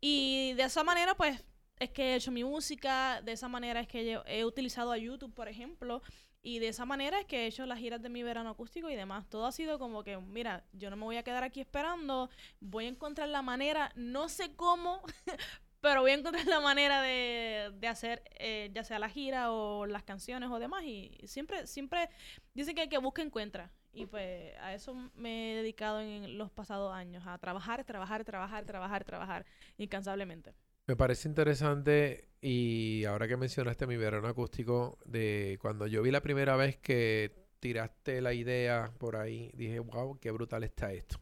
Y 0.00 0.52
de 0.54 0.64
esa 0.64 0.84
manera, 0.84 1.14
pues, 1.14 1.42
es 1.78 1.90
que 1.90 2.12
he 2.12 2.14
hecho 2.16 2.30
mi 2.30 2.44
música, 2.44 3.22
de 3.22 3.32
esa 3.32 3.48
manera 3.48 3.80
es 3.80 3.88
que 3.88 4.20
he 4.26 4.44
utilizado 4.44 4.92
a 4.92 4.98
YouTube, 4.98 5.34
por 5.34 5.48
ejemplo, 5.48 6.02
y 6.42 6.58
de 6.58 6.68
esa 6.68 6.86
manera 6.86 7.20
es 7.20 7.26
que 7.26 7.44
he 7.44 7.46
hecho 7.46 7.66
las 7.66 7.78
giras 7.78 8.00
de 8.02 8.08
mi 8.08 8.22
verano 8.22 8.50
acústico 8.50 8.88
y 8.88 8.96
demás. 8.96 9.28
Todo 9.28 9.46
ha 9.46 9.52
sido 9.52 9.78
como 9.78 10.04
que, 10.04 10.16
mira, 10.18 10.64
yo 10.72 10.90
no 10.90 10.96
me 10.96 11.04
voy 11.04 11.16
a 11.16 11.22
quedar 11.22 11.44
aquí 11.44 11.60
esperando, 11.60 12.30
voy 12.60 12.86
a 12.86 12.88
encontrar 12.88 13.28
la 13.28 13.42
manera, 13.42 13.92
no 13.94 14.28
sé 14.28 14.54
cómo, 14.54 15.02
pero 15.80 16.00
voy 16.02 16.10
a 16.12 16.14
encontrar 16.14 16.46
la 16.46 16.60
manera 16.60 17.02
de, 17.02 17.72
de 17.74 17.86
hacer 17.88 18.22
eh, 18.38 18.70
ya 18.74 18.84
sea 18.84 18.98
la 18.98 19.08
gira 19.08 19.52
o 19.52 19.86
las 19.86 20.02
canciones 20.02 20.50
o 20.50 20.58
demás 20.58 20.84
y 20.84 21.18
siempre 21.24 21.66
siempre 21.66 22.08
dicen 22.54 22.74
que 22.74 22.82
el 22.82 22.88
que 22.88 22.98
busca 22.98 23.22
encuentra. 23.22 23.72
Y 23.92 24.06
pues 24.06 24.56
a 24.60 24.72
eso 24.72 24.94
me 25.16 25.52
he 25.52 25.56
dedicado 25.56 26.00
en 26.00 26.38
los 26.38 26.50
pasados 26.52 26.94
años 26.94 27.24
a 27.26 27.38
trabajar 27.38 27.84
trabajar 27.84 28.24
trabajar 28.24 28.64
trabajar 28.64 29.04
trabajar 29.04 29.46
incansablemente. 29.78 30.54
Me 30.86 30.96
parece 30.96 31.28
interesante 31.28 32.28
y 32.40 33.04
ahora 33.04 33.28
que 33.28 33.36
mencionaste 33.36 33.86
mi 33.86 33.96
verano 33.96 34.28
acústico 34.28 34.98
de 35.04 35.58
cuando 35.60 35.86
yo 35.86 36.02
vi 36.02 36.10
la 36.10 36.22
primera 36.22 36.56
vez 36.56 36.76
que 36.78 37.48
tiraste 37.60 38.20
la 38.20 38.32
idea 38.32 38.92
por 38.98 39.16
ahí 39.16 39.50
dije 39.54 39.78
wow 39.80 40.18
qué 40.18 40.30
brutal 40.30 40.64
está 40.64 40.92
esto 40.92 41.20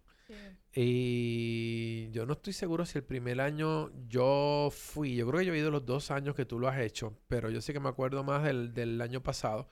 y 0.74 2.10
yo 2.10 2.26
no 2.26 2.34
estoy 2.34 2.52
seguro 2.52 2.84
si 2.86 2.98
el 2.98 3.04
primer 3.04 3.40
año 3.40 3.90
yo 4.08 4.70
fui, 4.72 5.16
yo 5.16 5.26
creo 5.26 5.40
que 5.40 5.46
yo 5.46 5.54
he 5.54 5.58
ido 5.58 5.70
los 5.70 5.86
dos 5.86 6.10
años 6.10 6.34
que 6.34 6.44
tú 6.44 6.58
lo 6.58 6.68
has 6.68 6.78
hecho, 6.80 7.18
pero 7.26 7.50
yo 7.50 7.60
sí 7.60 7.72
que 7.72 7.80
me 7.80 7.88
acuerdo 7.88 8.22
más 8.24 8.44
del, 8.44 8.74
del 8.74 9.00
año 9.00 9.22
pasado, 9.22 9.68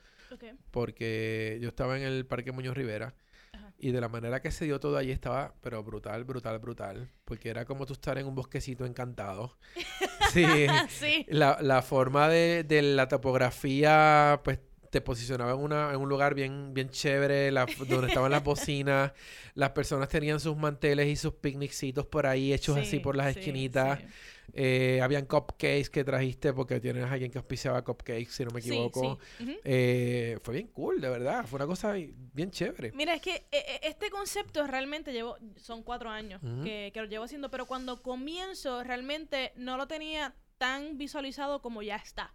porque 0.70 1.58
yo 1.60 1.68
estaba 1.68 1.96
en 1.96 2.02
el 2.04 2.26
Parque 2.26 2.52
Muñoz 2.52 2.76
Rivera 2.76 3.14
y 3.78 3.90
de 3.90 4.00
la 4.00 4.08
manera 4.08 4.40
que 4.40 4.50
se 4.50 4.64
dio 4.64 4.80
todo 4.80 4.96
allí 4.96 5.10
estaba, 5.10 5.54
pero 5.60 5.82
brutal, 5.82 6.24
brutal, 6.24 6.58
brutal, 6.58 7.10
porque 7.24 7.50
era 7.50 7.64
como 7.66 7.84
tú 7.84 7.92
estar 7.92 8.16
en 8.18 8.26
un 8.26 8.34
bosquecito 8.34 8.86
encantado. 8.86 9.58
sí, 10.32 10.66
La, 11.28 11.58
la 11.60 11.82
forma 11.82 12.28
de, 12.28 12.64
de 12.64 12.82
la 12.82 13.06
topografía, 13.08 14.40
pues 14.44 14.60
te 14.90 15.00
posicionaba 15.00 15.52
en, 15.52 15.58
una, 15.58 15.90
en 15.90 15.96
un 15.96 16.08
lugar 16.08 16.34
bien, 16.34 16.72
bien 16.74 16.90
chévere, 16.90 17.50
donde 17.50 18.08
estaban 18.08 18.30
las 18.30 18.42
bocinas, 18.42 19.12
las 19.54 19.70
personas 19.70 20.08
tenían 20.08 20.40
sus 20.40 20.56
manteles 20.56 21.08
y 21.08 21.16
sus 21.16 21.34
picniccitos 21.34 22.06
por 22.06 22.26
ahí 22.26 22.52
hechos 22.52 22.76
así 22.76 23.00
por 23.00 23.16
las 23.16 23.36
esquinitas. 23.36 24.00
Eh, 24.52 25.00
habían 25.02 25.26
cupcakes 25.26 25.90
que 25.90 26.04
trajiste 26.04 26.52
porque 26.52 26.80
tienes 26.80 27.04
a 27.04 27.12
alguien 27.12 27.30
que 27.30 27.38
auspiciaba 27.38 27.82
cupcakes, 27.82 28.30
si 28.30 28.44
no 28.44 28.50
me 28.52 28.60
equivoco. 28.60 29.18
Eh, 29.64 30.38
fue 30.42 30.54
bien 30.54 30.68
cool, 30.68 31.00
de 31.00 31.08
verdad. 31.08 31.44
Fue 31.46 31.56
una 31.56 31.66
cosa 31.66 31.92
bien 31.92 32.50
chévere. 32.50 32.92
Mira, 32.92 33.14
es 33.14 33.22
que 33.22 33.46
eh, 33.50 33.80
este 33.82 34.10
concepto 34.10 34.66
realmente 34.66 35.12
llevo, 35.12 35.36
son 35.56 35.82
cuatro 35.82 36.10
años 36.10 36.40
que, 36.62 36.90
que 36.94 37.00
lo 37.00 37.06
llevo 37.06 37.24
haciendo, 37.24 37.50
pero 37.50 37.66
cuando 37.66 38.02
comienzo 38.02 38.82
realmente 38.82 39.52
no 39.56 39.76
lo 39.76 39.86
tenía 39.86 40.34
tan 40.58 40.96
visualizado 40.96 41.60
como 41.60 41.82
ya 41.82 41.96
está. 41.96 42.32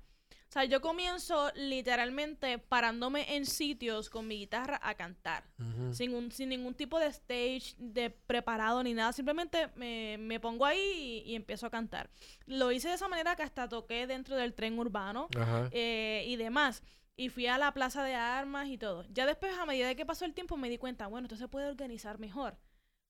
O 0.51 0.53
sea, 0.53 0.65
yo 0.65 0.81
comienzo 0.81 1.49
literalmente 1.55 2.57
parándome 2.57 3.37
en 3.37 3.45
sitios 3.45 4.09
con 4.09 4.27
mi 4.27 4.37
guitarra 4.37 4.81
a 4.83 4.95
cantar. 4.95 5.45
sin, 5.93 6.13
un, 6.13 6.29
sin 6.29 6.49
ningún 6.49 6.73
tipo 6.73 6.99
de 6.99 7.05
stage 7.05 7.73
de 7.77 8.09
preparado 8.09 8.83
ni 8.83 8.93
nada. 8.93 9.13
Simplemente 9.13 9.69
me, 9.75 10.17
me 10.19 10.41
pongo 10.41 10.65
ahí 10.65 11.23
y, 11.25 11.35
empiezo 11.35 11.67
a 11.67 11.69
cantar. 11.69 12.09
Lo 12.47 12.73
hice 12.73 12.89
de 12.89 12.95
esa 12.95 13.07
manera 13.07 13.37
que 13.37 13.43
hasta 13.43 13.69
toqué 13.69 14.07
dentro 14.07 14.35
del 14.35 14.53
tren 14.53 14.77
urbano 14.77 15.29
eh, 15.71 16.25
y 16.27 16.35
demás. 16.35 16.83
Y 17.15 17.29
fui 17.29 17.47
a 17.47 17.57
la 17.57 17.73
plaza 17.73 18.03
de 18.03 18.15
armas 18.15 18.67
y 18.67 18.77
todo. 18.77 19.05
Ya 19.09 19.25
después, 19.25 19.57
a 19.57 19.65
medida 19.65 19.95
que 19.95 20.05
pasó 20.05 20.25
el 20.25 20.33
tiempo, 20.33 20.57
me 20.57 20.69
di 20.69 20.77
cuenta, 20.77 21.07
bueno, 21.07 21.27
esto 21.27 21.37
se 21.37 21.47
puede 21.47 21.69
organizar 21.69 22.19
mejor. 22.19 22.57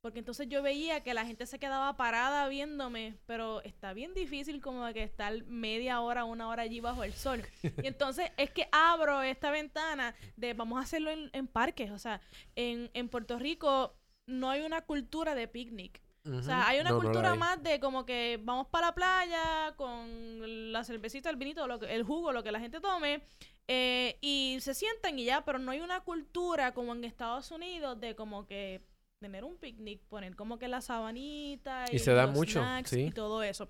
Porque 0.02 0.18
entonces 0.18 0.50
yo 0.50 0.64
veía 0.64 1.04
que 1.04 1.14
la 1.14 1.28
gente 1.28 1.46
se 1.46 1.60
quedaba 1.60 1.96
parada 1.96 2.48
viéndome, 2.48 3.18
pero 3.28 3.62
está 3.62 3.94
bien 3.94 4.16
difícil 4.16 4.60
como 4.60 4.92
que 4.94 5.04
estar 5.04 5.44
media 5.46 6.02
hora, 6.02 6.26
una 6.26 6.48
hora 6.48 6.64
allí 6.64 6.80
bajo 6.80 7.04
el 7.04 7.14
sol. 7.14 7.44
Y 7.62 7.70
entonces 7.88 8.32
es 8.38 8.50
que 8.50 8.68
abro 8.72 9.22
esta 9.22 9.52
ventana 9.52 10.16
de 10.36 10.56
vamos 10.56 10.80
a 10.80 10.84
hacerlo 10.84 11.12
en, 11.12 11.48
parques. 11.48 11.92
O 11.92 12.00
sea, 12.00 12.20
en, 12.56 12.90
en 12.94 13.10
Puerto 13.10 13.38
Rico 13.38 13.96
no 14.26 14.50
hay 14.50 14.62
una 14.62 14.82
cultura 14.82 15.36
de 15.36 15.48
picnic. 15.48 16.02
O 16.26 16.42
sea, 16.44 16.68
hay 16.68 16.80
una 16.80 16.94
cultura 16.94 17.34
más 17.34 17.62
de 17.64 17.80
como 17.80 18.06
que 18.06 18.40
vamos 18.44 18.68
para 18.68 18.88
la 18.88 18.96
playa 18.96 19.74
con 19.76 20.72
la 20.72 20.84
cervecita, 20.84 21.32
el 21.32 21.36
vinito, 21.36 21.66
lo 21.68 21.80
que, 21.80 21.96
el 21.96 22.04
jugo, 22.04 22.32
lo 22.32 22.44
que 22.44 22.52
la 22.52 22.60
gente 22.60 22.80
tome, 22.80 23.24
eh, 23.68 24.20
y 24.22 24.58
se 24.62 24.76
sientan 24.76 25.18
y 25.18 25.26
ya, 25.26 25.44
pero 25.44 25.58
no 25.58 25.72
hay 25.72 25.80
una 25.80 26.02
cultura 26.02 26.76
como 26.76 26.94
en 26.94 27.06
Estados 27.06 27.50
Unidos 27.50 28.00
de 28.00 28.16
como 28.16 28.46
que 28.46 28.84
tener 29.22 29.44
un 29.44 29.56
picnic, 29.56 30.02
poner 30.10 30.36
como 30.36 30.58
que 30.58 30.68
la 30.68 30.82
sabanita 30.82 31.86
y, 31.92 32.00
se 32.00 32.12
da 32.12 32.28
mucho, 32.28 32.64
y 32.92 33.12
todo 33.12 33.44
eso. 33.44 33.70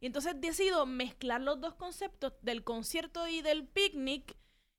Y 0.00 0.06
entonces 0.06 0.40
decido 0.40 0.86
mezclar 0.86 1.42
los 1.42 1.60
dos 1.60 1.74
conceptos 1.74 2.32
del 2.42 2.64
concierto 2.64 3.28
y 3.28 3.42
del 3.42 3.66
picnic 3.66 4.34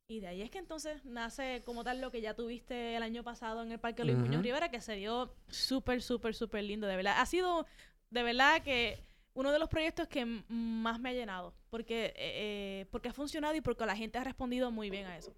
y 0.10 0.21
de 0.21 0.27
ahí 0.27 0.41
es 0.41 0.49
que 0.49 0.58
entonces 0.58 1.03
nace 1.03 1.63
como 1.65 1.84
tal 1.84 1.99
lo 1.99 2.12
que 2.12 2.21
ya 2.21 2.34
tuviste 2.34 2.95
el 2.95 3.03
año 3.03 3.23
pasado 3.23 3.62
en 3.62 3.73
el 3.73 3.80
Parque 3.80 4.06
Luis 4.06 4.17
Muñoz 4.17 4.41
Rivera, 4.41 4.71
que 4.71 4.80
se 4.80 4.95
dio 4.95 5.36
súper, 5.49 6.01
súper, 6.01 6.34
súper 6.34 6.63
lindo, 6.63 6.88
de 6.88 6.95
verdad. 6.95 7.15
Ha 7.19 7.25
sido, 7.25 7.65
de 8.10 8.23
verdad, 8.23 8.63
que 8.63 9.03
uno 9.34 9.51
de 9.51 9.60
los 9.60 9.67
proyectos 9.67 10.08
que 10.08 10.25
más 10.47 11.01
me 11.01 11.10
ha 11.10 11.13
llenado, 11.13 11.53
porque, 11.69 12.06
eh, 12.06 12.13
eh, 12.15 12.86
porque 12.89 13.10
ha 13.10 13.13
funcionado 13.13 13.53
y 13.56 13.60
porque 13.60 13.86
la 13.86 13.97
gente 13.97 14.17
ha 14.17 14.23
respondido 14.23 14.71
muy 14.71 14.89
bien 14.89 15.08
a 15.08 15.17
eso. 15.17 15.36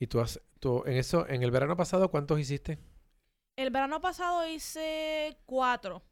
¿Y 0.00 0.08
tú, 0.08 0.18
has, 0.18 0.40
tú 0.58 0.82
en 0.86 0.96
eso, 0.96 1.28
en 1.28 1.44
el 1.44 1.52
verano 1.52 1.76
pasado, 1.76 2.10
cuántos 2.10 2.40
hiciste? 2.40 2.80
El 3.60 3.68
verano 3.68 4.00
pasado 4.00 4.48
hice 4.48 5.36
cuatro. 5.44 6.02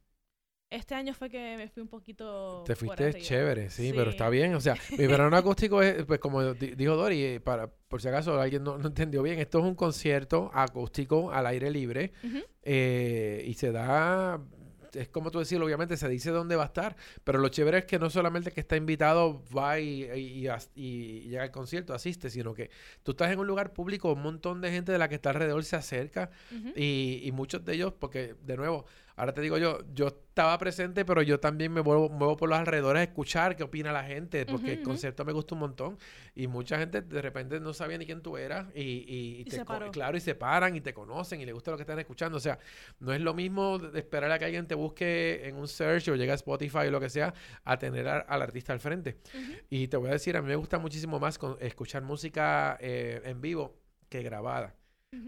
Este 0.68 0.94
año 0.94 1.14
fue 1.14 1.30
que 1.30 1.56
me 1.56 1.66
fui 1.70 1.82
un 1.82 1.88
poquito. 1.88 2.62
Te 2.66 2.76
fuiste 2.76 3.22
chévere, 3.22 3.70
sí, 3.70 3.90
pero 3.96 4.10
está 4.10 4.28
bien. 4.28 4.54
O 4.54 4.60
sea, 4.60 4.76
mi 4.98 5.06
verano 5.06 5.34
acústico 5.34 5.80
es, 5.80 6.04
pues 6.04 6.20
como 6.20 6.52
dijo 6.52 6.94
Dori, 6.94 7.22
eh, 7.24 7.40
para, 7.40 7.66
por 7.66 8.02
si 8.02 8.08
acaso 8.08 8.38
alguien 8.38 8.64
no, 8.64 8.76
entendió 8.76 9.22
bien, 9.22 9.38
esto 9.38 9.60
es 9.60 9.64
un 9.64 9.74
concierto 9.74 10.50
acústico 10.52 11.32
al 11.32 11.46
aire 11.46 11.70
libre 11.70 12.12
eh, 12.64 13.42
y 13.46 13.54
se 13.54 13.72
da 13.72 14.38
es 14.94 15.08
como 15.08 15.30
tú 15.30 15.38
decirlo, 15.38 15.66
obviamente 15.66 15.96
se 15.96 16.08
dice 16.08 16.30
dónde 16.30 16.56
va 16.56 16.64
a 16.64 16.66
estar, 16.66 16.96
pero 17.24 17.38
lo 17.38 17.48
chévere 17.48 17.78
es 17.78 17.84
que 17.84 17.98
no 17.98 18.10
solamente 18.10 18.50
que 18.50 18.60
está 18.60 18.76
invitado 18.76 19.42
va 19.56 19.78
y, 19.78 20.04
y, 20.74 21.20
llega 21.28 21.42
al 21.42 21.50
concierto, 21.50 21.94
asiste, 21.94 22.30
sino 22.30 22.54
que 22.54 22.70
tú 23.02 23.12
estás 23.12 23.30
en 23.30 23.38
un 23.38 23.46
lugar 23.46 23.72
público, 23.72 24.12
un 24.12 24.22
montón 24.22 24.60
de 24.60 24.70
gente 24.70 24.92
de 24.92 24.98
la 24.98 25.08
que 25.08 25.16
está 25.16 25.30
alrededor 25.30 25.64
se 25.64 25.76
acerca 25.76 26.30
y, 26.76 27.20
y 27.22 27.32
muchos 27.32 27.64
de 27.64 27.74
ellos, 27.74 27.92
porque 27.98 28.34
de 28.42 28.56
nuevo, 28.56 28.86
Ahora 29.18 29.34
te 29.34 29.40
digo 29.40 29.58
yo, 29.58 29.80
yo 29.94 30.06
estaba 30.06 30.56
presente, 30.58 31.04
pero 31.04 31.22
yo 31.22 31.40
también 31.40 31.72
me 31.72 31.82
muevo, 31.82 32.08
muevo 32.08 32.36
por 32.36 32.48
los 32.48 32.56
alrededores 32.56 33.00
a 33.00 33.02
escuchar 33.02 33.56
qué 33.56 33.64
opina 33.64 33.90
la 33.90 34.04
gente, 34.04 34.46
porque 34.46 34.74
el 34.74 34.82
concierto 34.84 35.24
me 35.24 35.32
gusta 35.32 35.56
un 35.56 35.62
montón. 35.62 35.98
Y 36.36 36.46
mucha 36.46 36.78
gente 36.78 37.02
de 37.02 37.20
repente 37.20 37.58
no 37.58 37.74
sabía 37.74 37.98
ni 37.98 38.06
quién 38.06 38.22
tú 38.22 38.36
eras, 38.36 38.68
y, 38.76 39.44
te 39.44 39.64
claro, 39.90 40.16
y 40.16 40.20
se 40.20 40.36
paran 40.36 40.76
y 40.76 40.80
te 40.80 40.94
conocen 40.94 41.40
y 41.40 41.46
les 41.46 41.52
gusta 41.52 41.72
lo 41.72 41.76
que 41.76 41.82
están 41.82 41.98
escuchando. 41.98 42.36
O 42.36 42.40
sea, 42.40 42.60
no 43.00 43.12
es 43.12 43.20
lo 43.20 43.34
mismo 43.34 43.80
esperar 43.92 44.30
a 44.30 44.38
que 44.38 44.44
alguien 44.44 44.68
te 44.68 44.76
busque 44.76 45.48
en 45.48 45.56
un 45.56 45.66
search 45.66 46.06
o 46.10 46.14
llegue 46.14 46.30
a 46.30 46.36
Spotify 46.36 46.86
o 46.86 46.90
lo 46.92 47.00
que 47.00 47.10
sea, 47.10 47.34
a 47.64 47.76
tener 47.76 48.06
al 48.06 48.40
artista 48.40 48.72
al 48.72 48.78
frente. 48.78 49.18
Y 49.68 49.88
te 49.88 49.96
voy 49.96 50.10
a 50.10 50.12
decir, 50.12 50.36
a 50.36 50.42
mí 50.42 50.46
me 50.46 50.56
gusta 50.56 50.78
muchísimo 50.78 51.18
más 51.18 51.40
escuchar 51.58 52.02
música 52.04 52.78
eh, 52.80 53.20
en 53.24 53.40
vivo 53.40 53.80
que 54.08 54.22
grabada. 54.22 54.76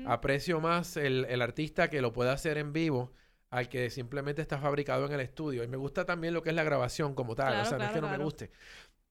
Aprecio 0.06 0.60
más 0.60 0.96
el, 0.96 1.24
el 1.24 1.42
artista 1.42 1.90
que 1.90 2.00
lo 2.00 2.12
pueda 2.12 2.32
hacer 2.32 2.56
en 2.56 2.72
vivo 2.72 3.12
al 3.50 3.68
que 3.68 3.90
simplemente 3.90 4.40
está 4.40 4.58
fabricado 4.58 5.06
en 5.06 5.12
el 5.12 5.20
estudio. 5.20 5.64
Y 5.64 5.68
me 5.68 5.76
gusta 5.76 6.04
también 6.06 6.34
lo 6.34 6.42
que 6.42 6.50
es 6.50 6.56
la 6.56 6.64
grabación 6.64 7.14
como 7.14 7.34
tal, 7.34 7.60
o 7.60 7.64
sea, 7.64 7.78
no 7.78 7.84
es 7.84 7.90
que 7.90 8.00
no 8.00 8.08
me 8.08 8.18
guste. 8.18 8.50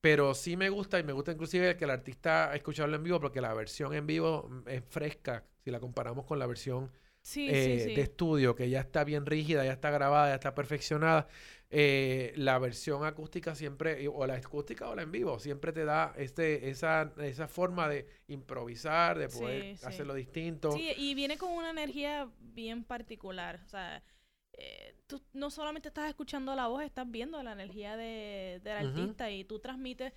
Pero 0.00 0.34
sí 0.34 0.56
me 0.56 0.70
gusta 0.70 0.98
y 0.98 1.04
me 1.04 1.12
gusta 1.12 1.32
inclusive 1.32 1.76
que 1.76 1.84
el 1.84 1.90
artista 1.90 2.54
escucharlo 2.54 2.96
en 2.96 3.02
vivo 3.02 3.20
porque 3.20 3.42
la 3.42 3.52
versión 3.52 3.92
en 3.92 4.06
vivo 4.06 4.48
mm, 4.48 4.68
es 4.68 4.82
fresca 4.88 5.44
si 5.62 5.70
la 5.70 5.78
comparamos 5.78 6.24
con 6.24 6.38
la 6.38 6.46
versión 6.46 6.90
eh, 7.36 7.92
de 7.94 8.00
estudio, 8.00 8.54
que 8.54 8.70
ya 8.70 8.80
está 8.80 9.04
bien 9.04 9.26
rígida, 9.26 9.62
ya 9.62 9.72
está 9.72 9.90
grabada, 9.90 10.28
ya 10.28 10.34
está 10.36 10.54
perfeccionada. 10.54 11.28
Eh, 11.68 12.32
la 12.36 12.58
versión 12.58 13.04
acústica 13.04 13.54
siempre, 13.54 14.08
o 14.08 14.26
la 14.26 14.34
acústica 14.34 14.88
o 14.88 14.94
la 14.94 15.02
en 15.02 15.12
vivo, 15.12 15.38
siempre 15.38 15.72
te 15.72 15.84
da 15.84 16.14
este, 16.16 16.70
esa, 16.70 17.12
esa 17.18 17.46
forma 17.46 17.88
de 17.88 18.06
improvisar, 18.28 19.18
de 19.18 19.28
poder 19.28 19.76
hacerlo 19.84 20.14
distinto. 20.14 20.72
Sí, 20.72 20.92
y 20.96 21.14
viene 21.14 21.36
con 21.36 21.52
una 21.52 21.70
energía 21.70 22.28
bien 22.40 22.84
particular. 22.84 23.60
O 23.66 23.68
sea, 23.68 24.02
eh, 24.52 24.94
tú 25.06 25.22
no 25.32 25.50
solamente 25.50 25.88
estás 25.88 26.08
escuchando 26.08 26.54
la 26.54 26.68
voz, 26.68 26.82
estás 26.82 27.10
viendo 27.10 27.42
la 27.42 27.52
energía 27.52 27.96
de, 27.96 28.60
del 28.62 28.88
artista 28.88 29.30
y 29.30 29.44
tú 29.44 29.58
transmites 29.58 30.12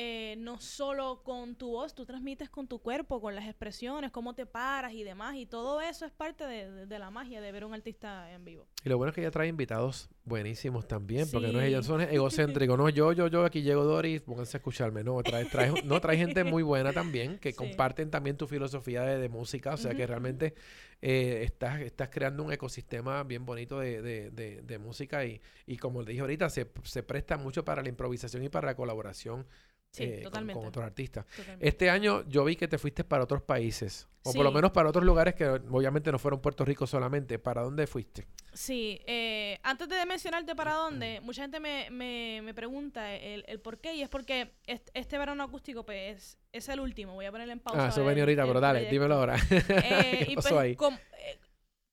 eh, 0.00 0.36
no 0.38 0.60
solo 0.60 1.24
con 1.24 1.56
tu 1.56 1.70
voz, 1.70 1.92
tú 1.92 2.06
transmites 2.06 2.48
con 2.48 2.68
tu 2.68 2.78
cuerpo, 2.78 3.20
con 3.20 3.34
las 3.34 3.46
expresiones, 3.46 4.12
cómo 4.12 4.32
te 4.32 4.46
paras 4.46 4.92
y 4.92 5.02
demás. 5.02 5.34
Y 5.34 5.44
todo 5.44 5.80
eso 5.80 6.06
es 6.06 6.12
parte 6.12 6.46
de, 6.46 6.98
la 7.00 7.10
magia 7.10 7.40
de 7.40 7.50
ver 7.50 7.64
un 7.64 7.74
artista 7.74 8.32
en 8.32 8.44
vivo. 8.44 8.68
Y 8.84 8.90
lo 8.90 8.96
bueno 8.96 9.08
es 9.08 9.16
que 9.16 9.22
ella 9.22 9.32
trae 9.32 9.48
invitados 9.48 10.08
buenísimos 10.24 10.86
también, 10.86 11.28
porque 11.32 11.48
no 11.48 11.60
es 11.60 11.66
ella, 11.66 11.82
son 11.82 12.00
egocéntricos. 12.02 12.78
no, 12.78 12.88
yo, 12.90 13.12
yo, 13.12 13.26
yo, 13.26 13.44
aquí 13.44 13.62
llego 13.62 13.82
Doris, 13.82 14.20
pónganse 14.20 14.56
a 14.56 14.58
escucharme. 14.58 15.02
No, 15.02 15.20
trae, 15.24 15.46
trae, 15.46 15.72
no, 15.82 16.00
trae 16.00 16.16
gente 16.16 16.44
muy 16.44 16.62
buena 16.62 16.92
también, 16.92 17.40
que 17.40 17.52
comparten 17.56 18.08
también 18.08 18.36
tu 18.36 18.46
filosofía 18.46 19.02
de, 19.02 19.28
música. 19.28 19.74
O 19.74 19.76
sea, 19.76 19.96
que 19.96 20.06
realmente 20.06 20.54
eh, 21.02 21.42
estás, 21.44 21.80
estás 21.80 22.08
creando 22.10 22.42
un 22.42 22.52
ecosistema 22.52 23.22
bien 23.24 23.46
bonito 23.46 23.78
de, 23.80 24.02
de, 24.02 24.62
de 24.62 24.78
música. 24.78 25.24
Y, 25.24 25.40
y 25.66 25.76
como 25.78 26.04
dije 26.04 26.20
ahorita, 26.20 26.50
se, 26.50 26.70
se 26.84 27.02
presta 27.02 27.36
mucho 27.36 27.64
para 27.64 27.82
la 27.82 27.88
improvisación 27.88 28.42
y 28.44 28.48
para 28.48 28.66
la 28.68 28.76
colaboración 28.76 29.46
eh, 29.96 30.28
con, 30.30 30.50
otros 30.50 30.84
artistas. 30.84 31.26
Este 31.60 31.90
año 31.90 32.24
yo 32.28 32.44
vi 32.44 32.56
que 32.56 32.68
te 32.68 32.78
fuiste 32.78 33.04
para 33.04 33.24
otros 33.24 33.42
países, 33.42 34.08
o 34.22 34.32
por 34.32 34.44
lo 34.44 34.52
menos 34.52 34.70
para 34.70 34.88
otros 34.88 35.04
lugares 35.04 35.34
que 35.34 35.46
obviamente 35.46 36.12
no 36.12 36.18
fueron 36.18 36.40
Puerto 36.40 36.64
Rico 36.64 36.86
solamente. 36.86 37.38
¿Para 37.38 37.62
dónde 37.62 37.86
fuiste? 37.86 38.26
Sí, 38.52 39.00
eh, 39.06 39.58
antes 39.62 39.88
de 39.88 40.04
mencionarte 40.06 40.54
para 40.54 40.74
dónde, 40.74 41.20
mucha 41.20 41.42
gente 41.42 41.60
me, 41.60 41.90
me, 41.90 42.54
pregunta 42.54 43.14
el, 43.14 43.44
el, 43.46 43.60
por 43.60 43.78
qué, 43.78 43.94
y 43.94 44.02
es 44.02 44.08
porque 44.08 44.52
este, 44.66 45.18
verano 45.18 45.44
acústico 45.44 45.84
pues, 45.84 46.38
es, 46.52 46.68
el 46.68 46.80
último. 46.80 47.14
Voy 47.14 47.26
a 47.26 47.32
ponerle 47.32 47.54
en 47.54 47.60
pausa. 47.60 47.86
Ah, 47.86 47.88
eso 47.88 48.04
venía 48.04 48.24
ahorita, 48.24 48.46
pero 48.46 48.60
dale, 48.60 48.90
dímelo 48.90 49.14
ahora. 49.14 49.36
Eh, 49.88 50.24
¿Qué 50.28 50.34
pasó 50.34 50.50
pues, 50.50 50.60
ahí? 50.60 50.76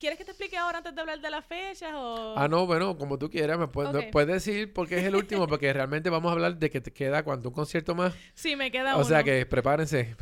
¿Quieres 0.05 0.19
que 0.19 0.25
te 0.25 0.31
explique 0.33 0.55
ahora 0.55 0.77
antes 0.77 0.93
de 0.93 1.01
hablar 1.01 1.19
de 1.19 1.31
las 1.31 1.43
fechas 1.43 1.91
o...? 1.95 2.35
Ah, 2.37 2.47
no, 2.47 2.67
bueno, 2.67 2.95
como 2.95 3.17
tú 3.17 3.27
quieras. 3.27 3.57
Me 3.57 3.67
puedes, 3.67 4.05
puedes 4.11 4.45
decir 4.45 4.71
por 4.71 4.87
qué 4.87 4.99
es 4.99 5.03
el 5.03 5.15
último, 5.15 5.47
porque 5.47 5.73
realmente 5.73 6.11
vamos 6.11 6.29
a 6.29 6.33
hablar 6.33 6.59
de 6.59 6.69
que 6.69 6.79
te 6.79 6.93
queda 6.93 7.23
cuánto, 7.23 7.49
un 7.49 7.55
concierto 7.55 7.95
más. 7.95 8.13
Sí, 8.35 8.55
me 8.55 8.69
queda 8.69 8.91
o 8.91 8.97
uno. 8.97 9.03
O 9.03 9.09
sea 9.09 9.23
que 9.23 9.47
prepárense. 9.47 10.15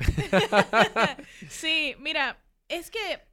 sí, 1.50 1.98
mira, 2.00 2.42
es 2.70 2.90
que 2.90 3.28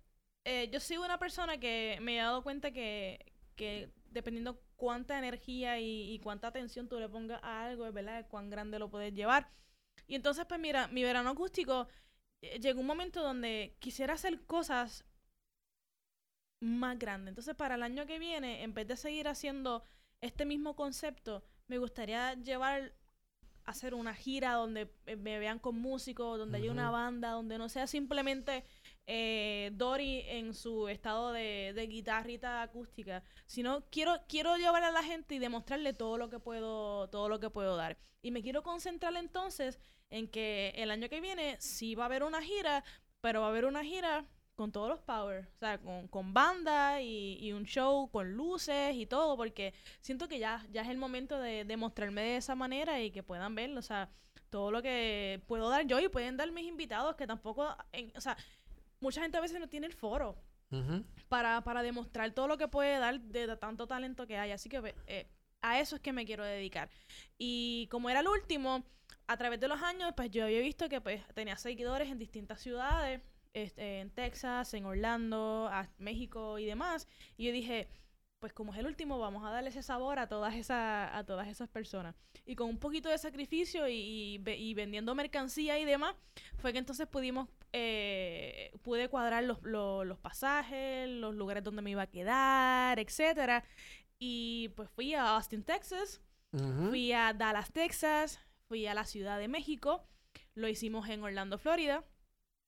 eh, 0.44 0.68
yo 0.72 0.80
soy 0.80 0.96
una 0.96 1.20
persona 1.20 1.60
que 1.60 1.98
me 2.02 2.16
he 2.16 2.18
dado 2.18 2.42
cuenta 2.42 2.72
que, 2.72 3.32
que 3.54 3.92
dependiendo 4.06 4.60
cuánta 4.74 5.20
energía 5.20 5.78
y, 5.78 6.18
cuánta 6.18 6.48
atención 6.48 6.88
tú 6.88 6.98
le 6.98 7.08
pongas 7.08 7.40
a 7.44 7.66
algo, 7.66 7.86
es 7.86 7.94
verdad, 7.94 8.26
cuán 8.28 8.50
grande 8.50 8.80
lo 8.80 8.90
puedes 8.90 9.14
llevar. 9.14 9.52
Y 10.08 10.16
entonces, 10.16 10.46
pues 10.46 10.58
mira, 10.58 10.88
mi 10.88 11.04
verano 11.04 11.30
acústico 11.30 11.86
eh, 12.42 12.58
llegó 12.58 12.80
un 12.80 12.88
momento 12.88 13.22
donde 13.22 13.76
quisiera 13.78 14.14
hacer 14.14 14.44
cosas 14.46 15.04
más 16.60 16.98
grande. 16.98 17.30
Entonces, 17.30 17.54
para 17.54 17.74
el 17.74 17.82
año 17.82 18.06
que 18.06 18.18
viene, 18.18 18.62
en 18.62 18.74
vez 18.74 18.86
de 18.86 18.96
seguir 18.96 19.28
haciendo 19.28 19.82
este 20.20 20.44
mismo 20.44 20.76
concepto, 20.76 21.42
me 21.66 21.78
gustaría 21.78 22.34
llevar 22.34 22.92
hacer 23.64 23.94
una 23.94 24.14
gira 24.14 24.54
donde 24.54 24.92
eh, 25.06 25.16
me 25.16 25.38
vean 25.38 25.58
con 25.58 25.78
músicos, 25.80 26.38
donde 26.38 26.58
haya 26.58 26.70
una 26.70 26.90
banda, 26.90 27.30
donde 27.30 27.58
no 27.58 27.68
sea 27.68 27.86
simplemente 27.86 28.64
eh, 29.06 29.70
Dory 29.74 30.22
en 30.26 30.54
su 30.54 30.88
estado 30.88 31.32
de, 31.32 31.72
de, 31.74 31.86
guitarrita 31.86 32.62
acústica, 32.62 33.22
sino 33.46 33.84
quiero, 33.90 34.20
quiero 34.28 34.56
llevar 34.56 34.84
a 34.84 34.90
la 34.90 35.02
gente 35.02 35.34
y 35.34 35.38
demostrarle 35.38 35.92
todo 35.92 36.18
lo 36.18 36.28
que 36.28 36.38
puedo, 36.38 37.08
todo 37.10 37.28
lo 37.28 37.40
que 37.40 37.50
puedo 37.50 37.76
dar. 37.76 37.96
Y 38.22 38.30
me 38.30 38.42
quiero 38.42 38.62
concentrar 38.62 39.16
entonces 39.16 39.80
en 40.10 40.28
que 40.28 40.72
el 40.76 40.90
año 40.90 41.08
que 41.08 41.20
viene 41.20 41.56
sí 41.60 41.94
va 41.94 42.04
a 42.04 42.06
haber 42.06 42.24
una 42.24 42.42
gira, 42.42 42.84
pero 43.20 43.40
va 43.40 43.46
a 43.46 43.50
haber 43.50 43.64
una 43.64 43.84
gira 43.84 44.26
con 44.60 44.72
todos 44.72 44.90
los 44.90 45.00
power, 45.00 45.48
o 45.54 45.58
sea, 45.58 45.78
con, 45.78 46.06
con 46.08 46.34
banda 46.34 47.00
y, 47.00 47.50
un 47.50 47.64
show 47.64 48.10
con 48.10 48.34
luces 48.34 48.94
y 48.94 49.06
todo, 49.06 49.34
porque 49.34 49.72
siento 50.02 50.28
que 50.28 50.38
ya, 50.38 50.66
ya 50.70 50.82
es 50.82 50.88
el 50.90 50.98
momento 50.98 51.38
de, 51.38 51.64
de 51.64 51.76
mostrarme 51.78 52.20
de 52.20 52.36
esa 52.36 52.54
manera 52.54 53.00
y 53.00 53.10
que 53.10 53.22
puedan 53.22 53.54
verlo, 53.54 53.78
o 53.78 53.82
sea, 53.82 54.10
todo 54.50 54.70
lo 54.70 54.82
que 54.82 55.40
puedo 55.46 55.70
dar 55.70 55.86
yo 55.86 55.98
y 55.98 56.10
pueden 56.10 56.36
dar 56.36 56.52
mis 56.52 56.66
invitados, 56.66 57.16
que 57.16 57.26
tampoco, 57.26 57.74
o 58.14 58.20
sea, 58.20 58.36
mucha 59.00 59.22
gente 59.22 59.38
a 59.38 59.40
veces 59.40 59.58
no 59.58 59.66
tiene 59.66 59.86
el 59.86 59.94
foro 59.94 60.36
para, 61.30 61.62
para 61.64 61.82
demostrar 61.82 62.30
todo 62.32 62.46
lo 62.46 62.58
que 62.58 62.68
puede 62.68 62.98
dar 62.98 63.18
de, 63.18 63.56
tanto 63.56 63.86
talento 63.86 64.26
que 64.26 64.36
hay, 64.36 64.50
así 64.50 64.68
que 64.68 64.94
eh, 65.06 65.26
a 65.62 65.80
eso 65.80 65.96
es 65.96 66.02
que 66.02 66.12
me 66.12 66.26
quiero 66.26 66.44
dedicar. 66.44 66.90
Y 67.38 67.88
como 67.90 68.10
era 68.10 68.20
el 68.20 68.28
último, 68.28 68.84
a 69.26 69.38
través 69.38 69.58
de 69.58 69.68
los 69.68 69.80
años, 69.80 70.12
pues 70.14 70.30
yo 70.30 70.44
había 70.44 70.60
visto 70.60 70.90
que 70.90 71.00
pues 71.00 71.26
tenía 71.32 71.56
seguidores 71.56 72.10
en 72.10 72.18
distintas 72.18 72.60
ciudades, 72.60 73.22
este, 73.52 74.00
en 74.00 74.10
Texas, 74.10 74.74
en 74.74 74.84
Orlando, 74.84 75.68
a 75.70 75.88
México 75.98 76.58
y 76.58 76.66
demás. 76.66 77.08
Y 77.36 77.46
yo 77.46 77.52
dije, 77.52 77.88
pues 78.40 78.54
como 78.54 78.72
es 78.72 78.78
el 78.78 78.86
último, 78.86 79.18
vamos 79.18 79.44
a 79.44 79.50
darle 79.50 79.68
ese 79.68 79.82
sabor 79.82 80.18
a 80.18 80.26
todas 80.26 80.54
esas, 80.54 81.10
a 81.12 81.24
todas 81.24 81.46
esas 81.46 81.68
personas. 81.68 82.14
Y 82.46 82.56
con 82.56 82.68
un 82.70 82.78
poquito 82.78 83.10
de 83.10 83.18
sacrificio 83.18 83.86
y, 83.86 84.40
y, 84.46 84.74
vendiendo 84.74 85.14
mercancía 85.14 85.78
y 85.78 85.84
demás, 85.84 86.16
fue 86.56 86.72
que 86.72 86.78
entonces 86.78 87.06
pudimos, 87.06 87.48
eh, 87.72 88.72
pude 88.82 89.08
cuadrar 89.08 89.44
los, 89.44 89.62
los, 89.62 90.18
pasajes, 90.18 91.08
los 91.08 91.34
lugares 91.34 91.62
donde 91.62 91.82
me 91.82 91.90
iba 91.90 92.02
a 92.02 92.06
quedar, 92.06 92.98
etcétera. 92.98 93.62
Y 94.18 94.70
pues 94.74 94.88
fui 94.90 95.14
a 95.14 95.36
Austin, 95.36 95.62
Texas, 95.62 96.22
fui 96.88 97.12
a 97.12 97.34
Dallas, 97.34 97.70
Texas, 97.72 98.40
fui 98.68 98.86
a 98.86 98.94
la 98.94 99.04
Ciudad 99.04 99.38
de 99.38 99.48
México, 99.48 100.02
lo 100.54 100.66
hicimos 100.66 101.08
en 101.10 101.22
Orlando, 101.22 101.58
Florida. 101.58 102.04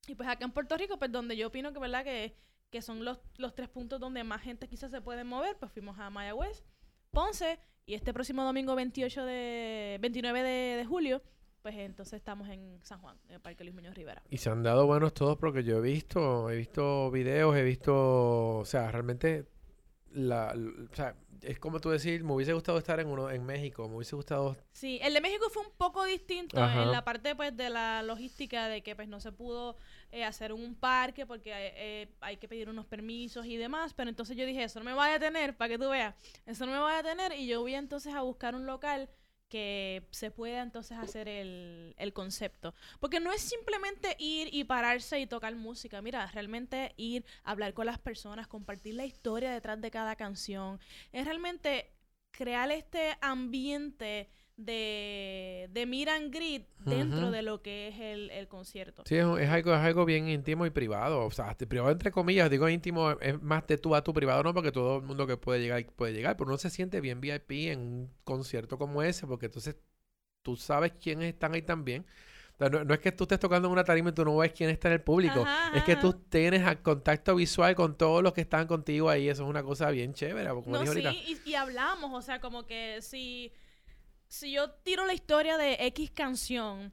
Y 0.07 0.15
pues 0.15 0.29
acá 0.29 0.45
en 0.45 0.53
Puerto 0.53 0.77
Rico, 0.77 0.99
pues 0.99 1.13
donde 1.13 1.37
yo 1.37 1.49
opino 1.49 1.73
que, 1.73 1.79
¿verdad? 1.79 2.05
Que 2.05 2.35
que 2.73 2.81
son 2.81 3.05
los, 3.05 3.19
los 3.37 3.55
tres 3.55 3.69
puntos 3.69 4.01
donde 4.01 4.25
más 4.25 4.41
gente 4.41 4.67
quizás 4.67 4.91
se 4.91 5.03
puede 5.03 5.25
mover, 5.25 5.57
pues 5.59 5.71
fuimos 5.71 5.99
a 5.99 6.09
Mayagüez, 6.09 6.65
Ponce 7.11 7.61
y 7.85 7.93
este 7.93 8.15
próximo 8.15 8.45
domingo 8.45 8.75
28 8.75 9.27
de 9.27 9.99
29 10.01 10.43
de, 10.43 10.85
julio, 10.87 11.23
pues 11.61 11.75
entonces 11.77 12.15
estamos 12.15 12.49
en 12.49 12.81
San 12.83 12.99
Juan, 13.03 13.19
en 13.29 13.35
el 13.35 13.41
Parque 13.43 13.63
Luis 13.63 13.75
Muñoz 13.75 13.95
Rivera. 13.95 14.23
Y 14.31 14.39
se 14.39 14.49
han 14.49 14.63
dado 14.63 14.87
buenos 14.87 15.13
todos 15.13 15.37
porque 15.37 15.63
yo 15.65 15.79
he 15.79 15.81
visto, 15.83 16.49
he 16.49 16.57
visto 16.57 17.11
videos, 17.11 17.55
he 17.57 17.63
visto, 17.63 18.57
o 18.57 18.65
sea, 18.65 18.91
realmente 18.91 19.45
la, 20.15 20.55
o 20.91 20.95
sea, 20.95 21.15
es 21.43 21.59
como 21.59 21.81
tú 21.81 21.91
decir, 21.91 22.23
me 22.25 22.33
hubiese 22.33 22.53
gustado 22.53 22.79
estar 22.79 23.01
en 23.01 23.09
uno 23.09 23.31
en 23.31 23.45
México, 23.45 23.89
me 23.89 23.97
hubiese 23.97 24.15
gustado. 24.17 24.57
Sí, 24.73 24.99
el 25.03 25.15
de 25.15 25.21
México 25.21 25.49
fue 25.51 25.63
un 25.63 25.73
poco 25.77 26.05
distinto 26.05 26.59
en 26.59 26.91
la 26.91 27.05
parte 27.05 27.35
pues 27.35 27.57
de 27.57 27.71
la 27.71 28.03
logística 28.03 28.69
de 28.69 28.83
que 28.83 28.95
pues 28.95 29.09
no 29.09 29.21
se 29.21 29.33
pudo 29.33 29.77
eh, 30.11 30.25
hacer 30.25 30.53
un 30.53 30.75
parque 30.75 31.27
porque 31.27 31.51
eh, 31.51 31.73
eh, 31.77 32.09
hay 32.21 32.37
que 32.37 32.49
pedir 32.49 32.69
unos 32.69 32.87
permisos 32.87 33.47
y 33.47 33.57
demás, 33.57 33.93
pero 33.95 34.09
entonces 34.09 34.37
yo 34.37 34.47
dije, 34.47 34.63
eso 34.63 34.79
no 34.79 34.85
me 34.85 34.93
va 34.93 35.07
a 35.07 35.13
detener, 35.13 35.57
para 35.57 35.71
que 35.71 35.79
tú 35.79 35.91
veas, 35.91 36.15
eso 36.47 36.67
no 36.67 36.73
me 36.73 36.79
va 36.79 36.99
a 36.99 37.03
detener 37.03 37.33
y 37.33 37.47
yo 37.47 37.61
voy 37.61 37.75
entonces 37.75 38.15
a 38.15 38.23
buscar 38.23 38.55
un 38.55 38.67
local 38.67 39.09
que 39.53 40.09
se 40.13 40.31
pueda 40.31 40.63
entonces 40.63 40.97
hacer 40.97 41.29
el, 41.29 41.95
el, 41.99 42.15
concepto. 42.15 42.73
Porque 43.01 43.21
no 43.21 43.35
es 43.35 43.43
simplemente 43.43 44.17
ir 44.19 44.49
y 44.51 44.65
pararse 44.65 45.21
y 45.21 45.27
tocar 45.27 45.55
música. 45.57 46.01
Mira, 46.01 46.27
realmente 46.29 46.95
ir, 46.97 47.27
hablar 47.45 47.75
con 47.75 47.85
las 47.85 47.99
personas, 47.99 48.49
compartir 48.49 48.95
la 48.95 49.05
historia 49.05 49.53
detrás 49.53 49.79
de 49.83 49.91
cada 49.91 50.17
canción. 50.17 50.81
Es 51.13 51.27
realmente 51.27 51.93
crear 52.31 52.71
este 52.71 53.19
ambiente 53.21 54.31
de, 54.57 55.69
de 55.73 55.83
and 56.11 56.35
greet 56.35 56.67
dentro 56.79 57.31
de 57.31 57.43
lo 57.43 57.63
que 57.63 57.89
es 57.89 57.99
el, 57.99 58.31
el 58.31 58.49
concierto. 58.49 59.03
Sí, 59.07 59.17
es, 59.17 59.25
algo, 59.25 59.75
es 59.75 59.81
algo 59.81 60.05
bien 60.05 60.29
íntimo 60.29 60.67
y 60.67 60.71
privado. 60.71 61.25
O 61.25 61.31
sea, 61.31 61.57
privado 61.57 61.91
entre 61.91 62.11
comillas, 62.11 62.51
digo 62.51 62.69
íntimo, 62.69 63.13
es 63.13 63.41
más 63.43 63.67
de 63.67 63.79
tú 63.79 63.95
a 63.95 64.05
tu 64.05 64.13
privado, 64.13 64.43
no 64.43 64.55
porque 64.55 64.73
todo 64.73 64.99
el 64.99 65.03
mundo 65.03 65.27
que 65.27 65.37
puede 65.37 65.61
llegar 65.61 65.85
puede 65.97 66.13
llegar, 66.13 66.37
pero 66.37 66.49
uno 66.49 66.59
se 66.59 66.71
siente 66.71 67.01
bien 67.01 67.21
VIP 67.21 67.51
en 67.69 67.81
un 67.81 68.11
concierto 68.25 68.79
como 68.79 69.03
ese, 69.03 69.27
porque 69.27 69.47
entonces 69.47 69.77
tú 70.43 70.57
sabes 70.57 70.93
quiénes 71.01 71.33
están 71.33 71.55
ahí 71.55 71.63
también. 71.63 72.05
no, 72.59 72.95
es 72.95 73.01
que 73.01 73.13
tú 73.13 73.25
estés 73.25 73.41
tocando 73.41 73.69
en 73.69 73.73
una 73.73 73.85
tarima 73.85 74.11
y 74.11 74.13
tú 74.13 74.25
no 74.25 74.37
ves 74.37 74.53
quién 74.53 74.71
está 74.71 74.89
en 74.89 74.95
el 74.95 75.01
público. 75.01 75.47
Es 75.75 75.83
que 75.85 75.97
tú 75.97 76.13
tienes 76.13 76.77
contacto 76.79 77.35
visual 77.35 77.75
con 77.75 77.97
todos 77.97 78.23
los 78.23 78.33
que 78.33 78.43
están 78.43 78.67
contigo 78.67 79.09
ahí. 79.09 79.29
Eso 79.29 79.45
es 79.45 79.49
una 79.49 79.63
cosa 79.63 79.91
bien 79.91 80.13
chévere. 80.13 80.51
Como 80.51 80.77
no, 80.77 80.87
sí, 80.87 81.01
y, 81.45 81.51
y, 81.51 81.55
hablamos. 81.55 82.13
O 82.13 82.23
sea, 82.23 82.41
como 82.41 82.67
que 82.67 83.01
si 83.01 83.53
si 84.33 84.51
yo 84.51 84.71
tiro 84.71 85.05
la 85.05 85.13
historia 85.13 85.59
de 85.59 85.77
X 85.79 86.11
canción 86.11 86.91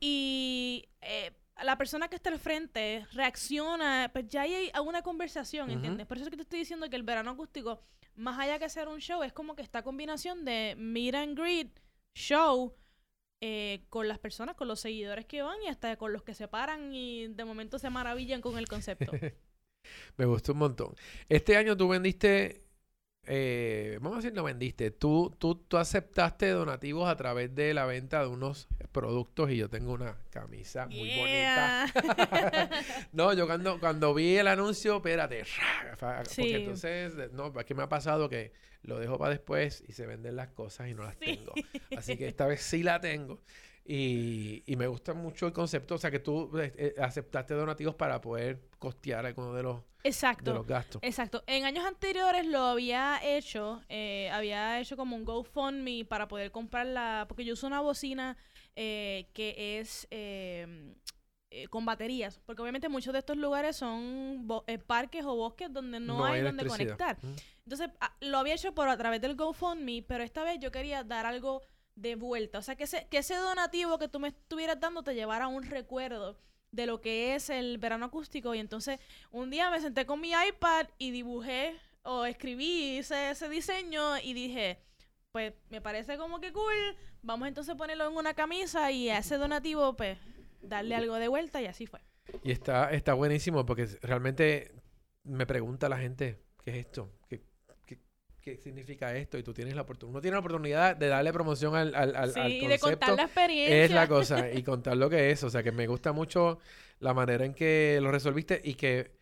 y 0.00 0.88
eh, 1.00 1.30
la 1.62 1.78
persona 1.78 2.08
que 2.08 2.16
está 2.16 2.30
al 2.30 2.40
frente 2.40 3.06
reacciona, 3.12 4.10
pues 4.12 4.26
ya 4.26 4.42
hay 4.42 4.72
una 4.84 5.02
conversación, 5.02 5.70
¿entiendes? 5.70 6.04
Por 6.08 6.16
eso 6.16 6.24
es 6.24 6.30
que 6.30 6.36
te 6.36 6.42
estoy 6.42 6.58
diciendo 6.58 6.90
que 6.90 6.96
el 6.96 7.04
verano 7.04 7.30
acústico, 7.30 7.80
más 8.16 8.40
allá 8.40 8.58
que 8.58 8.68
ser 8.68 8.88
un 8.88 8.98
show, 8.98 9.22
es 9.22 9.32
como 9.32 9.54
que 9.54 9.62
esta 9.62 9.84
combinación 9.84 10.44
de 10.44 10.74
meet 10.76 11.14
and 11.14 11.38
greet, 11.38 11.80
show, 12.16 12.74
eh, 13.40 13.84
con 13.88 14.08
las 14.08 14.18
personas, 14.18 14.56
con 14.56 14.66
los 14.66 14.80
seguidores 14.80 15.26
que 15.26 15.42
van 15.42 15.62
y 15.62 15.68
hasta 15.68 15.96
con 15.96 16.12
los 16.12 16.24
que 16.24 16.34
se 16.34 16.48
paran 16.48 16.92
y 16.92 17.28
de 17.28 17.44
momento 17.44 17.78
se 17.78 17.88
maravillan 17.88 18.40
con 18.40 18.58
el 18.58 18.66
concepto. 18.66 19.12
Me 20.16 20.24
gustó 20.24 20.54
un 20.54 20.58
montón. 20.58 20.96
Este 21.28 21.56
año 21.56 21.76
tú 21.76 21.86
vendiste 21.86 22.64
eh, 23.26 23.98
vamos 24.00 24.18
a 24.18 24.22
decir, 24.22 24.32
no 24.32 24.44
vendiste. 24.44 24.90
Tú, 24.90 25.34
tú, 25.38 25.54
tú 25.54 25.76
aceptaste 25.76 26.48
donativos 26.48 27.08
a 27.08 27.16
través 27.16 27.54
de 27.54 27.74
la 27.74 27.86
venta 27.86 28.20
de 28.20 28.28
unos 28.28 28.66
productos 28.92 29.50
y 29.50 29.56
yo 29.56 29.68
tengo 29.68 29.92
una 29.92 30.16
camisa 30.30 30.86
muy 30.86 31.16
bonita. 31.16 31.86
no, 33.12 33.32
yo 33.34 33.46
cuando, 33.46 33.78
cuando 33.78 34.14
vi 34.14 34.36
el 34.36 34.48
anuncio, 34.48 34.96
espérate, 34.96 35.44
porque 35.98 36.56
entonces, 36.56 37.32
no, 37.32 37.52
es 37.58 37.64
que 37.64 37.74
me 37.74 37.82
ha 37.82 37.88
pasado 37.88 38.28
que 38.28 38.52
lo 38.82 38.98
dejo 38.98 39.18
para 39.18 39.30
después 39.30 39.84
y 39.86 39.92
se 39.92 40.06
venden 40.06 40.36
las 40.36 40.48
cosas 40.48 40.88
y 40.88 40.94
no 40.94 41.04
las 41.04 41.18
tengo. 41.18 41.52
Así 41.96 42.16
que 42.16 42.26
esta 42.26 42.46
vez 42.46 42.62
sí 42.62 42.82
la 42.82 43.00
tengo. 43.00 43.40
Y, 43.84 44.62
y, 44.66 44.76
me 44.76 44.86
gusta 44.86 45.14
mucho 45.14 45.46
el 45.46 45.52
concepto, 45.52 45.94
o 45.94 45.98
sea, 45.98 46.10
que 46.10 46.20
tú 46.20 46.56
eh, 46.58 46.72
eh, 46.76 46.94
aceptaste 47.00 47.54
donativos 47.54 47.94
para 47.94 48.20
poder 48.20 48.68
costear 48.78 49.26
alguno 49.26 49.52
de 49.54 49.62
los, 49.62 49.82
exacto, 50.04 50.50
de 50.50 50.58
los 50.58 50.66
gastos. 50.66 51.02
Exacto. 51.02 51.42
En 51.46 51.64
años 51.64 51.84
anteriores 51.84 52.46
lo 52.46 52.60
había 52.60 53.18
hecho, 53.22 53.82
eh, 53.88 54.30
había 54.32 54.78
hecho 54.80 54.96
como 54.96 55.16
un 55.16 55.24
GoFundMe 55.24 56.04
para 56.04 56.28
poder 56.28 56.52
comprar 56.52 56.86
la, 56.86 57.24
porque 57.26 57.44
yo 57.44 57.54
uso 57.54 57.66
una 57.66 57.80
bocina 57.80 58.36
que 58.76 59.78
es 59.80 60.06
em, 60.10 60.94
con 61.68 61.84
baterías, 61.84 62.40
porque 62.46 62.62
obviamente 62.62 62.88
muchos 62.88 63.12
de 63.12 63.18
estos 63.18 63.36
lugares 63.36 63.76
son 63.76 64.46
parques 64.86 65.24
o 65.24 65.34
bosques 65.34 65.70
donde 65.70 66.00
no, 66.00 66.24
hay, 66.24 66.42
donde 66.42 66.64
conectar. 66.64 67.18
Entonces, 67.64 67.90
ah, 68.00 68.14
lo 68.20 68.38
había 68.38 68.54
hecho 68.54 68.74
por 68.74 68.88
a 68.88 68.96
través 68.96 69.20
del 69.20 69.36
GoFundMe, 69.36 70.04
pero 70.06 70.24
esta 70.24 70.44
vez 70.44 70.58
yo 70.60 70.70
quería 70.70 71.04
dar 71.04 71.26
algo 71.26 71.62
de 71.96 72.14
vuelta. 72.14 72.58
O 72.58 72.62
sea, 72.62 72.76
que 72.76 72.84
ese, 72.84 73.06
que 73.10 73.18
ese 73.18 73.34
donativo 73.34 73.98
que 73.98 74.08
tú 74.08 74.20
me 74.20 74.28
estuvieras 74.28 74.80
dando 74.80 75.02
te 75.02 75.14
llevara 75.14 75.48
un 75.48 75.64
recuerdo 75.64 76.38
de 76.72 76.86
lo 76.86 77.00
que 77.00 77.34
es 77.34 77.50
el 77.50 77.78
verano 77.78 78.06
acústico. 78.06 78.54
Y 78.54 78.58
entonces 78.58 79.00
un 79.30 79.50
día 79.50 79.70
me 79.70 79.80
senté 79.80 80.06
con 80.06 80.20
mi 80.20 80.30
iPad 80.30 80.86
y 80.98 81.10
dibujé 81.10 81.76
o 82.02 82.24
escribí 82.24 82.98
ese, 82.98 83.30
ese 83.30 83.48
diseño 83.48 84.18
y 84.18 84.32
dije, 84.32 84.78
pues 85.32 85.54
me 85.68 85.80
parece 85.80 86.16
como 86.16 86.40
que 86.40 86.52
cool, 86.52 86.96
vamos 87.22 87.48
entonces 87.48 87.74
a 87.74 87.76
ponerlo 87.76 88.08
en 88.08 88.16
una 88.16 88.34
camisa 88.34 88.90
y 88.90 89.10
a 89.10 89.18
ese 89.18 89.36
donativo, 89.36 89.96
pues 89.96 90.18
darle 90.62 90.94
algo 90.94 91.16
de 91.16 91.28
vuelta 91.28 91.60
y 91.60 91.66
así 91.66 91.86
fue. 91.86 92.00
Y 92.42 92.52
está, 92.52 92.90
está 92.90 93.14
buenísimo 93.14 93.66
porque 93.66 93.86
realmente 94.02 94.72
me 95.24 95.46
pregunta 95.46 95.88
la 95.88 95.98
gente, 95.98 96.38
¿qué 96.64 96.70
es 96.70 96.86
esto? 96.86 97.12
¿Qué, 97.28 97.42
qué 98.40 98.56
significa 98.56 99.14
esto 99.14 99.38
y 99.38 99.42
tú 99.42 99.52
tienes 99.52 99.74
la 99.74 99.82
oportunidad, 99.82 100.14
uno 100.14 100.20
tiene 100.20 100.34
la 100.34 100.40
oportunidad 100.40 100.96
de 100.96 101.08
darle 101.08 101.32
promoción 101.32 101.74
al, 101.76 101.94
al, 101.94 102.16
al, 102.16 102.32
sí, 102.32 102.66
de 102.66 102.78
contar 102.78 103.14
la 103.14 103.24
experiencia. 103.24 103.84
Es 103.84 103.90
la 103.90 104.08
cosa, 104.08 104.50
y 104.52 104.62
contar 104.62 104.96
lo 104.96 105.10
que 105.10 105.30
es. 105.30 105.44
O 105.44 105.50
sea, 105.50 105.62
que 105.62 105.72
me 105.72 105.86
gusta 105.86 106.12
mucho 106.12 106.58
la 107.00 107.14
manera 107.14 107.44
en 107.44 107.54
que 107.54 107.98
lo 108.02 108.10
resolviste 108.10 108.60
y 108.64 108.74
que 108.74 109.20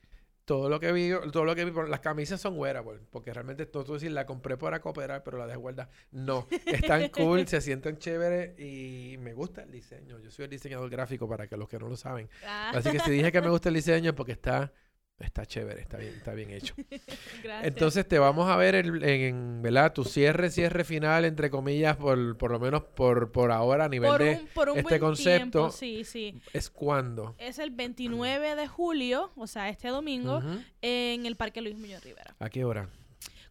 todo 0.49 0.71
lo 0.71 0.81
que 0.81 0.93
vi, 0.93 1.11
todo 1.31 1.45
lo 1.45 1.55
que 1.55 1.67
vi, 1.67 1.73
las 1.89 2.01
camisas 2.01 2.41
son 2.41 2.59
wearable, 2.59 3.01
porque 3.11 3.35
realmente 3.35 3.67
todo 3.67 3.85
tú 3.85 3.93
decir, 3.95 4.11
la 4.13 4.25
compré 4.25 4.57
para 4.57 4.81
cooperar, 4.81 5.23
pero 5.23 5.37
la 5.37 5.47
de 5.47 5.57
guardar. 5.57 5.91
No, 6.11 6.49
están 6.65 7.11
cool, 7.11 7.47
se 7.47 7.61
sienten 7.61 7.99
chéveres 7.99 8.59
y 8.59 9.17
me 9.19 9.35
gusta 9.35 9.63
el 9.65 9.71
diseño. 9.71 10.19
Yo 10.19 10.31
soy 10.31 10.47
el 10.47 10.51
diseñador 10.51 10.89
gráfico 10.89 11.29
para 11.29 11.47
que 11.47 11.57
los 11.59 11.69
que 11.69 11.79
no 11.79 11.87
lo 11.87 11.97
saben. 11.97 12.31
Ah. 12.47 12.73
Así 12.75 12.91
que 12.91 12.99
si 13.01 13.11
dije 13.11 13.31
que 13.31 13.43
me 13.43 13.51
gusta 13.51 13.69
el 13.69 13.75
diseño 13.75 14.11
es 14.11 14.17
porque 14.17 14.33
está 14.33 14.73
Está 15.19 15.45
chévere, 15.45 15.81
está 15.81 15.97
bien, 15.97 16.15
está 16.15 16.33
bien 16.33 16.51
hecho. 16.51 16.75
Gracias. 17.43 17.67
Entonces 17.67 18.07
te 18.07 18.21
vamos 18.21 18.49
a 18.49 18.57
ver 18.57 18.77
en, 18.77 19.63
¿verdad? 19.63 19.93
Tu 19.93 20.05
cierre, 20.05 20.49
cierre 20.51 20.85
final, 20.85 21.25
entre 21.25 21.51
comillas, 21.51 21.97
por, 21.97 22.37
por 22.37 22.53
lo 22.53 22.61
menos 22.61 22.85
por, 22.85 23.33
por 23.33 23.51
ahora 23.51 23.87
a 23.87 23.89
nivel 23.89 24.17
de 24.19 24.41
este 24.77 25.01
concepto. 25.01 25.71
sí, 25.71 26.05
sí. 26.05 26.41
¿Es 26.53 26.71
cuándo? 26.71 27.35
Es 27.39 27.59
el 27.59 27.71
29 27.71 28.55
de 28.55 28.69
julio, 28.69 29.33
o 29.37 29.49
sea, 29.49 29.69
este 29.69 29.89
domingo, 29.89 30.41
en 30.83 31.27
el 31.27 31.35
Parque 31.35 31.63
Luis 31.63 31.77
Muñoz 31.77 32.05
Rivera. 32.05 32.37
¿A 32.39 32.49
qué 32.49 32.65
hora? 32.65 32.89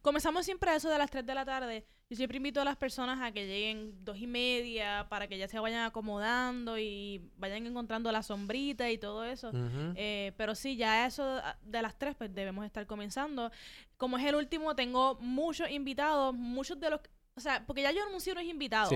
Comenzamos 0.07 0.45
siempre 0.45 0.71
a 0.71 0.77
eso 0.77 0.89
de 0.89 0.97
las 0.97 1.11
3 1.11 1.25
de 1.25 1.35
la 1.35 1.43
tarde. 1.43 1.85
Yo 2.09 2.15
siempre 2.15 2.37
invito 2.37 2.61
a 2.61 2.63
las 2.63 2.77
personas 2.77 3.19
a 3.21 3.33
que 3.33 3.45
lleguen 3.45 4.05
dos 4.05 4.17
y 4.17 4.25
media 4.25 5.05
para 5.09 5.27
que 5.27 5.37
ya 5.37 5.49
se 5.49 5.59
vayan 5.59 5.83
acomodando 5.83 6.77
y 6.77 7.29
vayan 7.35 7.67
encontrando 7.67 8.09
la 8.13 8.23
sombrita 8.23 8.89
y 8.89 8.97
todo 8.97 9.25
eso. 9.25 9.51
Eh, 9.95 10.31
pero 10.37 10.55
sí, 10.55 10.77
ya 10.77 11.05
eso 11.05 11.41
de 11.61 11.81
las 11.81 11.99
3 11.99 12.15
pues 12.15 12.33
debemos 12.33 12.65
estar 12.65 12.87
comenzando. 12.87 13.51
Como 13.97 14.17
es 14.17 14.23
el 14.23 14.35
último, 14.35 14.77
tengo 14.77 15.17
muchos 15.19 15.69
invitados, 15.69 16.33
muchos 16.33 16.79
de 16.79 16.89
los... 16.89 17.01
O 17.35 17.41
sea, 17.41 17.65
porque 17.67 17.81
ya 17.81 17.91
yo 17.91 18.01
anuncié 18.07 18.31
unos 18.31 18.45
invitados. 18.45 18.93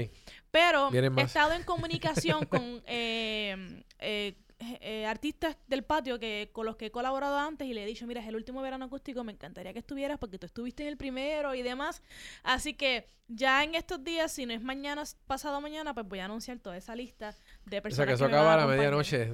Pero 0.49 0.93
he 0.93 1.21
estado 1.23 1.51
en 1.51 1.63
comunicación 1.63 2.45
con... 2.49 2.81
Eh, 2.85 3.83
eh, 3.99 4.37
eh, 4.81 5.05
artistas 5.05 5.57
del 5.67 5.83
patio 5.83 6.19
que 6.19 6.49
con 6.53 6.65
los 6.65 6.75
que 6.75 6.87
he 6.87 6.91
colaborado 6.91 7.37
antes 7.37 7.67
y 7.67 7.73
le 7.73 7.83
he 7.83 7.85
dicho, 7.85 8.05
mira, 8.07 8.21
es 8.21 8.27
el 8.27 8.35
último 8.35 8.61
verano 8.61 8.85
acústico, 8.85 9.23
me 9.23 9.31
encantaría 9.31 9.73
que 9.73 9.79
estuvieras 9.79 10.17
porque 10.19 10.37
tú 10.37 10.45
estuviste 10.45 10.83
en 10.83 10.89
el 10.89 10.97
primero 10.97 11.55
y 11.55 11.61
demás. 11.61 12.01
Así 12.43 12.73
que 12.73 13.07
ya 13.27 13.63
en 13.63 13.75
estos 13.75 14.03
días, 14.03 14.31
si 14.31 14.45
no 14.45 14.53
es 14.53 14.61
mañana, 14.61 15.03
pasado 15.25 15.61
mañana, 15.61 15.93
pues 15.93 16.07
voy 16.07 16.19
a 16.19 16.25
anunciar 16.25 16.59
toda 16.59 16.77
esa 16.77 16.95
lista 16.95 17.35
de 17.65 17.81
personas. 17.81 17.93
O 17.93 17.95
sea, 17.95 18.05
que 18.05 18.13
eso 18.13 18.25
acaba 18.25 18.53
a 18.53 18.57
la 18.57 18.67
medianoche. 18.67 19.31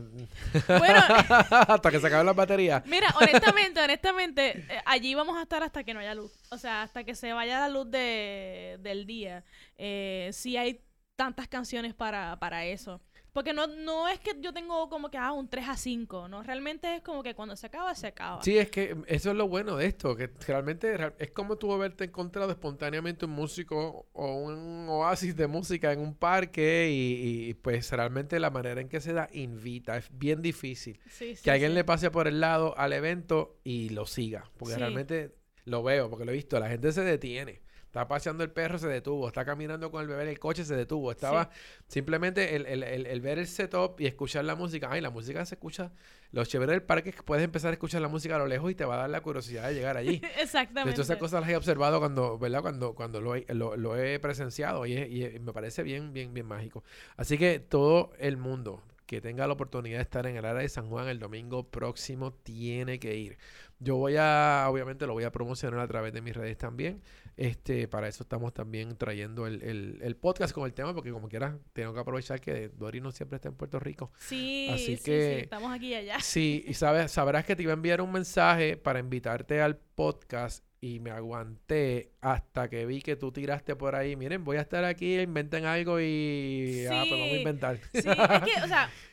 Bueno, 0.68 1.00
hasta 1.50 1.92
que 1.92 2.00
se 2.00 2.08
acaben 2.08 2.26
las 2.26 2.36
baterías. 2.36 2.86
Mira, 2.86 3.14
honestamente, 3.20 3.80
honestamente, 3.84 4.66
eh, 4.70 4.82
allí 4.86 5.16
vamos 5.16 5.38
a 5.38 5.42
estar 5.44 5.64
hasta 5.64 5.84
que 5.84 5.94
no 5.94 6.00
haya 6.00 6.14
luz. 6.14 6.32
O 6.52 6.58
sea, 6.58 6.84
hasta 6.84 7.04
que 7.04 7.16
se 7.16 7.34
vaya 7.34 7.60
la 7.60 7.70
luz 7.70 7.90
de, 7.90 8.78
del 8.82 9.06
día. 9.06 9.44
Eh, 9.78 10.30
si 10.32 10.58
hay 10.58 10.82
tantas 11.16 11.48
canciones 11.48 11.94
para, 11.94 12.38
para 12.40 12.66
eso. 12.66 13.02
Porque 13.38 13.54
no, 13.54 13.68
no 13.68 14.08
es 14.08 14.20
que 14.20 14.32
yo 14.42 14.52
tengo 14.52 14.90
como 14.90 15.12
que 15.12 15.18
ah, 15.20 15.32
un 15.32 15.48
3 15.48 15.70
a 15.70 15.78
5, 15.78 16.28
¿no? 16.28 16.42
Realmente 16.42 16.96
es 16.96 17.04
como 17.04 17.22
que 17.22 17.36
cuando 17.36 17.56
se 17.56 17.68
acaba, 17.68 17.94
se 17.94 18.08
acaba. 18.08 18.42
Sí, 18.42 18.58
es 18.58 18.72
que 18.72 18.98
eso 19.06 19.30
es 19.30 19.36
lo 19.36 19.48
bueno 19.48 19.78
de 19.78 19.86
esto, 19.86 20.16
que 20.16 20.32
realmente 20.48 20.98
es 21.20 21.30
como 21.30 21.56
tú 21.56 21.72
haberte 21.72 22.06
encontrado 22.06 22.50
espontáneamente 22.50 23.26
un 23.26 23.34
músico 23.34 24.08
o 24.12 24.38
un 24.38 24.88
oasis 24.90 25.36
de 25.36 25.46
música 25.46 25.94
en 25.94 26.00
un 26.00 26.16
parque 26.16 26.90
y, 26.90 27.54
pues 27.54 27.92
realmente 27.92 28.40
la 28.40 28.50
manera 28.50 28.82
en 28.82 28.90
que 28.90 29.00
se 29.00 29.14
da 29.14 29.30
invita, 29.32 29.98
es 29.98 30.08
bien 30.12 30.42
difícil 30.42 31.00
que 31.44 31.52
alguien 31.52 31.76
le 31.76 31.84
pase 31.84 32.10
por 32.10 32.28
el 32.28 32.40
lado 32.40 32.76
al 32.76 32.92
evento 32.92 33.60
y 33.64 33.90
lo 33.90 34.08
siga, 34.08 34.50
porque 34.58 34.78
realmente 34.78 35.36
lo 35.64 35.84
veo, 35.84 36.10
porque 36.10 36.26
lo 36.26 36.32
he 36.32 36.36
visto, 36.36 36.60
la 36.60 36.70
gente 36.70 36.92
se 36.92 37.04
detiene. 37.04 37.62
Está 37.88 38.08
paseando 38.08 38.44
el 38.44 38.52
perro, 38.52 38.78
se 38.78 38.88
detuvo. 38.88 39.28
Está 39.28 39.46
caminando 39.46 39.90
con 39.90 40.02
el 40.02 40.08
bebé 40.08 40.24
en 40.24 40.30
el 40.30 40.40
coche, 40.40 40.64
se 40.64 40.76
detuvo. 40.76 41.10
Estaba 41.10 41.50
simplemente 41.88 42.56
el, 42.56 42.66
el, 42.66 42.84
el, 42.84 43.22
ver 43.22 43.40
el 43.40 43.48
setup 43.48 44.00
y 44.00 44.06
escuchar 44.06 44.46
la 44.46 44.56
música. 44.56 44.90
Ay, 44.92 45.02
la 45.02 45.10
música 45.10 45.46
se 45.46 45.56
escucha. 45.56 45.92
Los 46.32 46.50
chéveres 46.50 46.74
del 46.74 46.84
parque 46.84 47.10
es 47.10 47.16
que 47.16 47.24
puedes 47.24 47.44
empezar 47.44 47.70
a 47.70 47.74
escuchar 47.74 48.02
la 48.02 48.10
música 48.10 48.36
a 48.36 48.40
lo 48.40 48.48
lejos 48.48 48.70
y 48.70 48.76
te 48.76 48.84
va 48.86 48.96
a 48.96 48.98
dar 48.98 49.10
la 49.10 49.22
curiosidad 49.22 49.70
de 49.70 49.74
llegar 49.74 49.96
allí. 49.96 50.22
Exactamente. 50.40 50.90
Entonces, 50.90 51.06
esas 51.06 51.18
cosas 51.18 51.42
las 51.42 51.50
he 51.50 51.56
observado 51.56 52.00
cuando, 52.00 52.38
¿verdad? 52.38 52.62
Cuando, 52.62 52.94
cuando 52.94 53.22
lo, 53.22 53.36
he, 53.36 53.46
lo, 53.54 53.96
he 53.96 54.20
presenciado 54.20 54.86
y, 54.86 54.94
y, 54.94 55.40
me 55.40 55.54
parece 55.54 55.82
bien, 55.82 56.14
bien, 56.14 56.34
bien 56.34 56.46
mágico. 56.46 56.84
Así 57.16 57.38
que 57.38 57.60
todo 57.60 58.12
el 58.20 58.36
mundo 58.36 58.84
que 59.08 59.22
tenga 59.22 59.48
la 59.48 59.54
oportunidad 59.54 60.00
de 60.00 60.04
estar 60.04 60.28
en 60.28 60.36
el 60.36 60.46
área 60.46 60.62
de 60.62 60.70
San 60.70 60.90
Juan 60.90 61.08
el 61.08 61.18
domingo 61.18 61.64
próximo 61.64 62.34
tiene 62.34 63.00
que 63.00 63.16
ir. 63.16 63.38
Yo 63.80 63.96
voy 63.96 64.16
a, 64.18 64.66
obviamente 64.70 65.06
lo 65.06 65.14
voy 65.14 65.24
a 65.24 65.32
promocionar 65.32 65.80
a 65.80 65.88
través 65.88 66.14
de 66.14 66.22
mis 66.22 66.36
redes 66.36 66.58
también. 66.58 67.02
Este, 67.36 67.88
para 67.88 68.08
eso 68.08 68.24
estamos 68.24 68.52
también 68.54 68.98
trayendo 68.98 69.46
el, 69.46 70.18
podcast 70.20 70.54
con 70.54 70.66
el 70.66 70.74
tema, 70.74 70.94
porque 70.96 71.12
como 71.12 71.30
quieras, 71.30 71.56
tengo 71.74 71.94
que 71.94 72.00
aprovechar 72.00 72.42
que 72.42 72.70
Dori 72.70 73.00
no 73.00 73.12
siempre 73.12 73.36
está 73.36 73.50
en 73.50 73.56
Puerto 73.56 73.80
Rico. 73.80 74.12
Sí, 74.18 74.68
Así 74.72 74.98
que, 74.98 75.42
estamos 75.42 75.72
aquí 75.72 75.90
y 75.90 75.96
allá. 75.96 76.20
Sí, 76.20 76.66
y 76.68 76.74
sabes, 76.74 77.12
sabrás 77.12 77.46
que 77.46 77.56
te 77.56 77.62
iba 77.62 77.74
a 77.74 77.76
enviar 77.76 78.02
un 78.02 78.12
mensaje 78.12 78.78
para 78.78 79.00
invitarte 79.00 79.62
al 79.62 79.78
podcast 79.78 80.68
y 80.80 81.00
me 81.00 81.12
aguanté 81.12 82.12
hasta 82.22 82.70
que 82.70 82.86
vi 82.86 83.02
que 83.02 83.16
tú 83.16 83.32
tiraste 83.32 83.76
por 83.76 83.96
ahí. 83.96 84.16
Miren, 84.16 84.44
voy 84.44 84.58
a 84.58 84.62
estar 84.62 84.84
aquí, 84.84 85.20
inventen 85.20 85.66
algo 85.66 86.00
y. 86.00 86.86
Ah, 86.90 87.04
pues 87.08 87.20
vamos 87.20 87.34
a 87.34 87.38
inventar. 87.38 87.80
Sí, 87.94 88.00
es 88.00 88.04
que, 88.04 88.64
o 88.64 88.68
sea, 88.68 88.90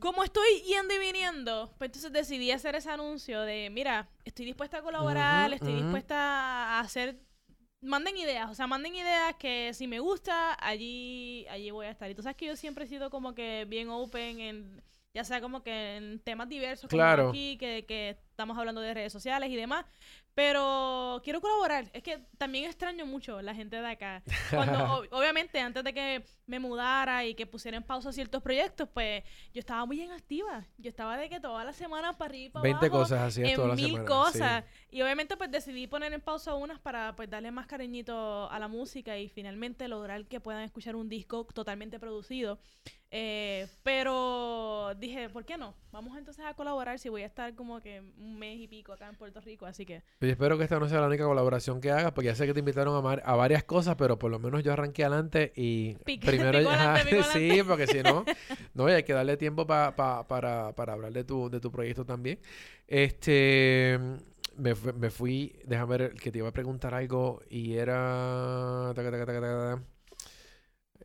como 0.00 0.24
estoy 0.24 0.62
yendo 0.66 0.94
y 0.94 0.98
viniendo, 0.98 1.72
pues 1.78 1.88
entonces 1.88 2.12
decidí 2.12 2.50
hacer 2.50 2.74
ese 2.74 2.90
anuncio 2.90 3.42
de, 3.42 3.70
mira, 3.70 4.08
estoy 4.24 4.46
dispuesta 4.46 4.78
a 4.78 4.82
colaborar, 4.82 5.52
estoy 5.52 5.74
dispuesta 5.74 6.16
a 6.16 6.80
hacer, 6.80 7.20
manden 7.82 8.16
ideas, 8.16 8.50
o 8.50 8.54
sea, 8.54 8.66
manden 8.66 8.94
ideas 8.94 9.36
que 9.36 9.72
si 9.74 9.86
me 9.86 10.00
gusta, 10.00 10.56
allí, 10.60 11.46
allí 11.48 11.70
voy 11.70 11.86
a 11.86 11.90
estar. 11.90 12.10
Y 12.10 12.14
tú 12.14 12.22
sabes 12.22 12.36
que 12.36 12.46
yo 12.46 12.56
siempre 12.56 12.84
he 12.84 12.88
sido 12.88 13.10
como 13.10 13.34
que 13.34 13.66
bien 13.68 13.90
open 13.90 14.40
en, 14.40 14.82
ya 15.12 15.24
sea 15.24 15.40
como 15.40 15.62
que 15.62 15.96
en 15.96 16.20
temas 16.20 16.48
diversos, 16.48 16.88
como 16.88 17.02
aquí, 17.02 17.56
que, 17.58 17.84
que 17.86 18.10
estamos 18.30 18.56
hablando 18.56 18.80
de 18.80 18.94
redes 18.94 19.12
sociales 19.12 19.50
y 19.50 19.56
demás. 19.56 19.84
Pero 20.34 21.20
quiero 21.24 21.40
colaborar. 21.40 21.90
Es 21.92 22.02
que 22.02 22.18
también 22.38 22.66
extraño 22.66 23.04
mucho 23.04 23.42
la 23.42 23.54
gente 23.54 23.76
de 23.76 23.86
acá. 23.86 24.22
Cuando, 24.50 25.02
obviamente, 25.10 25.60
antes 25.60 25.82
de 25.82 25.92
que 25.92 26.24
me 26.46 26.58
mudara 26.58 27.24
y 27.24 27.34
que 27.34 27.46
pusiera 27.46 27.76
en 27.76 27.82
pausa 27.82 28.12
ciertos 28.12 28.42
proyectos, 28.42 28.88
pues 28.92 29.22
yo 29.52 29.60
estaba 29.60 29.84
muy 29.86 29.96
bien 29.96 30.12
activa. 30.12 30.66
Yo 30.78 30.88
estaba 30.88 31.16
de 31.16 31.28
que 31.28 31.40
toda 31.40 31.64
la 31.64 31.72
semana 31.72 32.16
para 32.16 32.30
arriba 32.30 32.46
y 32.46 32.50
para 32.50 32.62
20 32.62 32.90
cosas 32.90 33.20
así 33.20 33.42
en 33.42 33.56
toda 33.56 33.68
la 33.68 33.74
mil 33.74 34.04
cosas. 34.04 34.64
Y 34.90 35.02
obviamente, 35.02 35.36
pues 35.36 35.50
decidí 35.50 35.86
poner 35.86 36.12
en 36.12 36.20
pausa 36.20 36.54
unas 36.54 36.78
para 36.78 37.14
pues 37.16 37.28
darle 37.28 37.50
más 37.50 37.66
cariñito 37.66 38.50
a 38.50 38.58
la 38.58 38.68
música 38.68 39.18
y 39.18 39.28
finalmente 39.28 39.88
lograr 39.88 40.26
que 40.26 40.40
puedan 40.40 40.62
escuchar 40.62 40.96
un 40.96 41.08
disco 41.08 41.46
totalmente 41.52 41.98
producido. 41.98 42.60
Eh, 43.12 43.66
pero 43.82 44.94
dije, 44.96 45.28
¿por 45.30 45.44
qué 45.44 45.56
no? 45.58 45.74
Vamos 45.90 46.16
entonces 46.16 46.44
a 46.44 46.54
colaborar 46.54 46.98
si 47.00 47.08
voy 47.08 47.22
a 47.22 47.26
estar 47.26 47.54
como 47.56 47.80
que 47.80 48.00
un 48.00 48.38
mes 48.38 48.60
y 48.60 48.68
pico 48.68 48.92
acá 48.92 49.08
en 49.08 49.16
Puerto 49.16 49.40
Rico, 49.40 49.66
así 49.66 49.84
que... 49.84 50.02
Y 50.20 50.28
espero 50.28 50.56
que 50.56 50.62
esta 50.62 50.78
no 50.78 50.88
sea 50.88 51.00
la 51.00 51.08
única 51.08 51.24
colaboración 51.24 51.80
que 51.80 51.90
hagas, 51.90 52.12
porque 52.12 52.26
ya 52.26 52.36
sé 52.36 52.46
que 52.46 52.54
te 52.54 52.60
invitaron 52.60 53.04
a, 53.04 53.10
a 53.12 53.36
varias 53.36 53.64
cosas, 53.64 53.96
pero 53.96 54.16
por 54.16 54.30
lo 54.30 54.38
menos 54.38 54.62
yo 54.62 54.72
arranqué 54.72 55.04
adelante 55.04 55.52
y 55.56 55.94
primero 56.24 56.60
ya... 56.60 57.02
sí, 57.32 57.62
porque 57.66 57.88
si 57.88 58.00
no, 58.02 58.24
no, 58.74 58.86
hay 58.86 59.02
que 59.02 59.12
darle 59.12 59.36
tiempo 59.36 59.66
para, 59.66 59.96
para 59.96 60.92
hablar 60.92 61.12
de 61.12 61.24
tu, 61.24 61.50
de 61.50 61.58
tu 61.58 61.72
proyecto 61.72 62.04
también. 62.04 62.38
Este... 62.86 63.98
Me, 64.56 64.74
me 64.74 65.10
fui, 65.10 65.56
déjame 65.64 65.96
ver, 65.96 66.14
que 66.14 66.30
te 66.30 66.38
iba 66.38 66.48
a 66.48 66.52
preguntar 66.52 66.92
algo 66.92 67.40
y 67.48 67.74
era... 67.74 68.92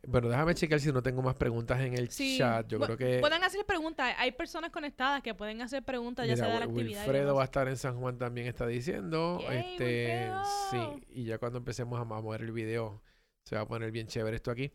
Bueno, 0.06 0.28
déjame 0.28 0.54
checar 0.54 0.78
si 0.78 0.92
no 0.92 1.02
tengo 1.02 1.20
más 1.20 1.34
preguntas 1.34 1.80
en 1.80 1.94
el 1.94 2.08
chat. 2.08 2.66
Yo 2.68 2.78
creo 2.78 2.96
que. 2.96 3.18
Pueden 3.18 3.42
hacer 3.42 3.64
preguntas. 3.66 4.14
Hay 4.18 4.32
personas 4.32 4.70
conectadas 4.70 5.22
que 5.22 5.34
pueden 5.34 5.60
hacer 5.62 5.82
preguntas, 5.82 6.26
ya 6.28 6.36
sea 6.36 6.46
de 6.46 6.60
la 6.60 6.64
actividad. 6.66 7.02
Wilfredo 7.02 7.34
va 7.34 7.42
a 7.42 7.44
estar 7.44 7.68
en 7.68 7.76
San 7.76 7.98
Juan 7.98 8.16
también, 8.16 8.46
está 8.46 8.66
diciendo. 8.66 9.40
este, 9.50 10.30
sí, 10.70 10.78
y 11.10 11.24
ya 11.24 11.38
cuando 11.38 11.58
empecemos 11.58 12.00
a, 12.00 12.04
mover 12.04 12.42
el 12.42 12.52
video, 12.52 13.02
se 13.44 13.56
va 13.56 13.62
a 13.62 13.68
poner 13.68 13.90
bien 13.90 14.06
chévere 14.06 14.36
esto 14.36 14.50
aquí. 14.50 14.72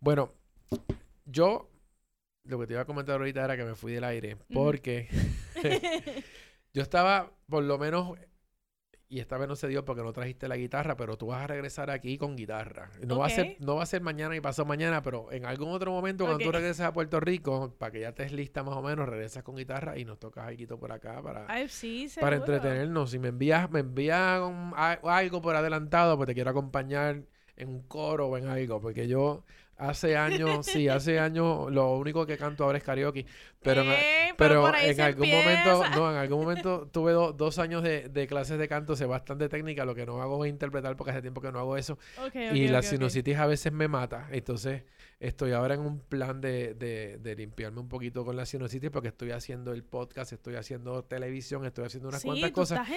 Bueno, 0.00 0.32
yo 1.24 1.68
lo 2.44 2.58
que 2.60 2.66
te 2.66 2.74
iba 2.74 2.82
a 2.82 2.86
comentar 2.86 3.16
ahorita 3.16 3.44
era 3.44 3.56
que 3.56 3.64
me 3.64 3.74
fui 3.74 3.92
del 3.92 4.04
aire. 4.04 4.36
Porque 4.52 5.08
yo 6.72 6.82
estaba, 6.82 7.32
por 7.48 7.64
lo 7.64 7.78
menos 7.78 8.16
y 9.10 9.20
esta 9.20 9.38
vez 9.38 9.48
no 9.48 9.56
se 9.56 9.68
dio 9.68 9.84
porque 9.84 10.02
no 10.02 10.12
trajiste 10.12 10.48
la 10.48 10.56
guitarra, 10.56 10.94
pero 10.96 11.16
tú 11.16 11.28
vas 11.28 11.42
a 11.42 11.46
regresar 11.46 11.90
aquí 11.90 12.18
con 12.18 12.36
guitarra. 12.36 12.90
No, 13.06 13.18
va, 13.18 13.26
a 13.26 13.30
ser, 13.30 13.56
no 13.58 13.76
va 13.76 13.82
a 13.82 13.86
ser 13.86 14.02
mañana 14.02 14.36
y 14.36 14.40
pasado 14.40 14.66
mañana, 14.66 15.02
pero 15.02 15.32
en 15.32 15.46
algún 15.46 15.70
otro 15.70 15.90
momento 15.90 16.26
cuando 16.26 16.44
tú 16.44 16.52
regreses 16.52 16.80
a 16.80 16.92
Puerto 16.92 17.18
Rico, 17.18 17.74
para 17.78 17.90
que 17.90 18.00
ya 18.00 18.10
estés 18.10 18.32
lista 18.32 18.62
más 18.62 18.76
o 18.76 18.82
menos, 18.82 19.08
regresas 19.08 19.42
con 19.42 19.56
guitarra 19.56 19.96
y 19.96 20.04
nos 20.04 20.18
tocas 20.18 20.46
algo 20.46 20.78
por 20.78 20.92
acá 20.92 21.22
para, 21.22 21.46
para 22.20 22.36
entretenernos. 22.36 23.10
Si 23.10 23.18
me 23.18 23.28
envías, 23.28 23.70
me 23.70 23.80
envías 23.80 24.42
algo 24.76 25.40
por 25.40 25.56
adelantado, 25.56 26.16
pues 26.18 26.26
te 26.26 26.34
quiero 26.34 26.50
acompañar 26.50 27.22
en 27.56 27.68
un 27.68 27.82
coro 27.82 28.28
o 28.28 28.36
en 28.36 28.46
algo, 28.46 28.78
porque 28.80 29.08
yo 29.08 29.44
Hace 29.78 30.16
años, 30.16 30.66
sí, 30.66 30.88
hace 30.88 31.20
años 31.20 31.70
lo 31.70 31.96
único 31.96 32.26
que 32.26 32.36
canto 32.36 32.64
ahora 32.64 32.78
es 32.78 32.84
karaoke. 32.84 33.26
Pero, 33.62 33.82
en, 33.82 34.36
pero, 34.36 34.74
en 34.76 35.00
algún 35.00 35.30
momento, 35.30 35.84
no, 35.94 36.10
en 36.10 36.16
algún 36.18 36.40
momento 36.40 36.88
tuve 36.92 37.12
dos 37.12 37.58
años 37.58 37.84
de, 37.84 38.08
de, 38.08 38.26
clases 38.26 38.58
de 38.58 38.66
canto, 38.66 38.96
sé 38.96 39.06
bastante 39.06 39.48
técnica, 39.48 39.84
lo 39.84 39.94
que 39.94 40.04
no 40.04 40.20
hago 40.20 40.44
es 40.44 40.50
interpretar 40.50 40.96
porque 40.96 41.12
hace 41.12 41.22
tiempo 41.22 41.40
que 41.40 41.52
no 41.52 41.60
hago 41.60 41.76
eso. 41.76 41.96
y 42.34 42.68
la 42.68 42.82
sinusitis 42.82 43.36
a 43.36 43.46
veces 43.46 43.72
me 43.72 43.86
mata. 43.86 44.28
Entonces, 44.32 44.82
Estoy 45.20 45.50
ahora 45.50 45.74
en 45.74 45.80
un 45.80 45.98
plan 45.98 46.40
de, 46.40 46.74
de, 46.74 47.34
limpiarme 47.34 47.80
un 47.80 47.88
poquito 47.88 48.24
con 48.24 48.36
la 48.36 48.46
sinusitis 48.46 48.88
porque 48.88 49.08
estoy 49.08 49.32
haciendo 49.32 49.72
el 49.72 49.82
podcast, 49.82 50.32
estoy 50.32 50.54
haciendo 50.54 51.02
televisión, 51.02 51.64
estoy 51.64 51.86
haciendo 51.86 52.08
unas 52.08 52.22
cuantas 52.22 52.52
cosas. 52.52 52.88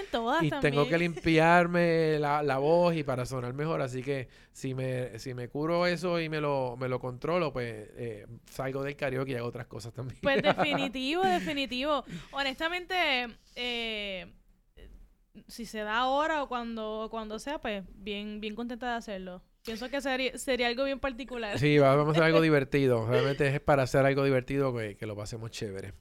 y 0.41 0.51
tengo 0.61 0.87
que 0.87 0.97
limpiarme 0.99 2.19
la, 2.19 2.43
la, 2.43 2.59
voz 2.59 2.95
y 2.95 3.01
para 3.01 3.25
sonar 3.25 3.55
mejor. 3.55 3.81
Así 3.81 4.03
que 4.03 4.27
si 4.51 4.75
me, 4.75 5.17
si 5.17 5.33
me 5.33 5.49
curo 5.49 5.87
eso 5.87 6.19
y 6.19 6.29
me 6.29 6.39
lo, 6.39 6.70
me 6.77 6.87
lo 6.87 6.99
controlo, 6.99 7.53
pues 7.53 7.89
eh, 7.95 8.25
salgo 8.45 8.83
del 8.83 8.95
karaoke 8.95 9.31
y 9.31 9.35
hago 9.35 9.47
otras 9.47 9.67
cosas 9.67 9.93
también. 9.93 10.19
Pues 10.21 10.41
definitivo, 10.43 11.23
definitivo. 11.23 12.03
Honestamente, 12.31 13.27
eh, 13.55 14.33
si 15.47 15.65
se 15.65 15.79
da 15.79 15.97
ahora 15.97 16.43
o 16.43 16.47
cuando, 16.47 17.07
cuando 17.11 17.39
sea, 17.39 17.59
pues 17.59 17.83
bien, 17.95 18.41
bien 18.41 18.55
contenta 18.55 18.91
de 18.91 18.95
hacerlo. 18.97 19.41
Pienso 19.63 19.89
que 19.89 20.01
sería, 20.01 20.35
sería 20.39 20.67
algo 20.67 20.85
bien 20.85 20.99
particular. 20.99 21.59
Sí, 21.59 21.77
vamos 21.77 22.07
a 22.07 22.11
hacer 22.11 22.23
algo 22.23 22.41
divertido. 22.41 23.05
Realmente 23.07 23.47
es 23.47 23.59
para 23.59 23.83
hacer 23.83 24.03
algo 24.05 24.23
divertido 24.23 24.75
que, 24.75 24.95
que 24.95 25.05
lo 25.05 25.15
pasemos 25.15 25.51
chévere. 25.51 25.93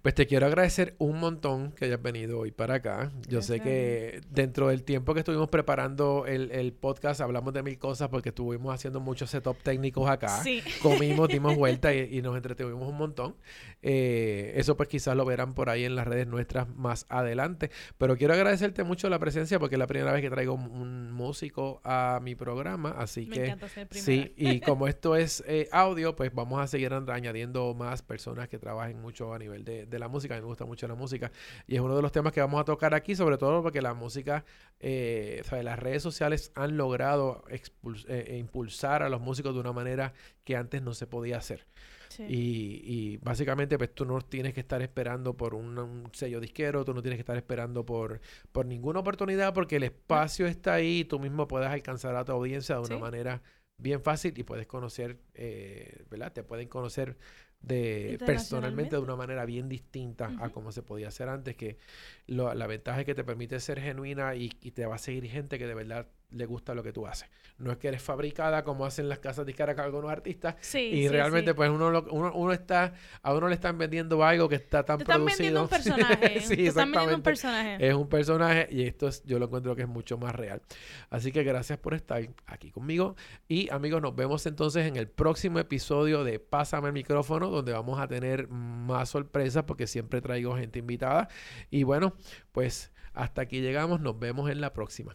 Pues 0.00 0.14
te 0.14 0.26
quiero 0.26 0.46
agradecer 0.46 0.94
un 0.98 1.20
montón 1.20 1.72
que 1.72 1.84
hayas 1.84 2.00
venido 2.00 2.40
hoy 2.40 2.52
para 2.52 2.76
acá. 2.76 3.12
Yo 3.28 3.42
sé 3.42 3.60
que 3.60 4.22
dentro 4.30 4.68
del 4.68 4.82
tiempo 4.82 5.12
que 5.12 5.20
estuvimos 5.20 5.50
preparando 5.50 6.24
el, 6.26 6.50
el, 6.52 6.72
podcast 6.72 7.20
hablamos 7.20 7.52
de 7.52 7.62
mil 7.62 7.78
cosas 7.78 8.08
porque 8.08 8.30
estuvimos 8.30 8.74
haciendo 8.74 8.98
muchos 8.98 9.28
setup 9.28 9.58
técnicos 9.62 10.08
acá. 10.08 10.42
Sí. 10.42 10.62
Comimos, 10.80 11.28
dimos 11.28 11.54
vuelta 11.54 11.94
y, 11.94 12.22
nos 12.22 12.34
entretuvimos 12.34 12.88
un 12.88 12.96
montón. 12.96 13.36
Eh, 13.82 14.54
eso 14.56 14.76
pues 14.76 14.88
quizás 14.88 15.14
lo 15.16 15.26
verán 15.26 15.54
por 15.54 15.68
ahí 15.68 15.84
en 15.84 15.96
las 15.96 16.06
redes 16.06 16.26
nuestras 16.26 16.66
más 16.68 17.04
adelante. 17.10 17.70
Pero 17.98 18.16
quiero 18.16 18.32
agradecerte 18.32 18.84
mucho 18.84 19.10
la 19.10 19.18
presencia 19.18 19.58
porque 19.58 19.74
es 19.74 19.78
la 19.78 19.86
primera 19.86 20.12
vez 20.12 20.22
que 20.22 20.30
traigo 20.30 20.54
un 20.54 21.12
músico 21.12 21.82
a 21.84 22.20
mi 22.22 22.34
programa 22.34 23.01
así 23.02 23.26
Me 23.26 23.36
que 23.36 23.44
encanta 23.44 23.68
ser 23.68 23.88
primera. 23.88 24.04
sí, 24.04 24.32
y 24.36 24.60
como 24.62 24.88
esto 24.88 25.16
es 25.16 25.42
eh, 25.46 25.68
audio, 25.72 26.16
pues 26.16 26.32
vamos 26.34 26.60
a 26.60 26.66
seguir 26.66 26.92
añadiendo 26.92 27.74
más 27.74 28.02
personas 28.02 28.48
que 28.48 28.58
trabajen 28.58 29.00
mucho 29.00 29.34
a 29.34 29.38
nivel 29.38 29.64
de, 29.64 29.86
de 29.86 29.98
la 29.98 30.08
música. 30.08 30.34
A 30.34 30.38
mí 30.38 30.42
me 30.42 30.48
gusta 30.48 30.64
mucho 30.64 30.88
la 30.88 30.94
música 30.94 31.30
y 31.66 31.74
es 31.74 31.80
uno 31.80 31.94
de 31.96 32.02
los 32.02 32.12
temas 32.12 32.32
que 32.32 32.40
vamos 32.40 32.60
a 32.60 32.64
tocar 32.64 32.94
aquí, 32.94 33.14
sobre 33.14 33.36
todo 33.38 33.62
porque 33.62 33.82
la 33.82 33.94
música, 33.94 34.44
eh, 34.80 35.42
o 35.44 35.48
sea, 35.48 35.62
las 35.62 35.78
redes 35.78 36.02
sociales 36.02 36.52
han 36.54 36.76
logrado 36.76 37.44
eh, 37.48 38.36
impulsar 38.38 39.02
a 39.02 39.08
los 39.08 39.20
músicos 39.20 39.54
de 39.54 39.60
una 39.60 39.72
manera 39.72 40.12
que 40.44 40.56
antes 40.56 40.82
no 40.82 40.94
se 40.94 41.06
podía 41.06 41.38
hacer. 41.38 41.66
Sí. 42.16 42.24
Y, 42.28 42.82
y 42.84 43.16
básicamente, 43.18 43.78
pues 43.78 43.94
tú 43.94 44.04
no 44.04 44.20
tienes 44.20 44.54
que 44.54 44.60
estar 44.60 44.82
esperando 44.82 45.36
por 45.36 45.54
un, 45.54 45.78
un 45.78 46.08
sello 46.12 46.40
disquero, 46.40 46.84
tú 46.84 46.94
no 46.94 47.02
tienes 47.02 47.16
que 47.16 47.22
estar 47.22 47.36
esperando 47.36 47.84
por, 47.86 48.20
por 48.52 48.66
ninguna 48.66 49.00
oportunidad, 49.00 49.54
porque 49.54 49.76
el 49.76 49.84
espacio 49.84 50.46
está 50.46 50.74
ahí 50.74 51.00
y 51.00 51.04
tú 51.04 51.18
mismo 51.18 51.48
puedes 51.48 51.68
alcanzar 51.68 52.14
a 52.16 52.24
tu 52.24 52.32
audiencia 52.32 52.76
de 52.76 52.80
una 52.82 52.96
Sí. 52.96 53.00
manera 53.00 53.42
bien 53.78 54.02
fácil 54.02 54.32
y 54.36 54.42
puedes 54.44 54.66
conocer, 54.66 55.18
eh, 55.34 56.04
¿verdad? 56.10 56.32
Te 56.32 56.42
pueden 56.44 56.68
conocer 56.68 57.16
de 57.60 58.18
personalmente 58.24 58.96
de 58.96 59.02
una 59.02 59.16
manera 59.16 59.44
bien 59.46 59.68
distinta 59.68 60.34
a 60.38 60.50
como 60.50 60.72
se 60.72 60.82
podía 60.82 61.08
hacer 61.08 61.28
antes, 61.28 61.56
que 61.56 61.78
lo- 62.26 62.52
la 62.54 62.66
ventaja 62.66 63.00
es 63.00 63.06
que 63.06 63.14
te 63.14 63.24
permite 63.24 63.58
ser 63.60 63.80
genuina 63.80 64.34
y, 64.34 64.50
y 64.60 64.72
te 64.72 64.86
va 64.86 64.96
a 64.96 64.98
seguir 64.98 65.26
gente 65.26 65.58
que 65.58 65.66
de 65.66 65.74
verdad 65.74 66.08
le 66.32 66.46
gusta 66.46 66.74
lo 66.74 66.82
que 66.82 66.92
tú 66.92 67.06
haces. 67.06 67.28
No 67.58 67.70
es 67.72 67.78
que 67.78 67.88
eres 67.88 68.02
fabricada 68.02 68.64
como 68.64 68.84
hacen 68.86 69.08
las 69.08 69.18
casas 69.18 69.46
disqueras 69.46 69.74
con 69.76 69.84
algunos 69.84 70.10
artistas, 70.10 70.56
Sí, 70.60 70.78
y 70.78 71.02
sí, 71.02 71.08
realmente, 71.08 71.50
sí. 71.52 71.54
pues 71.56 71.70
uno, 71.70 71.90
lo- 71.90 72.06
uno, 72.10 72.32
uno 72.34 72.52
está, 72.52 72.94
a 73.22 73.34
uno 73.34 73.48
le 73.48 73.54
están 73.54 73.78
vendiendo 73.78 74.24
algo 74.24 74.48
que 74.48 74.56
está 74.56 74.84
tan 74.84 74.98
Te 74.98 75.04
están 75.04 75.24
vendiendo 75.24 75.68
producido. 75.68 75.94
un 75.96 76.00
personaje. 76.08 76.40
sí, 76.40 76.56
Te 76.56 76.66
están 76.66 76.90
vendiendo 76.90 77.16
un 77.16 77.22
personaje. 77.22 77.86
Es 77.88 77.94
un 77.94 78.08
personaje 78.08 78.68
y 78.70 78.82
esto 78.84 79.08
es, 79.08 79.22
yo 79.24 79.38
lo 79.38 79.46
encuentro 79.46 79.76
que 79.76 79.82
es 79.82 79.88
mucho 79.88 80.18
más 80.18 80.34
real. 80.34 80.62
Así 81.10 81.30
que 81.32 81.42
gracias 81.44 81.78
por 81.78 81.94
estar 81.94 82.26
aquí 82.46 82.70
conmigo. 82.70 83.14
Y 83.48 83.70
amigos, 83.70 84.00
nos 84.02 84.16
vemos 84.16 84.44
entonces 84.46 84.86
en 84.86 84.96
el 84.96 85.08
próximo 85.08 85.58
episodio 85.58 86.24
de 86.24 86.38
Pásame 86.40 86.88
el 86.88 86.94
micrófono, 86.94 87.50
donde 87.50 87.72
vamos 87.72 88.00
a 88.00 88.08
tener 88.08 88.48
más 88.48 89.10
sorpresas 89.10 89.64
porque 89.64 89.86
siempre 89.86 90.20
traigo 90.20 90.56
gente 90.56 90.78
invitada. 90.78 91.28
Y 91.70 91.82
bueno, 91.84 92.14
pues 92.52 92.92
hasta 93.14 93.42
aquí 93.42 93.60
llegamos. 93.60 94.00
Nos 94.00 94.18
vemos 94.18 94.50
en 94.50 94.60
la 94.60 94.72
próxima. 94.72 95.14